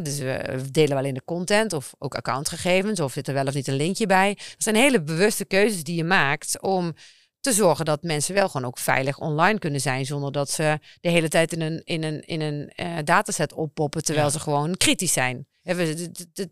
dus 0.02 0.18
we 0.18 0.68
delen 0.70 0.96
wel 0.96 1.04
in 1.04 1.14
de 1.14 1.24
content 1.24 1.72
of 1.72 1.94
ook 1.98 2.14
accountgegevens 2.14 3.00
of 3.00 3.12
zit 3.12 3.28
er 3.28 3.34
wel 3.34 3.46
of 3.46 3.54
niet 3.54 3.68
een 3.68 3.76
linkje 3.76 4.06
bij. 4.06 4.34
Dat 4.34 4.54
zijn 4.58 4.74
hele 4.74 5.02
bewuste 5.02 5.44
keuzes 5.44 5.84
die 5.84 5.96
je 5.96 6.04
maakt 6.04 6.60
om 6.60 6.94
te 7.40 7.52
zorgen 7.52 7.84
dat 7.84 8.02
mensen 8.02 8.34
wel 8.34 8.48
gewoon 8.48 8.66
ook 8.66 8.78
veilig 8.78 9.18
online 9.18 9.58
kunnen 9.58 9.80
zijn 9.80 10.06
zonder 10.06 10.32
dat 10.32 10.50
ze 10.50 10.78
de 11.00 11.08
hele 11.08 11.28
tijd 11.28 11.52
in 11.52 11.60
een, 11.60 11.82
in 11.84 12.02
een, 12.02 12.20
in 12.20 12.40
een 12.40 12.72
uh, 12.76 12.98
dataset 13.04 13.52
oppoppen 13.52 14.02
terwijl 14.02 14.30
ze 14.30 14.40
gewoon 14.40 14.76
kritisch 14.76 15.12
zijn. 15.12 15.46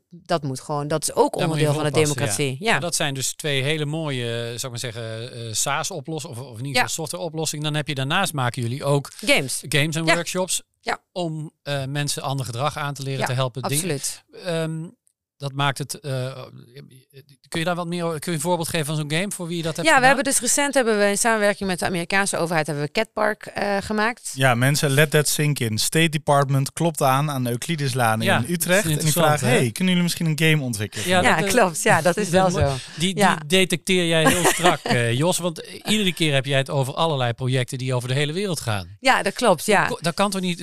Dat 0.08 0.42
moet 0.42 0.60
gewoon, 0.60 0.88
dat 0.88 1.02
is 1.02 1.14
ook 1.14 1.36
onderdeel 1.36 1.72
van 1.72 1.84
de 1.84 1.90
democratie. 1.90 2.56
Ja. 2.60 2.78
Dat 2.78 2.94
zijn 2.94 3.14
dus 3.14 3.32
twee 3.32 3.62
hele 3.62 3.84
mooie, 3.84 4.26
zou 4.44 4.54
ik 4.54 4.70
maar 4.70 4.92
zeggen, 4.92 5.36
uh, 5.46 5.52
SaaS-oplossingen, 5.52 6.36
of, 6.36 6.42
of 6.42 6.58
in 6.58 6.64
ieder 6.64 6.82
geval 6.82 6.88
software-oplossingen. 6.94 7.64
Dan 7.64 7.74
heb 7.74 7.88
je 7.88 7.94
daarnaast 7.94 8.32
maken 8.32 8.62
jullie 8.62 8.84
ook 8.84 9.10
games, 9.16 9.62
games 9.68 9.96
en 9.96 10.04
workshops 10.04 10.62
ja. 10.80 11.02
om 11.12 11.52
uh, 11.62 11.84
mensen 11.84 12.22
ander 12.22 12.46
gedrag 12.46 12.76
aan 12.76 12.94
te 12.94 13.02
leren, 13.02 13.26
te 13.26 13.32
helpen. 13.32 13.62
Absoluut. 13.62 14.24
Um, 14.46 14.96
dat 15.38 15.52
maakt 15.52 15.78
het. 15.78 15.98
Uh, 16.02 16.42
kun 17.48 17.58
je 17.58 17.64
daar 17.64 17.74
wat 17.74 17.86
meer 17.86 18.04
kun 18.04 18.20
je 18.20 18.30
een 18.30 18.40
voorbeeld 18.40 18.68
geven 18.68 18.86
van 18.86 18.96
zo'n 18.96 19.10
game 19.10 19.30
voor 19.30 19.46
wie 19.46 19.56
je 19.56 19.62
dat 19.62 19.76
hebt? 19.76 19.88
Ja, 19.88 20.00
we 20.00 20.06
hebben 20.06 20.24
dus 20.24 20.40
recent 20.40 20.74
hebben 20.74 20.98
we 20.98 21.04
in 21.04 21.18
samenwerking 21.18 21.68
met 21.68 21.78
de 21.78 21.86
Amerikaanse 21.86 22.36
overheid 22.36 22.66
hebben 22.66 22.84
we 22.84 22.90
Catpark 22.90 23.52
uh, 23.58 23.76
gemaakt. 23.80 24.32
Ja, 24.34 24.54
mensen, 24.54 24.90
let 24.90 25.10
that 25.10 25.28
sink 25.28 25.58
in. 25.58 25.78
State 25.78 26.08
Department 26.08 26.72
klopt 26.72 27.02
aan 27.02 27.30
aan 27.30 27.44
de 27.44 27.50
Euclideslaan 27.50 28.22
in 28.22 28.44
Utrecht 28.48 28.84
en 28.84 28.98
die 28.98 29.12
vraagt: 29.12 29.40
hey, 29.40 29.70
kunnen 29.70 29.86
jullie 29.86 30.02
misschien 30.02 30.26
een 30.26 30.38
game 30.38 30.62
ontwikkelen? 30.62 31.08
Ja, 31.08 31.20
ja 31.20 31.34
klopt. 31.34 31.82
Ja, 31.82 32.02
dat 32.02 32.16
is 32.16 32.28
wel 32.38 32.50
zo. 32.50 32.72
Die, 32.96 33.14
die 33.14 33.26
detecteer 33.46 34.06
jij 34.06 34.26
heel 34.26 34.44
strak, 34.44 34.80
uh, 34.92 35.12
Jos, 35.22 35.38
want 35.38 35.62
iedere 35.84 36.12
keer 36.12 36.34
heb 36.34 36.44
jij 36.44 36.58
het 36.58 36.70
over 36.70 36.94
allerlei 36.94 37.32
projecten 37.32 37.78
die 37.78 37.94
over 37.94 38.08
de 38.08 38.14
hele 38.14 38.32
wereld 38.32 38.60
gaan. 38.60 38.96
Ja, 39.00 39.22
dat 39.22 39.32
klopt. 39.32 39.66
Ja. 39.66 39.96
Dat 40.00 40.14
kan 40.14 40.30
toch 40.30 40.40
niet? 40.40 40.58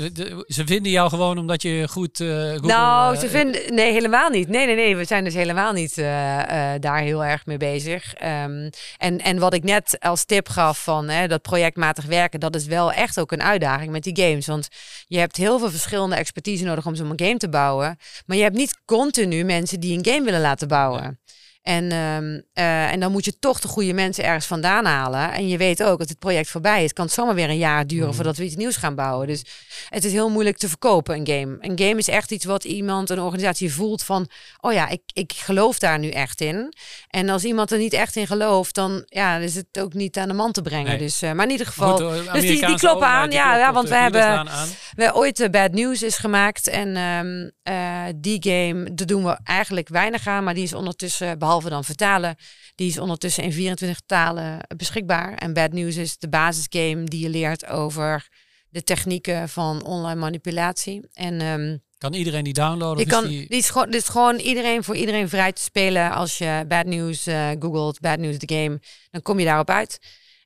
Ze 0.48 0.66
vinden 0.66 0.92
jou 0.92 1.10
gewoon 1.10 1.38
omdat 1.38 1.62
je 1.62 1.88
goed. 1.90 2.18
Google, 2.18 2.60
nou, 2.68 3.16
ze 3.16 3.30
vinden 3.30 3.74
nee 3.74 3.92
helemaal 3.92 4.30
niet. 4.30 4.48
Nee, 4.48 4.65
nee, 4.66 4.76
nee. 4.76 4.96
We 4.96 5.06
zijn 5.06 5.24
dus 5.24 5.34
helemaal 5.34 5.74
niet 5.74 5.98
uh, 5.98 6.06
uh, 6.06 6.72
daar 6.80 7.00
heel 7.00 7.24
erg 7.24 7.46
mee 7.46 7.58
bezig. 7.58 8.14
Um, 8.24 8.70
en, 8.98 9.20
en 9.22 9.40
wat 9.40 9.54
ik 9.54 9.64
net 9.64 9.98
als 10.00 10.26
tip 10.26 10.50
gaf 10.50 10.84
van 10.84 11.10
hè, 11.10 11.28
dat 11.28 11.42
projectmatig 11.42 12.06
werken, 12.06 12.40
dat 12.40 12.56
is 12.56 12.66
wel 12.66 12.92
echt 12.92 13.20
ook 13.20 13.32
een 13.32 13.44
uitdaging 13.44 13.92
met 13.92 14.04
die 14.04 14.18
games. 14.26 14.48
Want 14.48 14.68
je 15.08 15.20
hebt 15.20 15.36
heel 15.36 15.60
veel 15.60 15.70
verschillende 15.70 16.16
expertise 16.16 16.64
nodig 16.64 16.86
om 16.86 16.96
zo'n 16.96 17.14
game 17.16 17.38
te 17.38 17.50
bouwen. 17.50 17.98
Maar 18.26 18.38
je 18.38 18.44
hebt 18.44 18.56
niet 18.56 18.80
continu 18.86 19.44
mensen 19.44 19.80
die 19.80 19.98
een 19.98 20.14
game 20.14 20.26
willen 20.26 20.42
laten 20.42 20.68
bouwen. 20.68 21.20
En, 21.66 21.92
um, 21.92 22.44
uh, 22.54 22.92
en 22.92 23.00
dan 23.00 23.12
moet 23.12 23.26
je 23.26 23.40
toch 23.40 23.60
de 23.60 23.68
goede 23.68 23.94
mensen 23.94 24.24
ergens 24.24 24.46
vandaan 24.46 24.86
halen. 24.86 25.32
En 25.32 25.48
je 25.48 25.58
weet 25.58 25.84
ook 25.84 26.00
dat 26.00 26.10
het 26.10 26.20
project 26.20 26.50
voorbij 26.50 26.78
is. 26.78 26.84
Het 26.84 26.94
kan 26.94 27.10
zomaar 27.10 27.36
weer 27.36 27.50
een 27.50 27.58
jaar 27.58 27.88
duren 27.88 28.08
mm. 28.08 28.14
voordat 28.14 28.38
we 28.38 28.44
iets 28.44 28.56
nieuws 28.56 28.76
gaan 28.76 28.96
bouwen. 28.96 29.28
Dus 29.28 29.46
het 29.90 30.04
is 30.04 30.12
heel 30.12 30.30
moeilijk 30.30 30.58
te 30.58 30.70
verkopen, 30.70 31.16
een 31.16 31.28
game. 31.28 31.58
Een 31.60 31.80
game 31.80 31.98
is 31.98 32.08
echt 32.08 32.32
iets 32.32 32.46
wat 32.46 32.64
iemand, 32.64 33.10
een 33.10 33.20
organisatie 33.20 33.74
voelt 33.74 34.04
van... 34.04 34.28
oh 34.62 34.74
ja, 34.74 34.90
ik, 34.90 35.02
ik 35.14 35.34
geloof 35.36 35.80
daar 35.80 36.00
nu 36.00 36.10
echt 36.10 36.42
in. 36.42 36.74
En 37.08 37.30
als 37.30 37.44
iemand 37.44 37.72
er 37.72 37.78
niet 37.78 37.94
echt 37.94 38.16
in 38.16 38.28
gelooft, 38.28 38.76
dan 38.76 39.04
ja, 39.06 39.38
is 39.38 39.56
het 39.56 39.80
ook 39.80 39.94
niet 39.94 40.18
aan 40.18 40.28
de 40.28 40.34
man 40.34 40.52
te 40.52 40.62
brengen. 40.62 40.90
Nee. 40.90 40.98
Dus, 40.98 41.24
uh, 41.24 41.32
maar 41.32 41.46
in 41.46 41.52
ieder 41.52 41.68
geval... 41.68 41.98
Goed, 41.98 42.34
dus 42.34 42.42
die, 42.42 42.66
die 42.66 42.78
kloppen 42.78 43.08
aan. 43.08 43.32
Ja, 43.32 43.58
ja, 43.58 43.74
want 43.74 43.90
we 43.90 43.96
hebben... 43.96 44.48
We 44.96 45.16
ooit 45.16 45.40
uh, 45.40 45.50
Bad 45.50 45.72
News 45.72 46.04
is 46.04 46.18
gemaakt. 46.18 46.68
En 46.68 46.98
um, 46.98 47.52
die 48.16 48.38
game, 48.40 48.94
daar 48.94 49.08
doen 49.08 49.24
we 49.24 49.40
eigenlijk 49.44 49.90
weinig 49.90 50.28
aan. 50.28 50.44
Maar 50.44 50.54
die 50.54 50.64
is 50.64 50.74
ondertussen, 50.74 51.40
behalve 51.40 51.54
behalve 51.56 51.70
dan 51.70 51.96
vertalen. 51.96 52.36
Die 52.76 52.90
is 52.90 52.98
ondertussen 52.98 53.44
in 53.44 53.52
24 53.52 54.00
talen 54.06 54.60
beschikbaar. 54.78 55.34
En 55.34 55.54
Bad 55.54 55.74
News 55.74 55.96
is 55.96 56.18
de 56.18 56.30
basisgame 56.30 57.04
die 57.04 57.20
je 57.20 57.30
leert 57.30 57.66
over 57.66 58.28
de 58.70 58.84
technieken 58.84 59.50
van 59.50 59.84
online 59.84 60.20
manipulatie. 60.20 61.08
En 61.14 61.42
um, 61.42 61.84
kan 61.98 62.14
iedereen 62.14 62.44
die 62.44 62.54
downloaden? 62.54 63.04
Je 63.04 63.10
kan, 63.10 63.28
die... 63.28 63.48
is 63.48 63.70
gewoon, 63.70 63.90
dit 63.90 64.02
is 64.02 64.08
gewoon 64.08 64.36
iedereen 64.36 64.84
voor 64.84 64.96
iedereen 64.96 65.30
vrij 65.30 65.52
te 65.52 65.62
spelen. 65.62 66.12
Als 66.12 66.38
je 66.38 66.66
Bad 66.68 66.86
News 66.86 67.28
uh, 67.28 67.50
googelt, 67.60 68.00
Bad 68.00 68.20
News 68.20 68.38
the 68.38 68.54
game, 68.56 68.80
dan 69.12 69.22
kom 69.22 69.40
je 69.40 69.46
daarop 69.46 69.70
uit. 69.70 70.00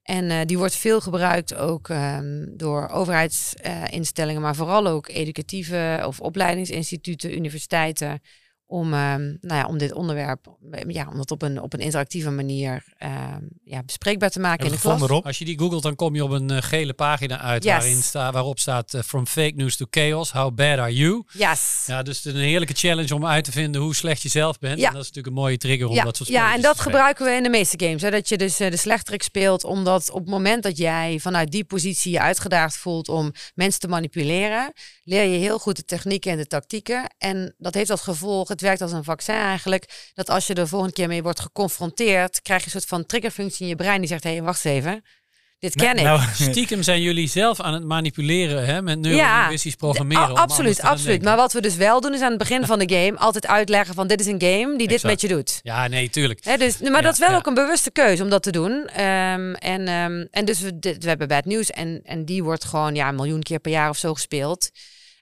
En 0.04 0.26
uh, 0.26 0.40
die 0.46 0.58
wordt 0.58 0.76
veel 0.76 1.02
gebruikt 1.02 1.56
ook 1.56 1.90
um, 1.90 2.58
door 2.58 2.88
overheidsinstellingen, 2.88 4.40
uh, 4.40 4.46
maar 4.46 4.56
vooral 4.56 4.88
ook 4.88 5.08
educatieve 5.08 6.04
of 6.06 6.20
opleidingsinstituten, 6.20 7.36
universiteiten 7.36 8.22
om, 8.70 8.94
ehm, 8.94 9.22
nou 9.42 9.60
ja, 9.60 9.66
om 9.66 9.78
dit 9.78 9.94
onderwerp 9.94 10.48
ja, 10.88 11.08
om 11.12 11.18
dat 11.18 11.32
op 11.32 11.42
een, 11.42 11.62
op 11.62 11.74
een 11.74 11.80
interactieve 11.80 12.30
manier 12.30 12.84
ehm, 12.98 13.42
ja, 13.64 13.84
bespreekbaar 13.84 14.30
te 14.30 14.40
maken 14.40 14.66
in 14.66 14.72
de 14.72 14.80
klas. 14.80 15.02
Erop. 15.02 15.26
Als 15.26 15.38
je 15.38 15.46
die 15.46 15.60
googelt, 15.60 15.84
dan 15.84 15.96
kom 15.96 16.16
je 16.16 16.24
op 16.24 16.32
een 16.32 16.52
uh, 16.52 16.58
gele 16.62 16.94
pagina 16.94 17.40
uit 17.40 17.66
waarin 17.66 18.02
sta, 18.02 18.32
waarop 18.32 18.60
staat 18.60 18.94
uh, 18.94 19.02
From 19.02 19.28
fake 19.28 19.54
news 19.56 19.76
to 19.76 19.86
chaos, 19.90 20.32
how 20.32 20.56
bad 20.56 20.80
are 20.80 20.94
you? 20.94 21.24
Yes. 21.32 21.84
Ja, 21.86 22.04
dus 22.04 22.26
een 22.26 22.36
heerlijke 22.36 22.74
challenge 22.74 23.16
om 23.16 23.26
uit 23.26 23.44
te 23.44 23.52
vinden 23.52 23.82
hoe 23.82 23.96
slecht 23.96 24.22
je 24.22 24.30
zelf 24.30 24.60
bent. 24.60 24.80
Ja. 24.80 24.88
En 24.88 24.94
dat 24.94 25.02
is 25.02 25.08
natuurlijk 25.08 25.36
een 25.36 25.42
mooie 25.42 25.58
trigger 25.58 25.88
om 25.88 25.96
ja. 25.96 26.04
dat 26.04 26.18
soort 26.18 26.30
Ja, 26.30 26.54
en 26.54 26.62
dat 26.62 26.80
gebruiken 26.80 27.26
we 27.26 27.32
in 27.32 27.44
de 27.44 27.50
meeste 27.50 27.86
games. 27.86 28.02
Hè, 28.02 28.12
dat 28.12 28.30
je 28.30 28.38
dus 28.38 28.62
uh, 28.62 28.70
de 28.70 28.78
slechterik 28.78 29.24
speelt, 29.24 29.64
omdat 29.64 30.12
op 30.12 30.20
het 30.20 30.30
moment 30.30 30.64
dat 30.64 30.78
jij 30.78 31.20
vanuit 31.22 31.52
die 31.52 31.64
positie 31.64 32.12
je 32.12 32.20
uitgedaagd 32.20 32.78
voelt 32.78 33.10
om 33.10 33.32
mensen 33.56 33.80
te 33.80 33.88
manipuleren, 33.88 34.74
leer 35.04 35.24
je 35.24 35.38
heel 35.38 35.60
goed 35.60 35.76
de 35.76 35.86
technieken 35.86 36.32
en 36.32 36.38
de 36.38 36.48
tactieken. 36.48 37.16
En 37.18 37.56
dat 37.58 37.74
heeft 37.74 37.90
als 37.90 38.02
gevolg, 38.02 38.50
het 38.60 38.68
werkt 38.68 38.82
als 38.82 38.92
een 38.92 39.04
vaccin 39.04 39.36
eigenlijk, 39.36 40.12
dat 40.14 40.30
als 40.30 40.48
je 40.48 40.54
er 40.54 40.68
volgende 40.68 40.94
keer 40.94 41.08
mee 41.08 41.24
wordt 41.24 41.40
geconfronteerd, 41.40 42.42
krijg 42.42 42.60
je 42.60 42.66
een 42.66 42.72
soort 42.72 42.86
van 42.86 43.06
triggerfunctie 43.06 43.62
in 43.62 43.68
je 43.68 43.76
brein 43.76 44.00
die 44.00 44.10
zegt, 44.10 44.24
hé, 44.24 44.32
hey, 44.32 44.42
wacht 44.42 44.66
even. 44.66 45.04
Dit 45.60 45.76
ken 45.76 45.98
ik. 45.98 46.04
Nou, 46.04 46.22
stiekem 46.34 46.84
zijn 46.84 47.02
jullie 47.02 47.28
zelf 47.28 47.60
aan 47.60 47.74
het 47.74 47.84
manipuleren 47.84 48.66
hè, 48.66 48.82
met 48.82 49.00
neurolinguistisch 49.00 49.72
ja, 49.72 49.78
programmeren. 49.78 50.36
absoluut, 50.36 50.82
absoluut. 50.82 51.24
Maar 51.24 51.36
wat 51.36 51.54
we 51.54 51.62
dus 51.62 51.76
wel 51.76 52.02
doen 52.02 52.14
is 52.14 52.22
aan 52.22 52.30
het 52.30 52.38
begin 52.38 52.66
van 52.66 52.80
de 52.80 52.90
game 52.96 53.18
altijd 53.18 53.48
uitleggen 53.48 53.96
van 53.96 54.08
dit 54.08 54.20
is 54.20 54.26
een 54.26 54.42
game 54.42 54.78
die 54.78 54.88
dit 54.88 55.04
met 55.04 55.22
je 55.22 55.28
doet. 55.28 55.60
Ja, 55.62 55.88
nee, 55.88 56.10
tuurlijk. 56.10 56.44
Hè, 56.44 56.58
dus, 56.58 56.80
maar 56.80 57.02
dat 57.02 57.14
is 57.14 57.20
wel 57.20 57.36
ook 57.36 57.46
een 57.46 57.54
bewuste 57.54 57.92
keuze 57.92 58.24
om 58.24 58.30
dat 58.30 58.44
te 58.44 58.52
doen. 58.52 58.72
Um, 58.72 59.56
en, 59.56 59.88
um, 59.88 60.28
en 60.32 60.46
dus 60.46 60.60
we, 60.60 60.78
we 60.80 61.08
hebben 61.08 61.28
bad 61.28 61.46
news 61.46 61.70
en, 61.70 62.02
en 62.04 62.26
die 62.26 62.44
wordt 62.44 62.66
gewoon 62.66 62.96
ja, 62.96 63.08
een 63.08 63.16
miljoen 63.16 63.44
keer 63.44 63.60
per 63.60 63.72
jaar 63.72 63.90
of 63.90 63.98
zo 63.98 64.14
gespeeld. 64.14 64.70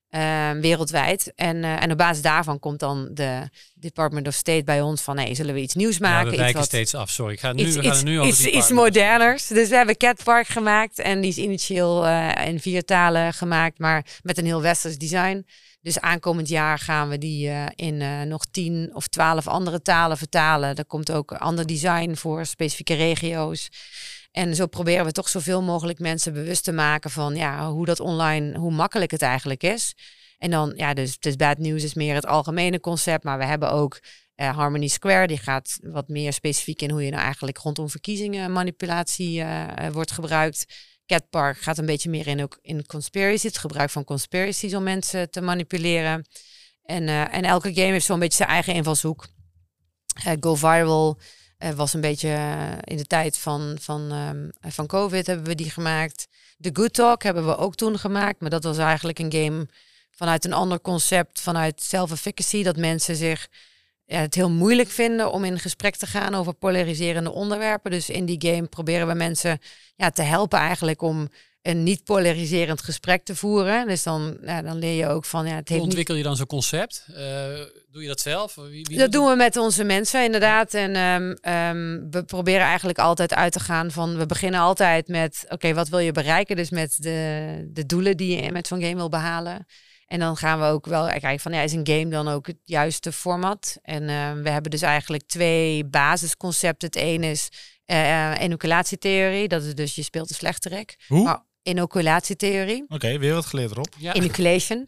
Ehm, 0.10 0.60
wereldwijd. 0.60 1.32
En, 1.36 1.55
uh, 1.55 1.84
en 1.84 1.91
op 1.91 1.97
basis 1.97 2.22
daarvan 2.22 2.60
komt 2.60 2.80
dan 2.80 3.10
de 3.12 3.49
Department 3.74 4.28
of 4.28 4.34
State 4.34 4.64
bij 4.64 4.82
ons 4.82 5.01
van, 5.01 5.16
nee, 5.16 5.36
zullen 5.36 5.53
we 5.53 5.60
iets 5.60 5.76
nieuws 5.76 5.99
maken? 5.99 6.26
Ja, 6.26 6.32
we 6.32 6.38
wijken 6.38 6.64
steeds 6.64 6.95
af, 6.95 7.10
sorry. 7.10 7.34
Ik 7.34 7.39
ga 7.39 7.53
nu, 7.53 7.66
iets, 7.66 7.76
we 7.76 7.82
gaan 7.82 7.91
iets, 7.91 8.03
nu 8.03 8.20
over 8.20 8.32
iets, 8.32 8.45
iets 8.45 8.72
moderners. 8.72 9.47
Dus 9.47 9.70
we 9.70 9.76
hebben 9.76 9.97
Cat 9.97 10.24
Park 10.24 10.47
gemaakt 10.47 10.99
en 10.99 11.22
die 11.22 11.30
is 11.30 11.38
initieel 11.38 12.05
uh, 12.05 12.45
in 12.45 12.60
vier 12.60 12.86
talen 12.86 13.34
gemaakt, 13.34 13.80
maar 13.80 14.05
met 14.22 14.38
een 14.38 14.45
heel 14.45 14.62
westers 14.62 14.97
design. 14.97 15.45
Dus 15.82 15.99
aankomend 15.99 16.47
jaar 16.47 16.80
gaan 16.80 17.10
we 17.10 17.18
die 17.18 17.47
uh, 17.47 17.66
in 17.76 18.28
nog 18.28 18.45
tien 18.51 18.89
of 18.93 19.08
twaalf 19.08 19.47
andere 19.47 19.82
talen 19.82 20.18
vertalen. 20.18 20.76
Er 20.76 20.86
komt 20.86 21.12
ook 21.12 21.32
ander 21.32 21.66
design 21.66 22.16
voor 22.16 22.45
specifieke 22.45 22.93
regio's. 22.93 23.70
En 24.38 24.55
zo 24.55 24.67
proberen 24.67 25.05
we 25.05 25.11
toch 25.11 25.29
zoveel 25.29 25.61
mogelijk 25.61 25.99
mensen 25.99 26.33
bewust 26.33 26.63
te 26.63 26.71
maken 26.71 27.11
van 27.11 27.35
ja, 27.35 27.71
hoe 27.71 27.85
dat 27.85 27.99
online, 27.99 28.57
hoe 28.57 28.71
makkelijk 28.71 29.11
het 29.11 29.21
eigenlijk 29.21 29.63
is. 29.63 29.95
En 30.38 30.51
dan, 30.51 30.73
ja, 30.75 30.93
dus, 30.93 31.19
dus 31.19 31.35
bad 31.35 31.57
news 31.57 31.83
is 31.83 31.93
meer 31.93 32.15
het 32.15 32.25
algemene 32.25 32.79
concept, 32.79 33.23
maar 33.23 33.38
we 33.38 33.45
hebben 33.45 33.71
ook 33.71 33.99
uh, 34.35 34.55
Harmony 34.55 34.88
Square, 34.88 35.27
die 35.27 35.38
gaat 35.38 35.77
wat 35.81 36.07
meer 36.07 36.33
specifiek 36.33 36.81
in 36.81 36.89
hoe 36.89 37.03
je 37.03 37.11
nou 37.11 37.23
eigenlijk 37.23 37.57
rondom 37.57 37.89
verkiezingen 37.89 38.51
manipulatie 38.51 39.39
uh, 39.39 39.67
wordt 39.91 40.11
gebruikt. 40.11 40.65
Cat 41.05 41.29
Park 41.29 41.57
gaat 41.57 41.77
een 41.77 41.85
beetje 41.85 42.09
meer 42.09 42.27
in, 42.27 42.43
ook 42.43 42.59
in 42.61 42.85
conspiracy, 42.85 43.47
het 43.47 43.57
gebruik 43.57 43.89
van 43.89 44.03
conspiracies 44.03 44.73
om 44.73 44.83
mensen 44.83 45.29
te 45.29 45.41
manipuleren. 45.41 46.27
En, 46.83 47.07
en 47.07 47.43
elke 47.43 47.73
game 47.73 47.91
heeft 47.91 48.05
zo'n 48.05 48.19
beetje 48.19 48.38
zijn 48.38 48.49
eigen 48.49 48.73
invalshoek. 48.73 49.27
Go 50.39 50.55
Viral 50.55 51.19
uh, 51.60 51.70
was 51.70 51.93
een 51.93 52.01
beetje 52.01 52.28
uh, 52.28 52.72
in 52.82 52.97
de 52.97 53.05
tijd 53.05 53.38
van, 53.38 53.78
van, 53.80 54.12
um, 54.12 54.51
van 54.62 54.88
COVID 54.88 55.28
hebben 55.28 55.45
we 55.45 55.55
die 55.55 55.70
gemaakt. 55.70 56.28
The 56.60 56.70
Good 56.74 56.93
Talk 56.93 57.24
hebben 57.24 57.45
we 57.45 57.58
ook 57.58 57.76
toen 57.76 57.99
gemaakt. 57.99 58.41
Maar 58.41 58.49
dat 58.49 58.64
was 58.64 58.78
eigenlijk 58.78 59.20
een 59.20 59.32
game 59.32 59.68
vanuit 60.12 60.45
een 60.45 60.53
ander 60.53 60.82
concept, 60.82 61.41
vanuit 61.41 61.82
self-efficacy. 61.82 62.64
Dat 62.64 62.78
mensen 62.78 63.16
zich 63.16 63.47
ja, 64.05 64.20
het 64.20 64.36
heel 64.36 64.49
moeilijk 64.49 64.89
vinden 64.89 65.32
om 65.32 65.43
in 65.43 65.60
gesprek 65.60 65.95
te 65.95 66.08
gaan 66.08 66.36
over 66.36 66.53
polariserende 66.53 67.32
onderwerpen. 67.32 67.91
Dus 67.91 68.10
in 68.10 68.26
die 68.26 68.51
game 68.51 68.68
proberen 68.68 69.08
we 69.08 69.14
mensen 69.14 69.60
ja, 69.95 70.10
te 70.10 70.22
helpen 70.22 70.60
eigenlijk 70.60 71.01
om 71.01 71.30
een 71.68 71.84
niet 71.84 72.03
polariserend 72.03 72.82
gesprek 72.82 73.24
te 73.24 73.36
voeren. 73.36 73.88
Dus 73.88 74.03
dan, 74.03 74.38
ja, 74.41 74.61
dan 74.61 74.78
leer 74.78 74.93
je 74.93 75.07
ook 75.07 75.26
van... 75.26 75.45
Ja, 75.45 75.55
het 75.55 75.70
heeft 75.70 75.80
Hoe 75.80 75.89
ontwikkel 75.89 76.15
je 76.15 76.24
dan 76.24 76.36
zo'n 76.36 76.45
concept? 76.45 77.05
Uh, 77.09 77.15
doe 77.91 78.01
je 78.01 78.07
dat 78.07 78.20
zelf? 78.20 78.55
Wie, 78.55 78.86
wie 78.89 78.97
dat 78.97 79.11
doen 79.11 79.30
we 79.30 79.36
met 79.36 79.57
onze 79.57 79.84
mensen 79.84 80.24
inderdaad. 80.24 80.74
En 80.74 80.95
um, 80.95 81.53
um, 81.53 82.07
we 82.11 82.24
proberen 82.26 82.65
eigenlijk 82.65 82.99
altijd 82.99 83.34
uit 83.34 83.51
te 83.51 83.59
gaan 83.59 83.91
van... 83.91 84.18
We 84.18 84.26
beginnen 84.26 84.59
altijd 84.59 85.07
met, 85.07 85.45
oké, 85.49 85.74
wat 85.74 85.89
wil 85.89 85.99
je 85.99 86.11
bereiken? 86.11 86.55
Dus 86.55 86.70
met 86.70 86.95
de, 86.97 87.70
de 87.74 87.86
doelen 87.86 88.18
die 88.18 88.43
je 88.43 88.51
met 88.51 88.68
zo'n 88.68 88.82
game 88.82 88.95
wil 88.95 89.09
behalen. 89.09 89.65
En 90.05 90.20
dan 90.20 90.38
gaan 90.38 90.59
we 90.59 90.65
ook 90.65 90.86
wel 90.86 91.07
kijken 91.07 91.39
van, 91.39 91.53
ja, 91.53 91.61
is 91.61 91.74
een 91.74 91.88
game 91.88 92.07
dan 92.07 92.28
ook 92.28 92.47
het 92.47 92.59
juiste 92.63 93.11
format? 93.11 93.78
En 93.82 94.03
uh, 94.03 94.32
we 94.43 94.49
hebben 94.49 94.72
dus 94.72 94.82
eigenlijk 94.82 95.24
twee 95.24 95.86
basisconcepten. 95.86 96.88
Het 96.88 96.97
ene 96.97 97.30
is 97.30 97.49
uh, 97.86 98.34
inoculatietheorie. 98.41 99.47
Dat 99.47 99.63
is 99.63 99.76
dus 99.76 99.95
je 99.95 100.03
speelt 100.03 100.28
de 100.28 100.34
slechterik. 100.34 100.95
Hoe? 101.07 101.45
Inoculatietheorie. 101.68 102.84
Oké, 102.84 102.93
okay, 102.93 103.20
weer 103.20 103.34
wat 103.34 103.45
geleerd 103.45 103.72
erop. 103.72 103.88
Ja. 103.97 104.13
Inoculation. 104.13 104.88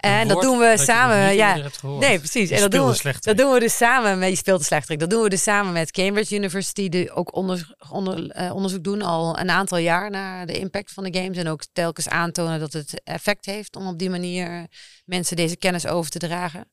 En 0.00 0.28
dat 0.28 0.42
doen 0.42 0.58
we 0.58 0.74
samen. 0.78 1.34
Ja, 1.34 1.70
nee, 1.82 2.18
precies. 2.18 2.50
En 2.50 2.60
dat 2.60 2.70
doen, 2.70 2.90
we, 2.90 3.14
dat 3.20 3.36
doen 3.36 3.52
we 3.52 3.60
dus 3.60 3.76
samen 3.76 4.18
met 4.18 4.28
je 4.28 4.36
speelt 4.36 4.58
de 4.58 4.64
slechterik. 4.64 5.00
Dat 5.00 5.10
doen 5.10 5.22
we 5.22 5.28
dus 5.28 5.42
samen 5.42 5.72
met 5.72 5.90
Cambridge 5.90 6.34
University, 6.34 6.88
die 6.88 7.12
ook 7.12 7.34
onder, 7.34 7.74
onder, 7.90 8.40
uh, 8.40 8.54
onderzoek 8.54 8.84
doen 8.84 9.02
al 9.02 9.38
een 9.38 9.50
aantal 9.50 9.78
jaar 9.78 10.10
naar 10.10 10.46
de 10.46 10.58
impact 10.58 10.92
van 10.92 11.04
de 11.04 11.18
games. 11.18 11.36
En 11.36 11.48
ook 11.48 11.62
telkens 11.72 12.08
aantonen 12.08 12.60
dat 12.60 12.72
het 12.72 13.00
effect 13.04 13.46
heeft 13.46 13.76
om 13.76 13.86
op 13.86 13.98
die 13.98 14.10
manier 14.10 14.66
mensen 15.04 15.36
deze 15.36 15.56
kennis 15.56 15.86
over 15.86 16.10
te 16.10 16.18
dragen. 16.18 16.70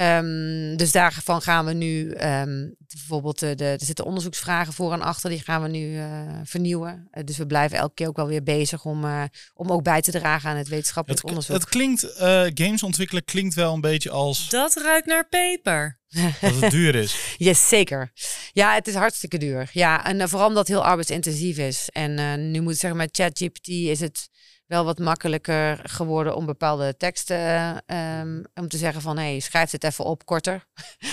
Um, 0.00 0.76
dus 0.76 0.92
daarvan 0.92 1.42
gaan 1.42 1.64
we 1.64 1.72
nu 1.72 2.10
um, 2.10 2.76
bijvoorbeeld, 2.88 3.38
de, 3.38 3.54
de, 3.54 3.64
er 3.64 3.84
zitten 3.84 4.04
onderzoeksvragen 4.04 4.72
voor 4.72 4.92
en 4.92 5.02
achter, 5.02 5.30
die 5.30 5.40
gaan 5.40 5.62
we 5.62 5.68
nu 5.68 5.96
uh, 5.96 6.06
vernieuwen. 6.44 7.08
Uh, 7.12 7.24
dus 7.24 7.36
we 7.36 7.46
blijven 7.46 7.78
elke 7.78 7.94
keer 7.94 8.08
ook 8.08 8.16
wel 8.16 8.26
weer 8.26 8.42
bezig 8.42 8.84
om, 8.84 9.04
uh, 9.04 9.22
om 9.54 9.70
ook 9.70 9.82
bij 9.82 10.00
te 10.00 10.10
dragen 10.10 10.50
aan 10.50 10.56
het 10.56 10.68
wetenschappelijk 10.68 11.22
het, 11.22 11.30
onderzoek. 11.30 11.56
Het 11.56 11.68
klinkt, 11.68 12.06
games 12.54 12.82
ontwikkelen 12.82 13.24
klinkt 13.24 13.54
wel 13.54 13.74
een 13.74 13.80
beetje 13.80 14.10
als... 14.10 14.48
Dat 14.48 14.80
ruikt 14.82 15.06
naar 15.06 15.28
peper. 15.28 15.98
Dat 16.40 16.60
het 16.60 16.70
duur 16.70 16.94
is. 16.94 17.16
yes, 17.36 17.68
zeker. 17.68 18.12
Ja, 18.52 18.74
het 18.74 18.88
is 18.88 18.94
hartstikke 18.94 19.38
duur. 19.38 19.70
Ja, 19.72 20.04
en 20.04 20.28
vooral 20.28 20.48
omdat 20.48 20.68
het 20.68 20.76
heel 20.76 20.86
arbeidsintensief 20.86 21.58
is. 21.58 21.88
En 21.92 22.50
nu 22.50 22.60
moet 22.60 22.72
ik 22.72 22.80
zeggen, 22.80 22.98
met 22.98 23.16
ChatGPT 23.16 23.68
is 23.68 24.00
het 24.00 24.28
wel 24.66 24.84
wat 24.84 24.98
makkelijker 24.98 25.80
geworden 25.82 26.36
om 26.36 26.46
bepaalde 26.46 26.96
teksten 26.96 27.82
um, 27.86 28.44
om 28.54 28.68
te 28.68 28.76
zeggen 28.76 29.02
van 29.02 29.18
hey, 29.18 29.40
schrijf 29.40 29.70
het 29.70 29.84
even 29.84 30.04
op 30.04 30.24
korter. 30.24 30.64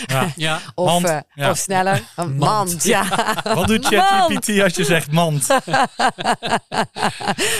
Ja. 0.05 0.31
ja. 0.35 0.59
of, 0.75 0.85
mand, 0.85 1.05
uh, 1.05 1.19
ja. 1.33 1.49
of 1.49 1.57
sneller. 1.57 2.03
Een 2.15 2.35
mand. 2.35 2.83
ja. 2.83 3.07
Wat 3.55 3.67
doet 3.67 3.85
ChatGPT 3.85 4.61
als 4.61 4.75
je 4.75 4.83
zegt 4.83 5.11
mand? 5.11 5.47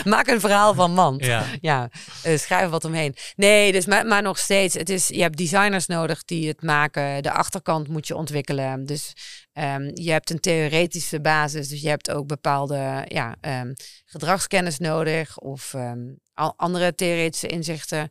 Maak 0.03 0.27
een 0.27 0.39
verhaal 0.39 0.73
van 0.73 0.93
mand. 0.93 1.25
Ja. 1.25 1.43
ja. 1.61 1.89
Uh, 2.25 2.37
schrijf 2.37 2.69
wat 2.69 2.85
omheen. 2.85 3.15
Nee, 3.35 3.71
dus 3.71 3.85
maar, 3.85 4.05
maar 4.05 4.21
nog 4.21 4.37
steeds. 4.37 4.73
Het 4.73 4.89
is, 4.89 5.07
je 5.07 5.21
hebt 5.21 5.37
designers 5.37 5.85
nodig 5.85 6.23
die 6.23 6.47
het 6.47 6.61
maken. 6.61 7.23
De 7.23 7.31
achterkant 7.31 7.87
moet 7.87 8.07
je 8.07 8.15
ontwikkelen. 8.15 8.85
Dus 8.85 9.13
Um, 9.53 9.91
je 9.93 10.11
hebt 10.11 10.29
een 10.29 10.39
theoretische 10.39 11.21
basis, 11.21 11.67
dus 11.67 11.81
je 11.81 11.89
hebt 11.89 12.11
ook 12.11 12.27
bepaalde 12.27 13.05
ja, 13.07 13.35
um, 13.41 13.73
gedragskennis 14.05 14.77
nodig 14.79 15.37
of 15.39 15.73
um, 15.73 16.19
andere 16.55 16.95
theoretische 16.95 17.47
inzichten. 17.47 18.09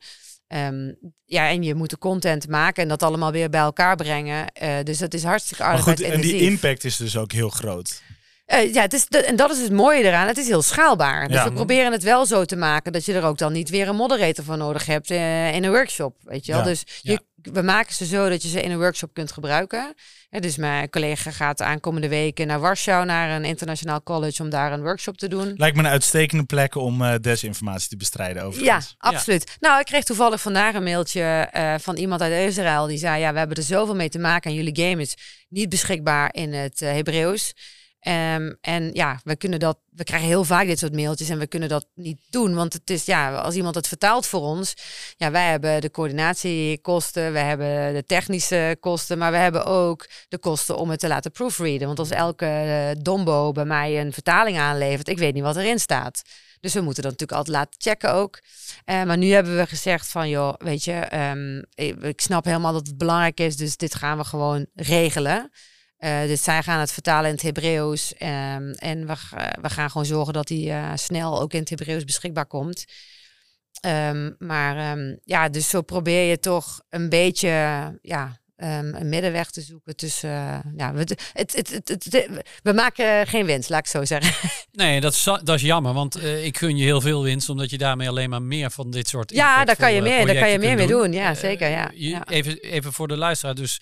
ja, 1.25 1.49
en 1.49 1.63
je 1.63 1.75
moet 1.75 1.91
de 1.91 1.99
content 1.99 2.49
maken 2.49 2.83
en 2.83 2.89
dat 2.89 3.03
allemaal 3.03 3.33
weer 3.33 3.51
bij 3.51 3.61
elkaar 3.61 3.97
brengen. 3.97 4.47
Uh, 4.63 4.77
dus 4.83 4.99
dat 4.99 5.15
is 5.15 5.25
hartstikke 5.25 5.79
goed, 5.79 6.01
en 6.01 6.21
die 6.21 6.41
impact 6.41 6.85
is 6.85 6.97
dus 6.97 7.17
ook 7.17 7.33
heel 7.33 7.51
groot. 7.51 8.03
Uh, 8.47 8.75
ja, 8.75 8.81
het 8.81 8.93
is 8.93 9.07
de, 9.07 9.19
en 9.19 9.37
dat 9.37 9.51
is 9.51 9.61
het 9.61 9.73
mooie 9.73 10.03
eraan. 10.03 10.27
Het 10.27 10.39
is 10.39 10.47
heel 10.47 10.63
schaalbaar. 10.63 11.29
Dus 11.29 11.37
Ja. 11.37 11.45
we 11.45 11.53
proberen 11.53 11.93
het 11.93 12.03
wel 12.03 12.27
zo 12.27 12.45
te 12.45 12.57
maken 12.57 12.93
dat 12.93 13.05
je 13.05 13.13
er 13.13 13.25
ook 13.25 13.39
dan 13.39 13.53
niet 13.53 13.71
weer 13.71 13.89
een 13.89 13.97
moderator 13.97 14.45
voor 14.45 14.57
nodig 14.57 14.87
hebt 14.87 15.11
uh, 15.11 15.55
in 15.55 15.65
een 15.65 15.71
workshop. 15.71 16.17
Weet 16.23 16.47
je 16.47 16.53
wel? 16.53 16.61
Ja. 16.61 16.67
Dus 16.67 16.85
je, 17.01 17.21
we 17.43 17.63
maken 17.63 17.95
ze 17.95 18.07
zo 18.07 18.29
dat 18.29 18.43
je 18.43 18.49
ze 18.49 18.63
in 18.63 18.71
een 18.71 18.79
workshop 18.79 19.15
kunt 19.15 19.33
gebruiken. 19.33 19.95
Ja, 20.31 20.41
dus 20.41 20.57
mijn 20.57 20.91
collega 20.91 21.31
gaat 21.31 21.59
de 21.59 21.65
aankomende 21.65 22.09
weken 22.09 22.47
naar 22.47 22.61
Warschau, 22.61 23.05
naar 23.05 23.37
een 23.37 23.45
internationaal 23.45 24.03
college, 24.03 24.43
om 24.43 24.51
daar 24.51 24.73
een 24.73 24.83
workshop 24.83 25.17
te 25.17 25.29
doen. 25.29 25.55
Lijkt 25.57 25.77
me 25.77 25.83
een 25.83 25.89
uitstekende 25.89 26.45
plek 26.45 26.75
om 26.75 27.03
uh, 27.03 27.15
desinformatie 27.21 27.89
te 27.89 27.97
bestrijden 27.97 28.43
over. 28.43 28.63
Ja, 28.63 28.81
absoluut. 28.99 29.57
Nou, 29.61 29.81
ik 29.81 29.87
kreeg 29.87 30.05
toevallig 30.05 30.41
vandaag 30.41 30.75
een 30.75 30.83
mailtje 30.83 31.51
uh, 31.57 31.75
van 31.79 31.97
iemand 31.97 32.21
uit 32.21 32.49
Israël. 32.49 32.87
Die 32.87 32.99
zei, 32.99 33.21
ja, 33.21 33.33
we 33.33 33.39
hebben 33.39 33.57
er 33.57 33.63
zoveel 33.63 33.95
mee 33.95 34.09
te 34.09 34.19
maken 34.19 34.51
en 34.51 34.57
jullie 34.57 34.89
game 34.89 35.03
is 35.03 35.17
niet 35.49 35.69
beschikbaar 35.69 36.35
in 36.35 36.53
het 36.53 36.81
uh, 36.81 36.93
Hebreeuws. 36.93 37.53
Um, 38.09 38.57
en 38.61 38.91
ja, 38.93 39.21
we 39.25 39.37
kunnen 39.37 39.61
dat, 39.61 39.79
we 39.91 40.05
krijgen 40.05 40.29
heel 40.29 40.45
vaak 40.45 40.67
dit 40.67 40.79
soort 40.79 40.95
mailtjes 40.95 41.29
en 41.29 41.39
we 41.39 41.47
kunnen 41.47 41.69
dat 41.69 41.87
niet 41.95 42.21
doen. 42.31 42.55
Want 42.55 42.73
het 42.73 42.91
is, 42.91 43.05
ja, 43.05 43.35
als 43.35 43.55
iemand 43.55 43.75
het 43.75 43.89
vertaalt 43.89 44.27
voor 44.27 44.41
ons, 44.41 44.75
ja, 45.17 45.31
wij 45.31 45.51
hebben 45.51 45.81
de 45.81 45.91
coördinatiekosten, 45.91 47.33
we 47.33 47.39
hebben 47.39 47.95
de 47.95 48.05
technische 48.07 48.77
kosten, 48.81 49.19
maar 49.19 49.31
we 49.31 49.37
hebben 49.37 49.65
ook 49.65 50.09
de 50.29 50.39
kosten 50.39 50.77
om 50.77 50.91
het 50.91 51.01
te 51.01 51.09
laten 51.09 51.31
proofreaden. 51.31 51.87
Want 51.87 51.99
als 51.99 52.11
elke 52.11 52.47
uh, 52.47 53.03
dombo 53.03 53.53
bij 53.53 53.65
mij 53.65 54.01
een 54.01 54.13
vertaling 54.13 54.59
aanlevert, 54.59 55.09
ik 55.09 55.19
weet 55.19 55.35
niet 55.35 55.43
wat 55.43 55.57
erin 55.57 55.79
staat. 55.79 56.23
Dus 56.61 56.75
we 56.75 56.81
moeten 56.81 57.03
dat 57.03 57.13
natuurlijk 57.13 57.39
altijd 57.39 57.57
laten 57.57 57.81
checken 57.81 58.13
ook. 58.13 58.41
Uh, 58.87 59.03
maar 59.03 59.19
nu 59.19 59.31
hebben 59.31 59.57
we 59.57 59.67
gezegd 59.67 60.09
van, 60.09 60.29
joh, 60.29 60.55
weet 60.59 60.85
je, 60.85 61.17
um, 61.17 61.65
ik 62.05 62.21
snap 62.21 62.45
helemaal 62.45 62.73
dat 62.73 62.87
het 62.87 62.99
belangrijk 62.99 63.41
is, 63.41 63.57
dus 63.57 63.77
dit 63.77 63.95
gaan 63.95 64.19
we 64.19 64.25
gewoon 64.25 64.67
regelen. 64.75 65.51
Uh, 66.05 66.23
dus 66.23 66.43
zij 66.43 66.63
gaan 66.63 66.81
het 66.81 66.93
vertalen 66.93 67.29
in 67.29 67.35
het 67.35 67.43
Hebreeuws. 67.43 68.13
Um, 68.13 68.71
en 68.71 69.07
we, 69.07 69.13
uh, 69.13 69.47
we 69.61 69.71
gaan 69.71 69.91
gewoon 69.91 70.07
zorgen 70.07 70.33
dat 70.33 70.47
die 70.47 70.69
uh, 70.69 70.93
snel 70.95 71.41
ook 71.41 71.53
in 71.53 71.61
het 71.61 71.69
Hebreeuws 71.69 72.05
beschikbaar 72.05 72.47
komt. 72.47 72.85
Um, 73.87 74.37
maar 74.39 74.99
um, 74.99 75.19
ja, 75.25 75.49
dus 75.49 75.69
zo 75.69 75.83
probeer 75.83 76.31
je 76.31 76.39
toch 76.39 76.81
een 76.89 77.09
beetje 77.09 77.49
ja, 78.03 78.41
een 78.57 79.09
middenweg 79.09 79.51
te 79.51 79.61
zoeken 79.61 79.97
tussen. 79.97 80.63
ja, 80.77 80.93
we, 80.93 80.99
het, 81.33 81.53
het, 81.53 81.71
het, 81.71 81.89
het, 81.89 82.29
we 82.63 82.73
maken 82.73 83.27
geen 83.27 83.47
winst, 83.47 83.69
laat 83.69 83.79
ik 83.79 83.87
zo 83.87 84.05
zeggen. 84.05 84.51
Nee, 84.73 85.01
dat 85.01 85.13
is, 85.13 85.23
dat 85.23 85.49
is 85.49 85.63
jammer, 85.63 85.93
want 85.93 86.25
ik 86.25 86.59
gun 86.59 86.77
je 86.77 86.85
heel 86.85 87.01
veel 87.01 87.23
winst, 87.23 87.49
omdat 87.49 87.71
je 87.71 87.79
daarmee 87.79 88.09
alleen 88.09 88.31
maar 88.31 88.43
meer 88.43 88.71
van 88.71 88.91
dit 88.91 89.09
soort. 89.09 89.31
Ja, 89.31 89.65
daar 89.65 89.77
kan 89.77 89.93
je 89.93 90.03
meer, 90.03 90.27
daar 90.27 90.37
kan 90.37 90.51
je 90.51 90.59
meer 90.59 90.77
mee 90.77 90.87
doen. 90.87 91.03
doen. 91.03 91.13
Ja, 91.13 91.35
zeker. 91.35 91.69
Ja. 91.69 91.91
Je, 91.95 92.09
ja. 92.09 92.29
Even, 92.29 92.59
even 92.59 92.93
voor 92.93 93.09
de 93.09 93.17
luisteraar. 93.17 93.55
Dus 93.55 93.81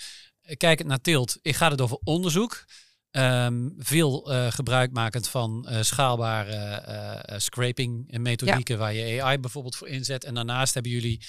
kijk 0.57 0.79
het 0.79 0.87
naar 0.87 1.01
Tilt. 1.01 1.39
Ik 1.43 1.57
ga 1.57 1.71
het 1.71 1.81
over 1.81 1.99
onderzoek. 2.05 2.65
Um, 3.13 3.75
veel 3.79 4.33
uh, 4.33 4.51
gebruikmakend 4.51 5.29
van 5.29 5.67
uh, 5.71 5.83
schaalbare 5.83 6.85
uh, 7.31 7.39
scraping 7.39 8.19
methodieken 8.19 8.75
ja. 8.75 8.81
waar 8.81 8.95
je 8.95 9.23
AI 9.23 9.39
bijvoorbeeld 9.39 9.77
voor 9.77 9.89
inzet. 9.89 10.25
En 10.25 10.35
daarnaast 10.35 10.75
hebben 10.75 10.93
jullie 10.93 11.27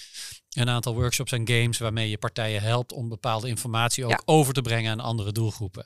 een 0.49 0.69
aantal 0.69 0.93
workshops 0.93 1.31
en 1.31 1.47
games 1.47 1.77
waarmee 1.77 2.09
je 2.09 2.17
partijen 2.17 2.61
helpt 2.61 2.93
om 2.93 3.09
bepaalde 3.09 3.47
informatie 3.47 4.05
ook 4.05 4.11
Ja. 4.11 4.21
over 4.25 4.53
te 4.53 4.61
brengen 4.61 4.91
aan 4.91 4.99
andere 4.99 5.31
doelgroepen. 5.31 5.85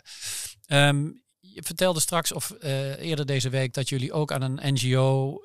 Um, 0.68 1.24
je 1.56 1.64
vertelde 1.64 2.00
straks 2.00 2.34
of 2.34 2.54
eerder 3.00 3.26
deze 3.26 3.50
week 3.50 3.74
dat 3.74 3.90
jullie 3.90 4.14
ook 4.14 4.32
aan 4.32 4.42
een 4.42 4.74
NGO 4.74 5.42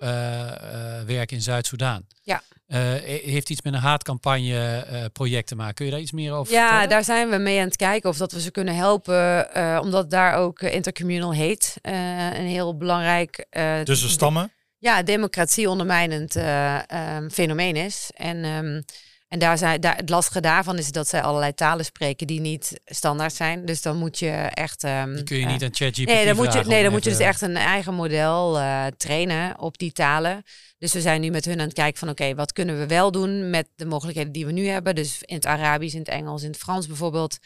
werken 1.06 1.36
in 1.36 1.42
Zuid-Soedan. 1.42 2.04
Ja. 2.22 2.42
Uh, 2.68 2.78
heeft 3.24 3.50
iets 3.50 3.62
met 3.62 3.72
een 3.72 3.80
haatcampagne 3.80 4.86
uh, 4.92 5.04
project 5.12 5.46
te 5.46 5.54
maken. 5.54 5.74
Kun 5.74 5.84
je 5.84 5.90
daar 5.90 6.00
iets 6.00 6.12
meer 6.12 6.32
over 6.32 6.52
ja, 6.52 6.62
vertellen? 6.62 6.88
daar 6.88 7.04
zijn 7.04 7.30
we 7.30 7.36
mee 7.36 7.58
aan 7.58 7.66
het 7.66 7.76
kijken 7.76 8.10
of 8.10 8.16
dat 8.16 8.32
we 8.32 8.40
ze 8.40 8.50
kunnen 8.50 8.74
helpen. 8.74 9.48
Uh, 9.56 9.78
omdat 9.82 10.10
daar 10.10 10.34
ook 10.34 10.60
intercommunal 10.60 11.32
heet. 11.32 11.76
een 11.82 12.46
heel 12.46 12.76
belangrijk... 12.76 13.46
Tussen 13.84 14.10
stammen? 14.10 14.52
Ja, 14.78 15.02
democratie 15.02 15.68
ondermijnend 15.68 16.36
um, 16.36 17.30
fenomeen 17.30 17.76
is. 17.76 18.10
En, 18.14 18.44
um, 18.44 18.84
en 19.30 19.38
daar 19.38 19.58
zijn, 19.58 19.80
daar, 19.80 19.96
het 19.96 20.08
lastige 20.08 20.40
daarvan 20.40 20.78
is 20.78 20.92
dat 20.92 21.08
zij 21.08 21.22
allerlei 21.22 21.54
talen 21.54 21.84
spreken 21.84 22.26
die 22.26 22.40
niet 22.40 22.80
standaard 22.84 23.34
zijn. 23.34 23.64
Dus 23.64 23.82
dan 23.82 23.96
moet 23.96 24.18
je 24.18 24.30
echt... 24.30 24.84
Um, 24.84 25.14
die 25.14 25.24
kun 25.24 25.38
je 25.38 25.46
niet 25.46 25.62
aan 25.62 25.74
ChatGPT 25.74 26.08
Nee, 26.08 26.24
dan 26.24 26.36
moet 26.36 26.52
je, 26.52 26.64
nee, 26.64 26.82
dan 26.82 26.92
moet 26.92 27.04
je 27.04 27.10
dus 27.10 27.18
echt 27.18 27.40
een 27.40 27.56
eigen 27.56 27.94
model 27.94 28.58
trainen 28.96 29.58
op 29.58 29.78
die 29.78 29.92
talen. 29.92 30.42
Dus 30.78 30.92
we 30.92 31.00
zijn 31.00 31.20
nu 31.20 31.30
met 31.30 31.44
hun 31.44 31.60
aan 31.60 31.66
het 31.66 31.74
kijken 31.74 31.98
van 31.98 32.08
oké, 32.08 32.22
okay, 32.22 32.34
wat 32.34 32.52
kunnen 32.52 32.78
we 32.78 32.86
wel 32.86 33.10
doen 33.10 33.50
met 33.50 33.68
de 33.74 33.84
mogelijkheden 33.84 34.32
die 34.32 34.46
we 34.46 34.52
nu 34.52 34.66
hebben. 34.66 34.94
Dus 34.94 35.22
in 35.22 35.34
het 35.34 35.46
Arabisch, 35.46 35.94
in 35.94 36.00
het 36.00 36.08
Engels, 36.08 36.42
in 36.42 36.50
het 36.50 36.58
Frans 36.58 36.86
bijvoorbeeld. 36.86 37.38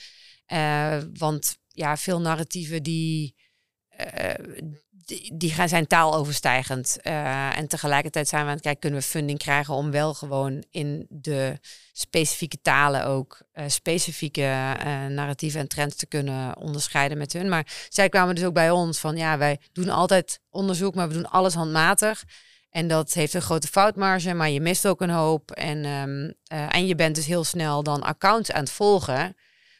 Uh, 0.53 0.99
want 1.12 1.57
ja, 1.68 1.97
veel 1.97 2.20
narratieven 2.20 2.82
die, 2.82 3.35
uh, 4.01 4.35
die, 5.05 5.55
zijn 5.67 5.87
taaloverstijgend. 5.87 6.97
Uh, 7.03 7.59
en 7.59 7.69
tegelijkertijd 7.69 8.29
zijn 8.29 8.43
we 8.43 8.49
aan 8.49 8.55
het 8.55 8.63
kijken, 8.63 8.81
kunnen 8.81 9.01
we 9.01 9.07
funding 9.07 9.39
krijgen 9.39 9.75
om 9.75 9.91
wel 9.91 10.15
gewoon 10.15 10.65
in 10.71 11.07
de 11.09 11.59
specifieke 11.93 12.59
talen 12.63 13.07
ook 13.07 13.43
uh, 13.55 13.65
specifieke 13.67 14.41
uh, 14.41 15.07
narratieven 15.07 15.61
en 15.61 15.69
trends 15.69 15.97
te 15.97 16.07
kunnen 16.07 16.57
onderscheiden 16.57 17.19
met 17.19 17.33
hun. 17.33 17.49
Maar 17.49 17.87
zij 17.89 18.09
kwamen 18.09 18.35
dus 18.35 18.45
ook 18.45 18.55
bij 18.55 18.71
ons 18.71 18.99
van 18.99 19.17
ja, 19.17 19.39
wij 19.39 19.59
doen 19.73 19.89
altijd 19.89 20.41
onderzoek, 20.51 20.95
maar 20.95 21.09
we 21.09 21.15
doen 21.15 21.31
alles 21.31 21.55
handmatig. 21.55 22.25
En 22.71 22.89
dat 22.89 23.13
heeft 23.13 23.35
een 23.35 23.43
grote 23.43 23.69
foutmarge, 23.69 24.35
maar 24.35 24.51
je 24.51 24.61
mist 24.61 24.87
ook 24.87 25.01
een 25.01 25.11
hoop. 25.11 25.51
En, 25.51 25.85
uh, 25.85 26.75
en 26.75 26.87
je 26.87 26.95
bent 26.95 27.15
dus 27.15 27.27
heel 27.27 27.45
snel 27.45 27.83
dan 27.83 28.03
accounts 28.03 28.53
aan 28.53 28.63
het 28.63 28.71
volgen. 28.71 29.37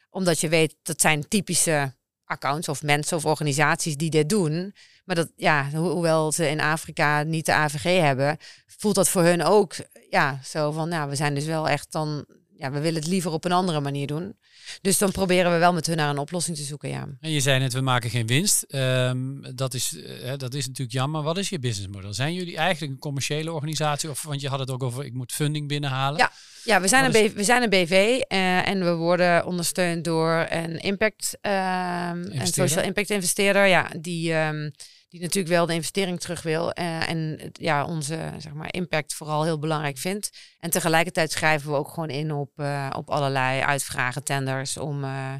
Omdat 0.09 0.39
je 0.39 0.49
weet, 0.49 0.75
dat 0.83 1.01
zijn 1.01 1.27
typische 1.27 1.93
accounts 2.25 2.69
of 2.69 2.83
mensen 2.83 3.17
of 3.17 3.25
organisaties 3.25 3.97
die 3.97 4.09
dit 4.09 4.29
doen. 4.29 4.73
Maar 5.05 5.15
dat, 5.15 5.31
ja, 5.35 5.69
ho 5.73 5.91
hoewel 5.91 6.31
ze 6.31 6.49
in 6.49 6.61
Afrika 6.61 7.23
niet 7.23 7.45
de 7.45 7.53
AVG 7.53 7.99
hebben, 7.99 8.37
voelt 8.65 8.95
dat 8.95 9.09
voor 9.09 9.23
hun 9.23 9.43
ook, 9.43 9.75
ja, 10.09 10.39
zo 10.43 10.71
van, 10.71 10.89
nou, 10.89 11.09
we 11.09 11.15
zijn 11.15 11.35
dus 11.35 11.45
wel 11.45 11.69
echt 11.69 11.91
dan, 11.91 12.25
ja, 12.57 12.71
we 12.71 12.79
willen 12.79 13.01
het 13.01 13.09
liever 13.09 13.31
op 13.31 13.45
een 13.45 13.51
andere 13.51 13.79
manier 13.79 14.07
doen. 14.07 14.35
Dus 14.81 14.97
dan 14.97 15.11
proberen 15.11 15.51
we 15.51 15.57
wel 15.57 15.73
met 15.73 15.85
hun 15.85 15.97
naar 15.97 16.09
een 16.09 16.17
oplossing 16.17 16.57
te 16.57 16.63
zoeken, 16.63 16.89
ja. 16.89 17.07
En 17.19 17.31
je 17.31 17.39
zei 17.39 17.59
net, 17.59 17.73
we 17.73 17.81
maken 17.81 18.09
geen 18.09 18.27
winst. 18.27 18.65
Um, 18.67 19.55
dat, 19.55 19.73
is, 19.73 19.93
uh, 19.93 20.33
dat 20.37 20.53
is 20.53 20.67
natuurlijk 20.67 20.97
jammer. 20.97 21.21
Wat 21.23 21.37
is 21.37 21.49
je 21.49 21.59
businessmodel? 21.59 22.13
Zijn 22.13 22.33
jullie 22.33 22.57
eigenlijk 22.57 22.91
een 22.91 22.99
commerciële 22.99 23.51
organisatie? 23.51 24.09
Of, 24.09 24.23
want 24.23 24.41
je 24.41 24.49
had 24.49 24.59
het 24.59 24.71
ook 24.71 24.83
over, 24.83 25.05
ik 25.05 25.13
moet 25.13 25.31
funding 25.31 25.67
binnenhalen. 25.67 26.19
Ja, 26.19 26.31
ja 26.63 26.81
we, 26.81 26.87
zijn 26.87 27.05
Wat 27.05 27.15
een 27.15 27.27
BV, 27.27 27.33
we 27.33 27.43
zijn 27.43 27.63
een 27.63 27.69
BV 27.69 27.91
uh, 27.91 28.67
en 28.67 28.83
we 28.83 28.93
worden 28.93 29.45
ondersteund 29.45 30.03
door 30.03 30.45
een 30.49 30.79
impact, 30.79 31.37
um, 31.41 31.51
een 31.51 32.47
social 32.47 32.83
impact 32.83 33.09
investeerder. 33.09 33.65
Ja, 33.65 33.91
die, 33.99 34.33
um, 34.33 34.71
die 35.09 35.21
natuurlijk 35.21 35.53
wel 35.53 35.65
de 35.65 35.73
investering 35.73 36.19
terug 36.19 36.41
wil. 36.41 36.71
Uh, 36.79 37.09
en 37.09 37.49
ja, 37.53 37.85
onze 37.85 38.33
zeg 38.37 38.53
maar, 38.53 38.73
impact 38.73 39.13
vooral 39.13 39.43
heel 39.43 39.59
belangrijk 39.59 39.97
vindt. 39.97 40.29
En 40.59 40.69
tegelijkertijd 40.69 41.31
schrijven 41.31 41.71
we 41.71 41.77
ook 41.77 41.89
gewoon 41.89 42.09
in 42.09 42.31
op, 42.31 42.51
uh, 42.55 42.89
op 42.95 43.09
allerlei 43.09 43.61
uitvragen, 43.61 44.23
tenders, 44.23 44.77
om, 44.77 45.03
uh, 45.03 45.33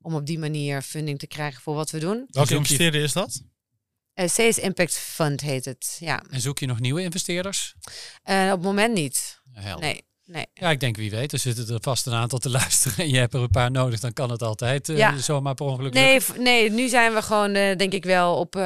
om 0.00 0.14
op 0.14 0.26
die 0.26 0.38
manier 0.38 0.82
funding 0.82 1.18
te 1.18 1.26
krijgen 1.26 1.62
voor 1.62 1.74
wat 1.74 1.90
we 1.90 1.98
doen. 1.98 2.26
Welke 2.28 2.54
investeerder 2.54 3.02
is 3.02 3.12
dat? 3.12 3.42
Uh, 4.14 4.26
CS 4.26 4.58
Impact 4.58 4.94
Fund 4.94 5.40
heet 5.40 5.64
het, 5.64 5.96
ja. 6.00 6.22
En 6.30 6.40
zoek 6.40 6.58
je 6.58 6.66
nog 6.66 6.80
nieuwe 6.80 7.02
investeerders? 7.02 7.74
Uh, 8.30 8.44
op 8.44 8.50
het 8.50 8.62
moment 8.62 8.94
niet. 8.94 9.40
Helder. 9.52 9.84
Nee, 9.84 10.04
nee. 10.32 10.46
Ja, 10.54 10.70
ik 10.70 10.80
denk 10.80 10.96
wie 10.96 11.10
weet. 11.10 11.32
Er 11.32 11.38
zitten 11.38 11.74
er 11.74 11.80
vast 11.82 12.06
een 12.06 12.12
aantal 12.12 12.38
te 12.38 12.50
luisteren. 12.60 12.98
En 13.04 13.10
je 13.10 13.18
hebt 13.18 13.34
er 13.34 13.40
een 13.40 13.50
paar 13.50 13.70
nodig, 13.70 14.00
dan 14.00 14.12
kan 14.12 14.30
het 14.30 14.42
altijd 14.42 14.88
uh, 14.88 14.96
Ja. 14.96 15.16
zomaar 15.16 15.54
per 15.54 15.66
ongeluk 15.66 15.92
Nee, 15.92 16.20
nee, 16.38 16.70
nu 16.70 16.88
zijn 16.88 17.12
we 17.14 17.22
gewoon, 17.22 17.54
eh, 17.54 17.76
denk 17.76 17.92
ik 17.92 18.04
wel, 18.04 18.36
op. 18.36 18.56
eh, 18.56 18.62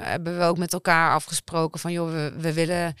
hebben 0.00 0.38
we 0.38 0.44
ook 0.44 0.58
met 0.58 0.72
elkaar 0.72 1.12
afgesproken 1.14 1.80
van, 1.80 1.92
joh, 1.92 2.10
we, 2.10 2.32
we 2.38 2.52
willen 2.52 2.94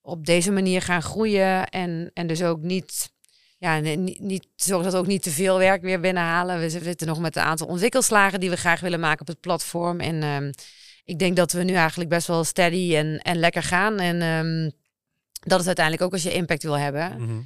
op 0.00 0.26
deze 0.26 0.50
manier 0.52 0.82
gaan 0.82 1.02
groeien. 1.02 1.68
En, 1.68 2.10
en 2.14 2.26
dus 2.26 2.42
ook 2.42 2.60
niet 2.60 3.10
ja, 3.58 3.78
niet, 3.78 4.20
niet 4.20 4.46
zorg 4.56 4.82
dat 4.84 4.92
we 4.92 4.98
ook 4.98 5.06
niet 5.06 5.22
te 5.22 5.30
veel 5.30 5.58
werk 5.58 5.82
weer 5.82 6.00
binnenhalen. 6.00 6.60
We 6.60 6.70
zitten 6.70 7.06
nog 7.06 7.18
met 7.18 7.36
een 7.36 7.42
aantal 7.42 7.66
ontwikkelslagen 7.66 8.40
die 8.40 8.50
we 8.50 8.56
graag 8.56 8.80
willen 8.80 9.00
maken 9.00 9.20
op 9.20 9.26
het 9.26 9.40
platform. 9.40 10.00
En 10.00 10.22
ehm, 10.22 10.52
ik 11.04 11.18
denk 11.18 11.36
dat 11.36 11.52
we 11.52 11.62
nu 11.62 11.74
eigenlijk 11.74 12.10
best 12.10 12.26
wel 12.26 12.44
steady 12.44 12.96
en, 12.96 13.18
en 13.18 13.36
lekker 13.36 13.62
gaan. 13.62 13.98
En 13.98 14.22
um, 14.22 14.72
dat 15.40 15.60
is 15.60 15.66
uiteindelijk 15.66 16.04
ook 16.04 16.12
als 16.12 16.22
je 16.22 16.32
impact 16.32 16.62
wil 16.62 16.78
hebben. 16.78 17.14
Mhm. 17.18 17.40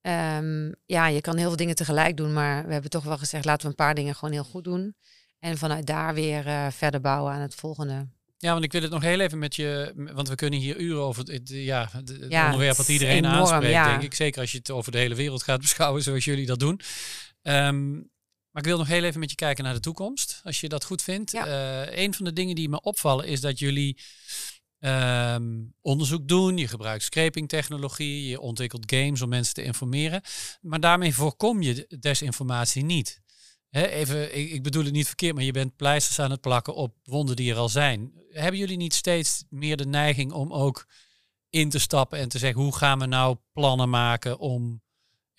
Ehm, 0.00 0.72
ja, 0.86 1.06
je 1.06 1.20
kan 1.20 1.36
heel 1.36 1.46
veel 1.46 1.56
dingen 1.56 1.74
tegelijk 1.74 2.16
doen, 2.16 2.32
maar 2.32 2.66
we 2.66 2.72
hebben 2.72 2.90
toch 2.90 3.04
wel 3.04 3.18
gezegd, 3.18 3.44
laten 3.44 3.62
we 3.62 3.68
een 3.68 3.84
paar 3.84 3.94
dingen 3.94 4.14
gewoon 4.14 4.34
heel 4.34 4.44
goed 4.44 4.64
doen. 4.64 4.94
En 5.38 5.58
vanuit 5.58 5.86
daar 5.86 6.14
weer 6.14 6.46
uh, 6.46 6.66
verder 6.70 7.00
bouwen 7.00 7.32
aan 7.32 7.40
het 7.40 7.54
volgende. 7.54 8.08
Ja, 8.38 8.52
want 8.52 8.64
ik 8.64 8.72
wil 8.72 8.82
het 8.82 8.90
nog 8.90 9.02
heel 9.02 9.20
even 9.20 9.38
met 9.38 9.56
je, 9.56 9.92
want 9.96 10.28
we 10.28 10.34
kunnen 10.34 10.58
hier 10.58 10.76
uren 10.76 11.02
over 11.02 11.24
het, 11.24 11.48
ja, 11.48 11.88
het, 11.92 12.10
onderwerp 12.22 12.76
wat 12.76 12.88
iedereen 12.88 13.16
enorm, 13.16 13.34
aanspreekt, 13.34 13.72
ja. 13.72 13.88
denk 13.88 14.02
ik. 14.02 14.14
Zeker 14.14 14.40
als 14.40 14.52
je 14.52 14.58
het 14.58 14.70
over 14.70 14.92
de 14.92 14.98
hele 14.98 15.14
wereld 15.14 15.42
gaat 15.42 15.60
beschouwen 15.68 16.02
zoals 16.02 16.24
jullie 16.24 16.46
dat 16.46 16.58
doen. 16.58 16.80
Um, 17.42 18.10
maar 18.50 18.62
ik 18.62 18.68
wil 18.68 18.78
nog 18.78 18.86
heel 18.86 19.04
even 19.04 19.20
met 19.20 19.30
je 19.30 19.36
kijken 19.36 19.64
naar 19.64 19.74
de 19.74 19.80
toekomst, 19.80 20.40
als 20.44 20.60
je 20.60 20.68
dat 20.68 20.84
goed 20.84 21.02
vindt. 21.02 21.32
Ja. 21.32 21.46
Uh, 21.46 21.98
een 21.98 22.14
van 22.14 22.24
de 22.24 22.32
dingen 22.32 22.54
die 22.54 22.68
me 22.68 22.80
opvallen 22.80 23.26
is 23.26 23.40
dat 23.40 23.58
jullie 23.58 23.98
um, 24.80 25.74
onderzoek 25.80 26.28
doen, 26.28 26.56
je 26.56 26.68
gebruikt 26.68 27.02
scraping 27.02 27.48
technologie, 27.48 28.28
je 28.28 28.40
ontwikkelt 28.40 28.92
games 28.92 29.22
om 29.22 29.28
mensen 29.28 29.54
te 29.54 29.62
informeren. 29.62 30.22
Maar 30.60 30.80
daarmee 30.80 31.14
voorkom 31.14 31.62
je 31.62 31.96
desinformatie 31.98 32.84
niet. 32.84 33.20
even, 33.70 34.36
ik, 34.36 34.50
ik, 34.50 34.62
bedoel 34.62 34.84
het 34.84 34.92
niet 34.92 35.06
verkeerd, 35.06 35.34
maar 35.34 35.44
je 35.44 35.52
bent 35.52 35.76
pleisters 35.76 36.18
aan 36.18 36.30
het 36.30 36.40
plakken 36.40 36.74
op 36.74 36.94
wonden 37.02 37.36
die 37.36 37.50
er 37.52 37.58
al 37.58 37.68
zijn. 37.68 38.12
Hebben 38.30 38.60
jullie 38.60 38.76
niet 38.76 38.94
steeds 38.94 39.44
meer 39.48 39.76
de 39.76 39.86
neiging 39.86 40.32
om 40.32 40.52
ook 40.52 40.86
in 41.50 41.70
te 41.70 41.78
stappen 41.78 42.18
en 42.18 42.28
te 42.28 42.38
zeggen 42.38 42.62
hoe 42.62 42.76
gaan 42.76 42.98
we 42.98 43.06
nou 43.06 43.36
plannen 43.52 43.90
maken 43.90 44.38
om 44.38 44.82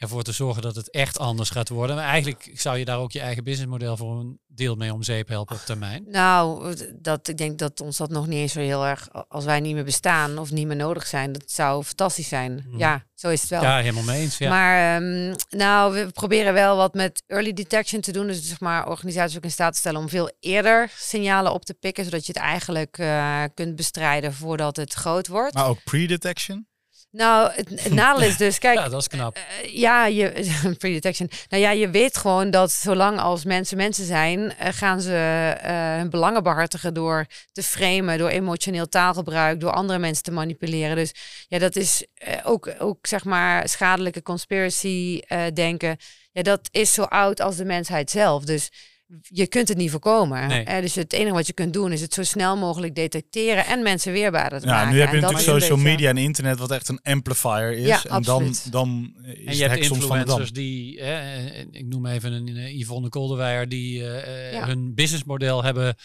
ervoor 0.02 0.24
te 0.24 0.32
zorgen 0.32 0.62
dat 0.62 0.76
het 0.76 0.90
echt 0.90 1.20
anders 1.20 1.50
gaat 1.50 1.70
worden. 1.70 1.96
Maar 1.96 2.06
eigenlijk 2.06 2.52
zou 2.54 2.78
je 2.78 2.86
daar 2.86 3.00
ook 3.00 3.12
je 3.12 3.20
eigen 3.20 3.44
businessmodel 3.44 3.98
voor 3.98 4.20
een 4.20 4.40
deel 4.48 4.76
mee 4.76 4.94
om 4.94 5.04
zeep 5.04 5.28
helpen 5.28 5.56
op 5.56 5.62
termijn. 5.62 6.04
Nou, 6.08 6.76
dat, 7.02 7.28
ik 7.28 7.38
denk 7.38 7.60
dat 7.60 7.82
ons 7.82 7.98
dat 7.98 8.10
nog 8.10 8.28
niet 8.28 8.40
eens 8.40 8.52
zo 8.52 8.60
heel 8.60 8.86
erg, 8.86 9.08
als 9.28 9.46
wij 9.46 9.60
niet 9.60 9.74
meer 9.74 9.84
bestaan 9.84 10.38
of 10.38 10.52
niet 10.52 10.68
meer 10.68 10.76
nodig 10.76 11.08
zijn, 11.08 11.32
dat 11.32 11.52
zou 11.52 11.84
fantastisch 11.84 12.28
zijn. 12.28 12.66
Mhm. 12.68 12.78
Ja, 12.78 13.06
zo 13.16 13.30
is 13.30 13.42
het 13.42 13.50
wel. 13.50 13.62
Ja, 13.62 13.78
helemaal 13.78 14.04
mee 14.04 14.22
eens. 14.22 14.38
Ja. 14.38 14.50
Maar 14.50 15.02
um, 15.02 15.36
nou, 15.50 15.94
we 15.94 16.12
proberen 16.12 16.54
wel 16.54 16.76
wat 16.78 16.94
met 16.94 17.24
early 17.28 17.54
detection 17.54 18.02
te 18.02 18.12
doen. 18.12 18.28
Dus 18.28 18.48
zeg 18.48 18.60
maar 18.60 18.88
organisaties 18.88 19.38
ook 19.38 19.44
in 19.44 19.52
staat 19.52 19.74
te 19.74 19.80
stellen 19.80 20.00
om 20.00 20.10
veel 20.10 20.32
eerder 20.40 20.92
signalen 20.96 21.54
op 21.54 21.66
te 21.66 21.74
pikken, 21.74 22.04
zodat 22.04 22.26
je 22.26 22.34
het 22.34 22.42
eigenlijk 22.42 22.98
uh, 22.98 23.44
kunt 23.54 23.76
bestrijden 23.76 24.34
voordat 24.34 24.76
het 24.76 24.94
groot 24.94 25.28
wordt. 25.28 25.54
Maar 25.54 25.68
ook 25.68 25.84
pre-detection? 25.84 26.70
Nou, 27.12 27.52
het, 27.54 27.94
nadeel 27.94 28.28
is 28.28 28.38
dus, 28.38 28.60
kijk... 28.60 28.78
Ja, 28.80 28.90
dat 28.90 29.02
is 29.02 29.08
knap. 29.08 29.38
Uh, 29.38 29.74
ja, 29.74 30.06
je, 30.06 30.50
pre-detection. 30.78 31.30
Nou 31.50 31.64
ja, 31.64 31.72
je 31.72 31.90
weet 31.90 32.18
gewoon 32.18 32.52
dat 32.52 32.72
zolang 32.72 33.20
als 33.20 33.46
mensen 33.46 33.78
mensen 33.78 34.06
zijn, 34.06 34.40
uh, 34.40 34.52
gaan 34.60 35.02
ze 35.02 35.58
uh, 35.64 35.96
hun 35.96 36.10
belangen 36.10 36.44
behartigen 36.44 36.94
door 36.94 37.26
te 37.52 37.64
framen, 37.64 38.18
door 38.18 38.30
emotioneel 38.30 38.90
taalgebruik, 38.90 39.60
door 39.60 39.72
andere 39.72 40.00
mensen 40.00 40.24
te 40.24 40.32
manipuleren. 40.32 40.96
Dus 40.96 41.14
ja, 41.48 41.60
dat 41.60 41.76
is 41.76 42.06
ook, 42.44 42.70
ook 42.80 43.08
zeg 43.08 43.24
maar 43.24 43.70
schadelijke 43.70 44.22
conspiracy 44.22 45.22
denken. 45.54 45.98
Ja, 46.32 46.42
dat 46.42 46.70
is 46.72 46.94
zo 46.94 47.04
oud 47.04 47.40
als 47.40 47.56
de 47.56 47.66
mensheid 47.66 48.12
zelf. 48.12 48.44
Dus 48.44 48.70
je 49.22 49.48
kunt 49.48 49.68
het 49.68 49.78
niet 49.78 49.92
voorkomen. 49.92 50.48
Nee. 50.48 50.82
dus 50.82 50.96
het 50.96 51.14
enige 51.14 51.34
wat 51.34 51.48
je 51.48 51.54
kunt 51.54 51.74
doen 51.74 51.92
is 51.92 52.02
het 52.02 52.14
zo 52.14 52.24
snel 52.24 52.58
mogelijk 52.58 52.96
detecteren 52.96 53.66
en 53.66 53.84
mensen 53.84 54.12
weerbaarder 54.12 54.60
te 54.60 54.68
ja, 54.68 54.74
maken. 54.74 54.94
Nu 54.94 55.00
heb 55.00 55.14
je 55.14 55.20
natuurlijk 55.20 55.44
social 55.44 55.78
media 55.78 56.10
en 56.10 56.18
internet 56.18 56.60
wat 56.60 56.72
echt 56.72 56.88
een 56.88 57.00
amplifier 57.04 57.72
is. 57.72 57.86
Ja, 57.86 58.04
en 58.04 58.22
dan, 58.22 58.56
dan 58.70 59.14
is 59.24 59.46
en 59.46 59.58
je 59.58 59.68
hebt 59.68 59.92
influencers 59.92 60.52
die, 60.52 61.02
ik 61.72 61.86
noem 61.86 62.06
even 62.06 62.34
een 62.34 62.78
Yvonne 62.80 63.10
Kolderweijer, 63.10 63.70
die 63.70 64.02
uh, 64.02 64.64
hun 64.64 64.94
businessmodel 64.94 65.64
hebben 65.64 65.96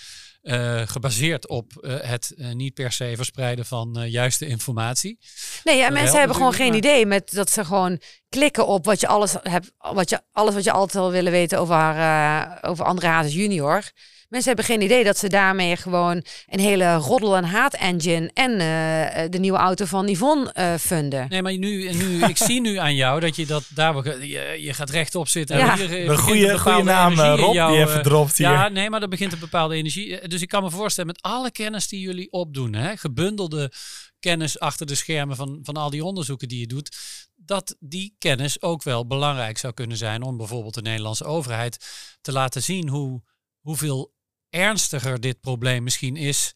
uh, 0.47 0.82
gebaseerd 0.84 1.49
op 1.49 1.72
uh, 1.80 1.94
het 2.01 2.34
uh, 2.36 2.53
niet 2.53 2.74
per 2.74 2.92
se 2.92 3.12
verspreiden 3.16 3.66
van 3.66 4.05
juiste 4.09 4.47
informatie. 4.47 5.18
Nee, 5.64 5.76
ja, 5.76 5.90
mensen 5.90 6.18
hebben 6.18 6.36
gewoon 6.36 6.53
geen 6.53 6.74
idee 6.74 7.07
met 7.07 7.30
dat 7.32 7.51
ze 7.51 7.64
gewoon 7.64 8.01
klikken 8.28 8.66
op 8.66 8.84
wat 8.84 9.01
je 9.01 9.07
alles 9.07 9.34
hebt, 9.42 9.72
wat 9.78 10.11
je 10.11 10.20
alles 10.32 10.55
wat 10.55 10.64
je 10.64 10.72
altijd 10.72 11.03
wil 11.03 11.12
willen 11.12 11.32
weten 11.32 11.59
over 11.59 11.74
haar, 11.74 12.59
over 12.62 12.84
André 12.84 13.07
Hazes 13.07 13.34
junior. 13.34 13.82
Mensen 14.28 14.48
hebben 14.54 14.64
geen 14.64 14.82
idee 14.82 15.04
dat 15.04 15.18
ze 15.18 15.28
daarmee 15.28 15.76
gewoon 15.76 16.24
een 16.46 16.60
hele 16.60 16.94
roddel- 16.94 17.36
en 17.36 17.44
haat-engine 17.44 18.30
en 18.34 18.50
uh, 18.50 19.30
de 19.30 19.38
nieuwe 19.38 19.58
auto 19.58 19.84
van 19.84 20.08
Yvonne 20.08 20.54
uh, 20.58 20.74
funden. 20.74 21.26
Nee, 21.28 21.42
maar 21.42 21.58
nu, 21.58 21.92
nu 21.92 22.24
ik 22.24 22.36
zie 22.36 22.60
nu 22.60 22.76
aan 22.76 22.94
jou 22.94 23.20
dat 23.20 23.36
je 23.36 23.46
dat 23.46 23.64
daar 23.74 24.24
je, 24.24 24.56
je 24.60 24.72
gaat 24.72 24.90
rechtop 24.90 25.28
zitten. 25.28 25.58
Ja. 25.58 25.76
Hier, 25.76 26.10
een 26.10 26.18
goede, 26.18 26.58
goede 26.58 26.82
naam, 26.82 27.20
Rob, 27.20 27.54
jou, 27.54 27.72
die 27.72 27.80
even 27.86 28.02
dropt 28.02 28.38
hier. 28.38 28.50
Ja, 28.50 28.68
nee, 28.68 28.90
maar 28.90 29.02
er 29.02 29.08
begint 29.08 29.32
een 29.32 29.38
bepaalde 29.38 29.74
energie. 29.74 30.28
Dus 30.28 30.42
ik 30.42 30.48
kan 30.48 30.62
me 30.62 30.70
voorstellen, 30.70 31.12
met 31.14 31.22
alle 31.22 31.50
kennis 31.50 31.88
die 31.88 32.00
jullie 32.00 32.32
opdoen, 32.32 32.72
hè, 32.72 32.96
gebundelde 32.96 33.72
kennis 34.20 34.58
achter 34.58 34.86
de 34.86 34.94
schermen 34.94 35.36
van, 35.36 35.58
van 35.62 35.74
al 35.74 35.90
die 35.90 36.04
onderzoeken 36.04 36.48
die 36.48 36.60
je 36.60 36.66
doet, 36.66 36.96
dat 37.34 37.76
die 37.80 38.14
kennis 38.18 38.62
ook 38.62 38.82
wel 38.82 39.06
belangrijk 39.06 39.58
zou 39.58 39.72
kunnen 39.72 39.96
zijn 39.96 40.22
om 40.22 40.36
bijvoorbeeld 40.36 40.74
de 40.74 40.82
Nederlandse 40.82 41.24
overheid 41.24 41.86
te 42.20 42.32
laten 42.32 42.62
zien 42.62 42.88
hoe, 42.88 43.22
hoeveel 43.60 44.14
ernstiger 44.51 45.20
dit 45.20 45.40
probleem 45.40 45.82
misschien 45.82 46.16
is. 46.16 46.55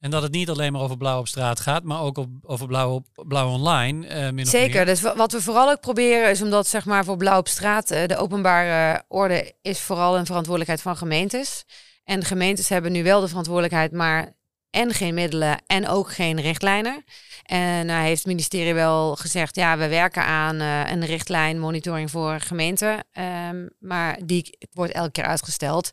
En 0.00 0.10
dat 0.10 0.22
het 0.22 0.32
niet 0.32 0.50
alleen 0.50 0.72
maar 0.72 0.80
over 0.80 0.96
blauw 0.96 1.18
op 1.18 1.28
straat 1.28 1.60
gaat, 1.60 1.82
maar 1.82 2.00
ook 2.00 2.18
op, 2.18 2.28
over 2.42 2.66
blauw, 2.66 2.90
op, 2.90 3.06
blauw 3.14 3.48
online. 3.50 4.32
Uh, 4.32 4.44
Zeker. 4.44 4.84
Dus 4.84 5.00
wat 5.00 5.32
we 5.32 5.42
vooral 5.42 5.70
ook 5.70 5.80
proberen 5.80 6.30
is 6.30 6.42
omdat 6.42 6.66
zeg 6.66 6.84
maar 6.84 7.04
voor 7.04 7.16
blauw 7.16 7.38
op 7.38 7.48
straat 7.48 7.92
uh, 7.92 8.06
de 8.06 8.16
openbare 8.16 9.02
orde 9.08 9.54
is 9.62 9.80
vooral 9.80 10.18
een 10.18 10.26
verantwoordelijkheid 10.26 10.82
van 10.82 10.96
gemeentes. 10.96 11.64
En 12.04 12.24
gemeentes 12.24 12.68
hebben 12.68 12.92
nu 12.92 13.02
wel 13.02 13.20
de 13.20 13.28
verantwoordelijkheid, 13.28 13.92
maar 13.92 14.34
en 14.70 14.92
geen 14.92 15.14
middelen 15.14 15.62
en 15.66 15.88
ook 15.88 16.12
geen 16.12 16.40
richtlijnen. 16.40 17.04
En 17.42 17.88
uh, 17.88 18.00
heeft 18.00 18.18
het 18.18 18.26
ministerie 18.26 18.74
wel 18.74 19.16
gezegd, 19.16 19.56
ja, 19.56 19.78
we 19.78 19.88
werken 19.88 20.24
aan 20.24 20.60
een 20.60 21.04
richtlijn 21.04 21.58
monitoring 21.58 22.10
voor 22.10 22.40
gemeenten. 22.40 23.04
Um, 23.48 23.70
maar 23.78 24.18
die 24.24 24.58
wordt 24.72 24.92
elke 24.92 25.10
keer 25.10 25.24
uitgesteld 25.24 25.90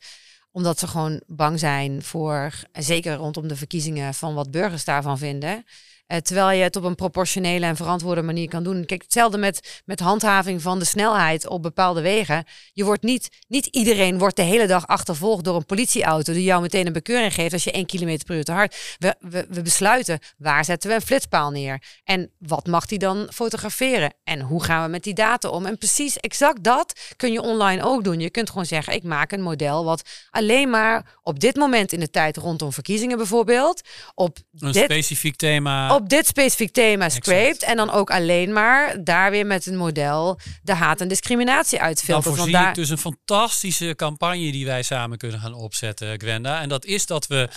omdat 0.53 0.79
ze 0.79 0.87
gewoon 0.87 1.21
bang 1.27 1.59
zijn 1.59 2.03
voor, 2.03 2.53
zeker 2.71 3.13
rondom 3.13 3.47
de 3.47 3.55
verkiezingen, 3.55 4.13
van 4.13 4.33
wat 4.33 4.51
burgers 4.51 4.85
daarvan 4.85 5.17
vinden. 5.17 5.65
Uh, 6.07 6.17
terwijl 6.17 6.57
je 6.57 6.63
het 6.63 6.75
op 6.75 6.83
een 6.83 6.95
proportionele 6.95 7.65
en 7.65 7.75
verantwoorde 7.75 8.21
manier 8.21 8.49
kan 8.49 8.63
doen. 8.63 8.85
Kijk, 8.85 9.01
hetzelfde 9.01 9.37
met, 9.37 9.81
met 9.85 9.99
handhaving 9.99 10.61
van 10.61 10.79
de 10.79 10.85
snelheid 10.85 11.47
op 11.47 11.61
bepaalde 11.61 12.01
wegen. 12.01 12.45
Je 12.73 12.83
wordt 12.83 13.03
niet, 13.03 13.29
niet 13.47 13.65
iedereen 13.65 14.17
wordt 14.17 14.35
de 14.35 14.41
hele 14.41 14.67
dag 14.67 14.87
achtervolgd 14.87 15.43
door 15.43 15.55
een 15.55 15.65
politieauto 15.65 16.33
die 16.33 16.43
jou 16.43 16.61
meteen 16.61 16.87
een 16.87 16.93
bekeuring 16.93 17.33
geeft 17.33 17.53
als 17.53 17.63
je 17.63 17.71
1 17.71 17.85
km 17.85 18.17
per 18.25 18.35
uur 18.35 18.43
te 18.43 18.51
hard. 18.51 18.95
We, 18.99 19.15
we, 19.19 19.45
we 19.49 19.61
besluiten 19.61 20.19
waar 20.37 20.65
zetten 20.65 20.89
we 20.89 20.95
een 20.95 21.01
flitspaal 21.01 21.51
neer. 21.51 21.81
En 22.03 22.31
wat 22.39 22.67
mag 22.67 22.85
die 22.85 22.99
dan 22.99 23.27
fotograferen? 23.33 24.13
En 24.23 24.41
hoe 24.41 24.63
gaan 24.63 24.83
we 24.83 24.89
met 24.89 25.03
die 25.03 25.13
data 25.13 25.49
om? 25.49 25.65
En 25.65 25.77
precies 25.77 26.17
exact 26.17 26.63
dat 26.63 27.13
kun 27.15 27.31
je 27.31 27.41
online 27.41 27.83
ook 27.83 28.03
doen. 28.03 28.19
Je 28.19 28.29
kunt 28.29 28.49
gewoon 28.49 28.65
zeggen, 28.65 28.93
ik 28.93 29.03
maak 29.03 29.31
een 29.31 29.41
model 29.41 29.85
wat 29.85 30.09
alleen 30.29 30.69
maar 30.69 31.17
op 31.23 31.39
dit 31.39 31.55
moment 31.55 31.91
in 31.91 31.99
de 31.99 32.09
tijd 32.09 32.37
rondom 32.37 32.73
verkiezingen 32.73 33.17
bijvoorbeeld. 33.17 33.81
Op 34.15 34.37
een 34.59 34.71
dit, 34.71 34.83
specifiek 34.83 35.35
thema 35.35 35.92
op 35.95 36.09
dit 36.09 36.27
specifiek 36.27 36.73
thema 36.73 37.09
scraped. 37.09 37.63
En 37.63 37.77
dan 37.77 37.91
ook 37.91 38.11
alleen 38.11 38.53
maar 38.53 39.03
daar 39.03 39.31
weer 39.31 39.45
met 39.45 39.65
een 39.65 39.77
model 39.77 40.39
de 40.63 40.73
haat 40.73 41.01
en 41.01 41.07
discriminatie 41.07 41.81
uitfilteren. 41.81 42.23
Dan 42.23 42.35
voorzie 42.35 42.53
daar... 42.53 42.73
dus 42.73 42.89
een 42.89 42.97
fantastische 42.97 43.93
campagne 43.95 44.51
die 44.51 44.65
wij 44.65 44.83
samen 44.83 45.17
kunnen 45.17 45.39
gaan 45.39 45.53
opzetten, 45.53 46.19
Gwenda. 46.19 46.61
En 46.61 46.69
dat 46.69 46.85
is 46.85 47.05
dat 47.05 47.27
we 47.27 47.49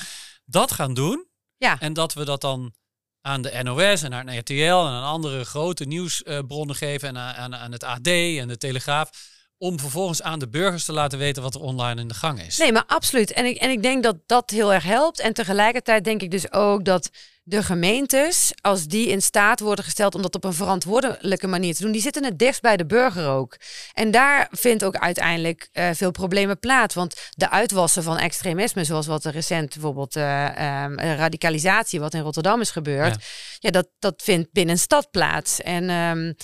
dat 0.45 0.73
gaan 0.73 0.95
doen. 0.95 1.27
Ja. 1.57 1.77
En 1.81 1.93
dat 1.93 2.15
we 2.15 2.25
dat 2.25 2.41
dan 2.41 2.75
aan 3.21 3.43
de 3.43 3.61
NOS 3.63 4.03
en 4.03 4.15
aan 4.15 4.39
RTL 4.39 4.55
en 4.55 4.93
aan 4.93 5.05
andere 5.05 5.45
grote 5.45 5.85
nieuwsbronnen 5.85 6.77
geven. 6.77 7.09
En 7.09 7.19
aan, 7.19 7.57
aan 7.57 7.73
het 7.73 7.85
AD 7.85 8.07
en 8.07 8.49
de 8.49 8.57
Telegraaf 8.59 9.11
om 9.59 9.81
vervolgens 9.81 10.23
aan 10.23 10.39
de 10.39 10.49
burgers 10.49 10.85
te 10.85 10.93
laten 10.93 11.19
weten 11.19 11.43
wat 11.43 11.55
er 11.55 11.61
online 11.61 12.01
in 12.01 12.09
de 12.09 12.15
gang 12.15 12.43
is. 12.43 12.57
Nee, 12.57 12.73
maar 12.73 12.85
absoluut. 12.87 13.33
En 13.33 13.45
ik, 13.45 13.57
en 13.57 13.71
ik 13.71 13.83
denk 13.83 14.03
dat 14.03 14.17
dat 14.27 14.51
heel 14.51 14.73
erg 14.73 14.85
helpt. 14.85 15.21
En 15.21 15.33
tegelijkertijd 15.33 16.05
denk 16.05 16.23
ik 16.23 16.31
dus 16.31 16.53
ook 16.53 16.85
dat 16.85 17.11
de 17.49 17.63
gemeentes, 17.63 18.53
als 18.61 18.87
die 18.87 19.09
in 19.09 19.23
staat 19.23 19.61
worden 19.61 19.85
gesteld 19.85 20.15
om 20.15 20.23
dat 20.23 20.35
op 20.35 20.45
een 20.45 20.53
verantwoordelijke 20.53 21.47
manier 21.47 21.75
te 21.75 21.83
doen, 21.83 21.93
die 21.93 22.01
zitten 22.01 22.25
het 22.25 22.39
dichtst 22.39 22.63
bij 22.63 22.77
de 22.77 22.87
burger 22.87 23.29
ook. 23.29 23.57
En 23.93 24.11
daar 24.11 24.49
vindt 24.51 24.85
ook 24.85 24.97
uiteindelijk 24.97 25.69
uh, 25.73 25.89
veel 25.93 26.11
problemen 26.11 26.59
plaats. 26.59 26.95
Want 26.95 27.31
de 27.35 27.51
uitwassen 27.51 28.03
van 28.03 28.19
extremisme, 28.19 28.85
zoals 28.85 29.07
wat 29.07 29.25
er 29.25 29.33
recent 29.33 29.73
bijvoorbeeld 29.73 30.17
uh, 30.17 30.85
um, 30.85 30.99
radicalisatie, 30.99 32.01
wat 32.01 32.15
in 32.15 32.21
Rotterdam 32.21 32.61
is 32.61 32.71
gebeurd, 32.71 33.15
ja, 33.15 33.21
ja 33.59 33.71
dat, 33.71 33.89
dat 33.99 34.23
vindt 34.23 34.53
binnen 34.53 34.75
een 34.75 34.81
stad 34.81 35.11
plaats. 35.11 35.61
En, 35.61 35.91
um, 35.91 36.35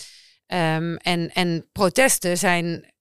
um, 0.46 0.96
en, 0.96 1.32
en 1.32 1.68
protesten 1.72 2.38
zijn 2.38 2.91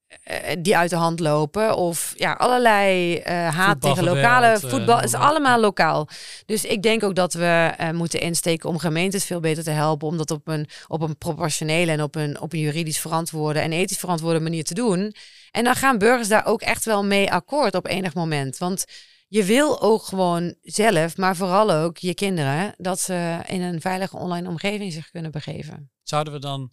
die 0.59 0.77
uit 0.77 0.89
de 0.89 0.95
hand 0.95 1.19
lopen. 1.19 1.75
Of 1.75 2.13
ja, 2.17 2.33
allerlei 2.33 3.17
uh, 3.17 3.23
haat 3.55 3.81
tegen 3.81 4.03
lokale 4.03 4.59
voetbal. 4.59 4.95
Het 4.95 5.05
is 5.05 5.13
allemaal 5.13 5.59
lokaal. 5.59 6.07
Dus 6.45 6.65
ik 6.65 6.81
denk 6.81 7.03
ook 7.03 7.15
dat 7.15 7.33
we 7.33 7.73
moeten 7.93 8.19
insteken 8.19 8.69
om 8.69 8.77
gemeentes 8.77 9.25
veel 9.25 9.39
beter 9.39 9.63
te 9.63 9.71
helpen. 9.71 10.07
Om 10.07 10.17
dat 10.17 10.31
op 10.31 10.47
een, 10.47 10.67
op 10.87 11.01
een 11.01 11.17
proportionele 11.17 11.91
en 11.91 12.01
op 12.01 12.15
een, 12.15 12.39
op 12.39 12.53
een 12.53 12.59
juridisch 12.59 12.99
verantwoorde 12.99 13.59
en 13.59 13.71
ethisch 13.71 13.97
verantwoorde 13.97 14.39
manier 14.39 14.63
te 14.63 14.73
doen. 14.73 15.15
En 15.51 15.63
dan 15.63 15.75
gaan 15.75 15.97
burgers 15.97 16.27
daar 16.27 16.45
ook 16.45 16.61
echt 16.61 16.85
wel 16.85 17.03
mee 17.03 17.31
akkoord 17.31 17.75
op 17.75 17.87
enig 17.87 18.13
moment. 18.13 18.57
Want 18.57 18.85
je 19.27 19.43
wil 19.43 19.81
ook 19.81 20.03
gewoon 20.03 20.55
zelf, 20.61 21.17
maar 21.17 21.35
vooral 21.35 21.71
ook 21.71 21.97
je 21.97 22.13
kinderen, 22.13 22.73
dat 22.77 22.99
ze 22.99 23.39
in 23.47 23.61
een 23.61 23.81
veilige 23.81 24.17
online 24.17 24.49
omgeving 24.49 24.93
zich 24.93 25.09
kunnen 25.09 25.31
begeven. 25.31 25.91
Zouden 26.03 26.33
we 26.33 26.39
dan 26.39 26.71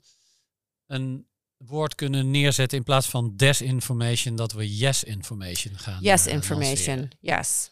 een 0.86 1.26
woord 1.59 1.95
kunnen 1.95 2.31
neerzetten 2.31 2.79
in 2.79 2.85
plaats 2.85 3.07
van 3.07 3.33
desinformation, 3.37 4.37
dat 4.37 4.53
we 4.53 4.77
yes 4.77 5.05
information 5.05 5.79
gaan? 5.79 5.99
Yes 6.01 6.27
uh, 6.27 6.33
information, 6.33 7.11
yes. 7.21 7.71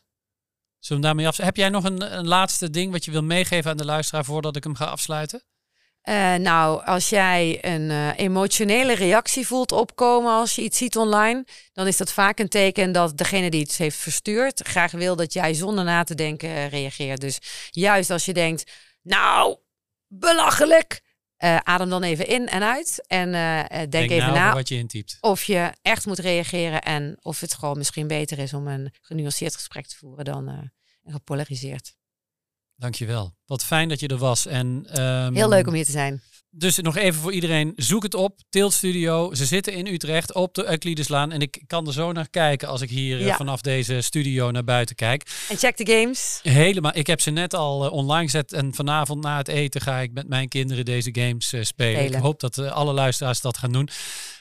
Zullen 0.78 1.03
we 1.03 1.09
daarmee 1.09 1.26
af? 1.26 1.37
Heb 1.37 1.57
jij 1.57 1.68
nog 1.68 1.84
een, 1.84 2.16
een 2.18 2.26
laatste 2.26 2.70
ding 2.70 2.93
wat 2.93 3.05
je 3.05 3.11
wil 3.11 3.22
meegeven 3.22 3.70
aan 3.70 3.76
de 3.76 3.84
luisteraar 3.84 4.24
voordat 4.24 4.57
ik 4.57 4.64
hem 4.64 4.74
ga 4.74 4.84
afsluiten? 4.84 5.43
Uh, 6.09 6.34
nou, 6.34 6.84
als 6.84 7.09
jij 7.09 7.59
een 7.61 7.91
uh, 7.91 8.18
emotionele 8.18 8.95
reactie 8.95 9.47
voelt 9.47 9.72
opkomen 9.72 10.32
als 10.32 10.55
je 10.55 10.62
iets 10.62 10.78
ziet 10.78 10.97
online, 10.97 11.45
dan 11.72 11.87
is 11.87 11.97
dat 11.97 12.12
vaak 12.12 12.39
een 12.39 12.49
teken 12.49 12.93
dat 12.93 13.18
degene 13.18 13.51
die 13.51 13.61
iets 13.61 13.78
heeft 13.78 13.97
verstuurd 13.97 14.61
graag 14.66 14.91
wil 14.91 15.16
dat 15.16 15.32
jij 15.32 15.55
zonder 15.55 15.84
na 15.84 16.05
te 16.05 16.14
denken 16.14 16.68
reageert. 16.68 17.20
Dus 17.20 17.39
juist 17.70 18.11
als 18.11 18.24
je 18.24 18.32
denkt, 18.32 18.72
nou, 19.03 19.57
belachelijk, 20.07 21.01
adem 21.39 21.89
dan 21.89 22.03
even 22.03 22.26
in 22.26 22.49
en 22.49 22.62
uit 22.62 23.05
en 23.07 23.32
denk, 23.68 23.91
denk, 23.91 24.11
even 24.11 24.32
na 24.32 24.55
wat 24.55 24.68
je 24.68 24.76
intypt. 24.76 25.18
of 25.20 25.43
je 25.43 25.72
echt 25.82 26.07
moet 26.07 26.18
reageren 26.18 26.82
en 26.82 27.16
of 27.22 27.41
het 27.41 27.55
gewoon 27.55 27.78
misschien 27.78 28.07
beter 28.07 28.39
is 28.39 28.55
om 28.55 28.66
een 28.66 28.93
genuanceerd 29.01 29.55
gesprek 29.55 29.87
te 29.87 29.97
voeren 29.97 30.24
dan 30.24 30.49
een 30.49 30.72
gepolariseerd. 31.12 31.97
Dankjewel. 32.78 33.34
Wat 33.47 33.64
fijn 33.64 33.89
dat 33.89 34.01
je 34.01 34.09
er 34.09 34.16
was. 34.16 34.47
En, 34.47 35.01
um, 35.03 35.34
Heel 35.34 35.49
leuk 35.49 35.66
om 35.66 35.74
hier 35.74 35.84
te 35.84 35.91
zijn. 35.91 36.22
Dus 36.59 36.78
nog 36.78 36.96
even 36.96 37.20
voor 37.20 37.32
iedereen, 37.32 37.72
zoek 37.76 38.02
het 38.02 38.14
op. 38.14 38.40
Tilt 38.48 38.72
Studio. 38.72 39.34
Ze 39.34 39.46
zitten 39.46 39.72
in 39.72 39.86
Utrecht 39.86 40.34
op 40.34 40.54
de 40.54 40.70
Euclideslaan. 40.70 41.32
En 41.32 41.40
ik 41.40 41.62
kan 41.66 41.86
er 41.86 41.92
zo 41.92 42.12
naar 42.12 42.28
kijken 42.30 42.68
als 42.68 42.80
ik 42.80 42.90
hier 42.90 43.28
eh, 43.28 43.34
vanaf 43.34 43.61
deze 43.61 44.00
studio 44.00 44.50
naar 44.50 44.64
buiten 44.64 44.96
kijk. 44.96 45.22
En 45.48 45.57
check 45.57 45.76
de 45.76 45.92
games. 45.92 46.40
Helemaal. 46.42 46.90
Ik 46.94 47.07
heb 47.07 47.20
ze 47.20 47.30
net 47.30 47.54
al 47.54 47.84
uh, 47.84 47.92
online 47.92 48.24
gezet. 48.24 48.52
En 48.52 48.74
vanavond 48.74 49.22
na 49.22 49.36
het 49.36 49.48
eten 49.48 49.80
ga 49.80 49.98
ik 49.98 50.12
met 50.12 50.28
mijn 50.28 50.48
kinderen 50.48 50.84
deze 50.84 51.11
games 51.12 51.52
uh, 51.52 51.62
spelen. 51.62 52.04
Ik 52.04 52.14
hoop 52.14 52.40
dat 52.40 52.59
alle 52.59 52.92
luisteraars 52.92 53.40
dat 53.40 53.59
gaan 53.59 53.72
doen. 53.72 53.88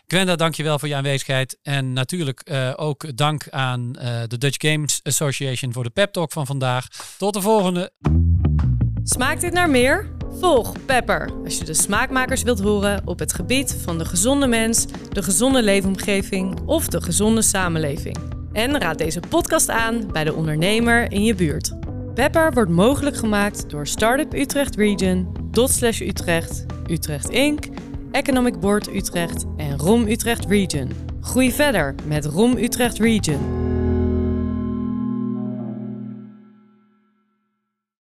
Gwenda, 0.08 0.36
dankjewel 0.36 0.80
voor 0.80 0.88
je 0.88 0.96
aanwezigheid. 0.96 1.58
En 1.62 1.94
natuurlijk 1.94 2.52
ook 2.76 3.18
dank 3.18 3.50
aan 3.50 3.92
de 4.28 4.38
Dutch 4.38 4.70
Games 4.70 5.00
Association 5.04 5.74
voor 5.74 5.84
de 5.84 5.90
pep 5.90 6.14
talk 6.14 6.32
van 6.32 6.46
vandaag. 6.46 6.88
Tot 7.18 7.34
de 7.34 7.42
volgende. 7.42 7.92
Smaakt 9.04 9.42
dit 9.42 9.54
naar 9.54 9.70
meer? 9.70 10.15
Volg 10.40 10.86
Pepper 10.86 11.30
als 11.44 11.58
je 11.58 11.66
de 11.66 11.74
smaakmakers 11.74 12.44
wilt 12.44 12.60
horen 12.60 13.02
op 13.06 13.20
het 13.20 13.34
gebied 13.34 13.78
van 13.84 13.98
de 13.98 14.06
gezonde 14.06 14.48
mens, 14.48 14.86
de 15.10 15.24
gezonde 15.24 15.64
leefomgeving 15.64 16.60
of 16.66 16.88
de 16.88 17.02
gezonde 17.02 17.42
samenleving. 17.42 18.18
En 18.52 18.80
raad 18.80 18.98
deze 18.98 19.20
podcast 19.30 19.70
aan 19.70 20.12
bij 20.12 20.24
de 20.24 20.34
ondernemer 20.34 21.12
in 21.12 21.24
je 21.24 21.36
buurt. 21.36 21.74
Pepper 22.14 22.54
wordt 22.54 22.72
mogelijk 22.72 23.16
gemaakt 23.16 23.70
door 23.70 23.88
Startup 23.88 24.34
Utrecht 24.34 24.76
Region, 24.76 25.36
Dot 25.52 25.82
Utrecht, 25.82 26.66
Utrecht 26.88 27.30
Inc., 27.30 27.66
Economic 28.12 28.60
Board 28.60 28.96
Utrecht 28.96 29.46
en 29.58 29.78
ROM 29.78 30.08
Utrecht 30.08 30.46
Region. 30.46 30.92
Groei 31.22 31.52
verder 31.52 31.96
met 32.06 32.26
ROM 32.26 32.58
Utrecht 32.58 32.98
Region. 32.98 33.75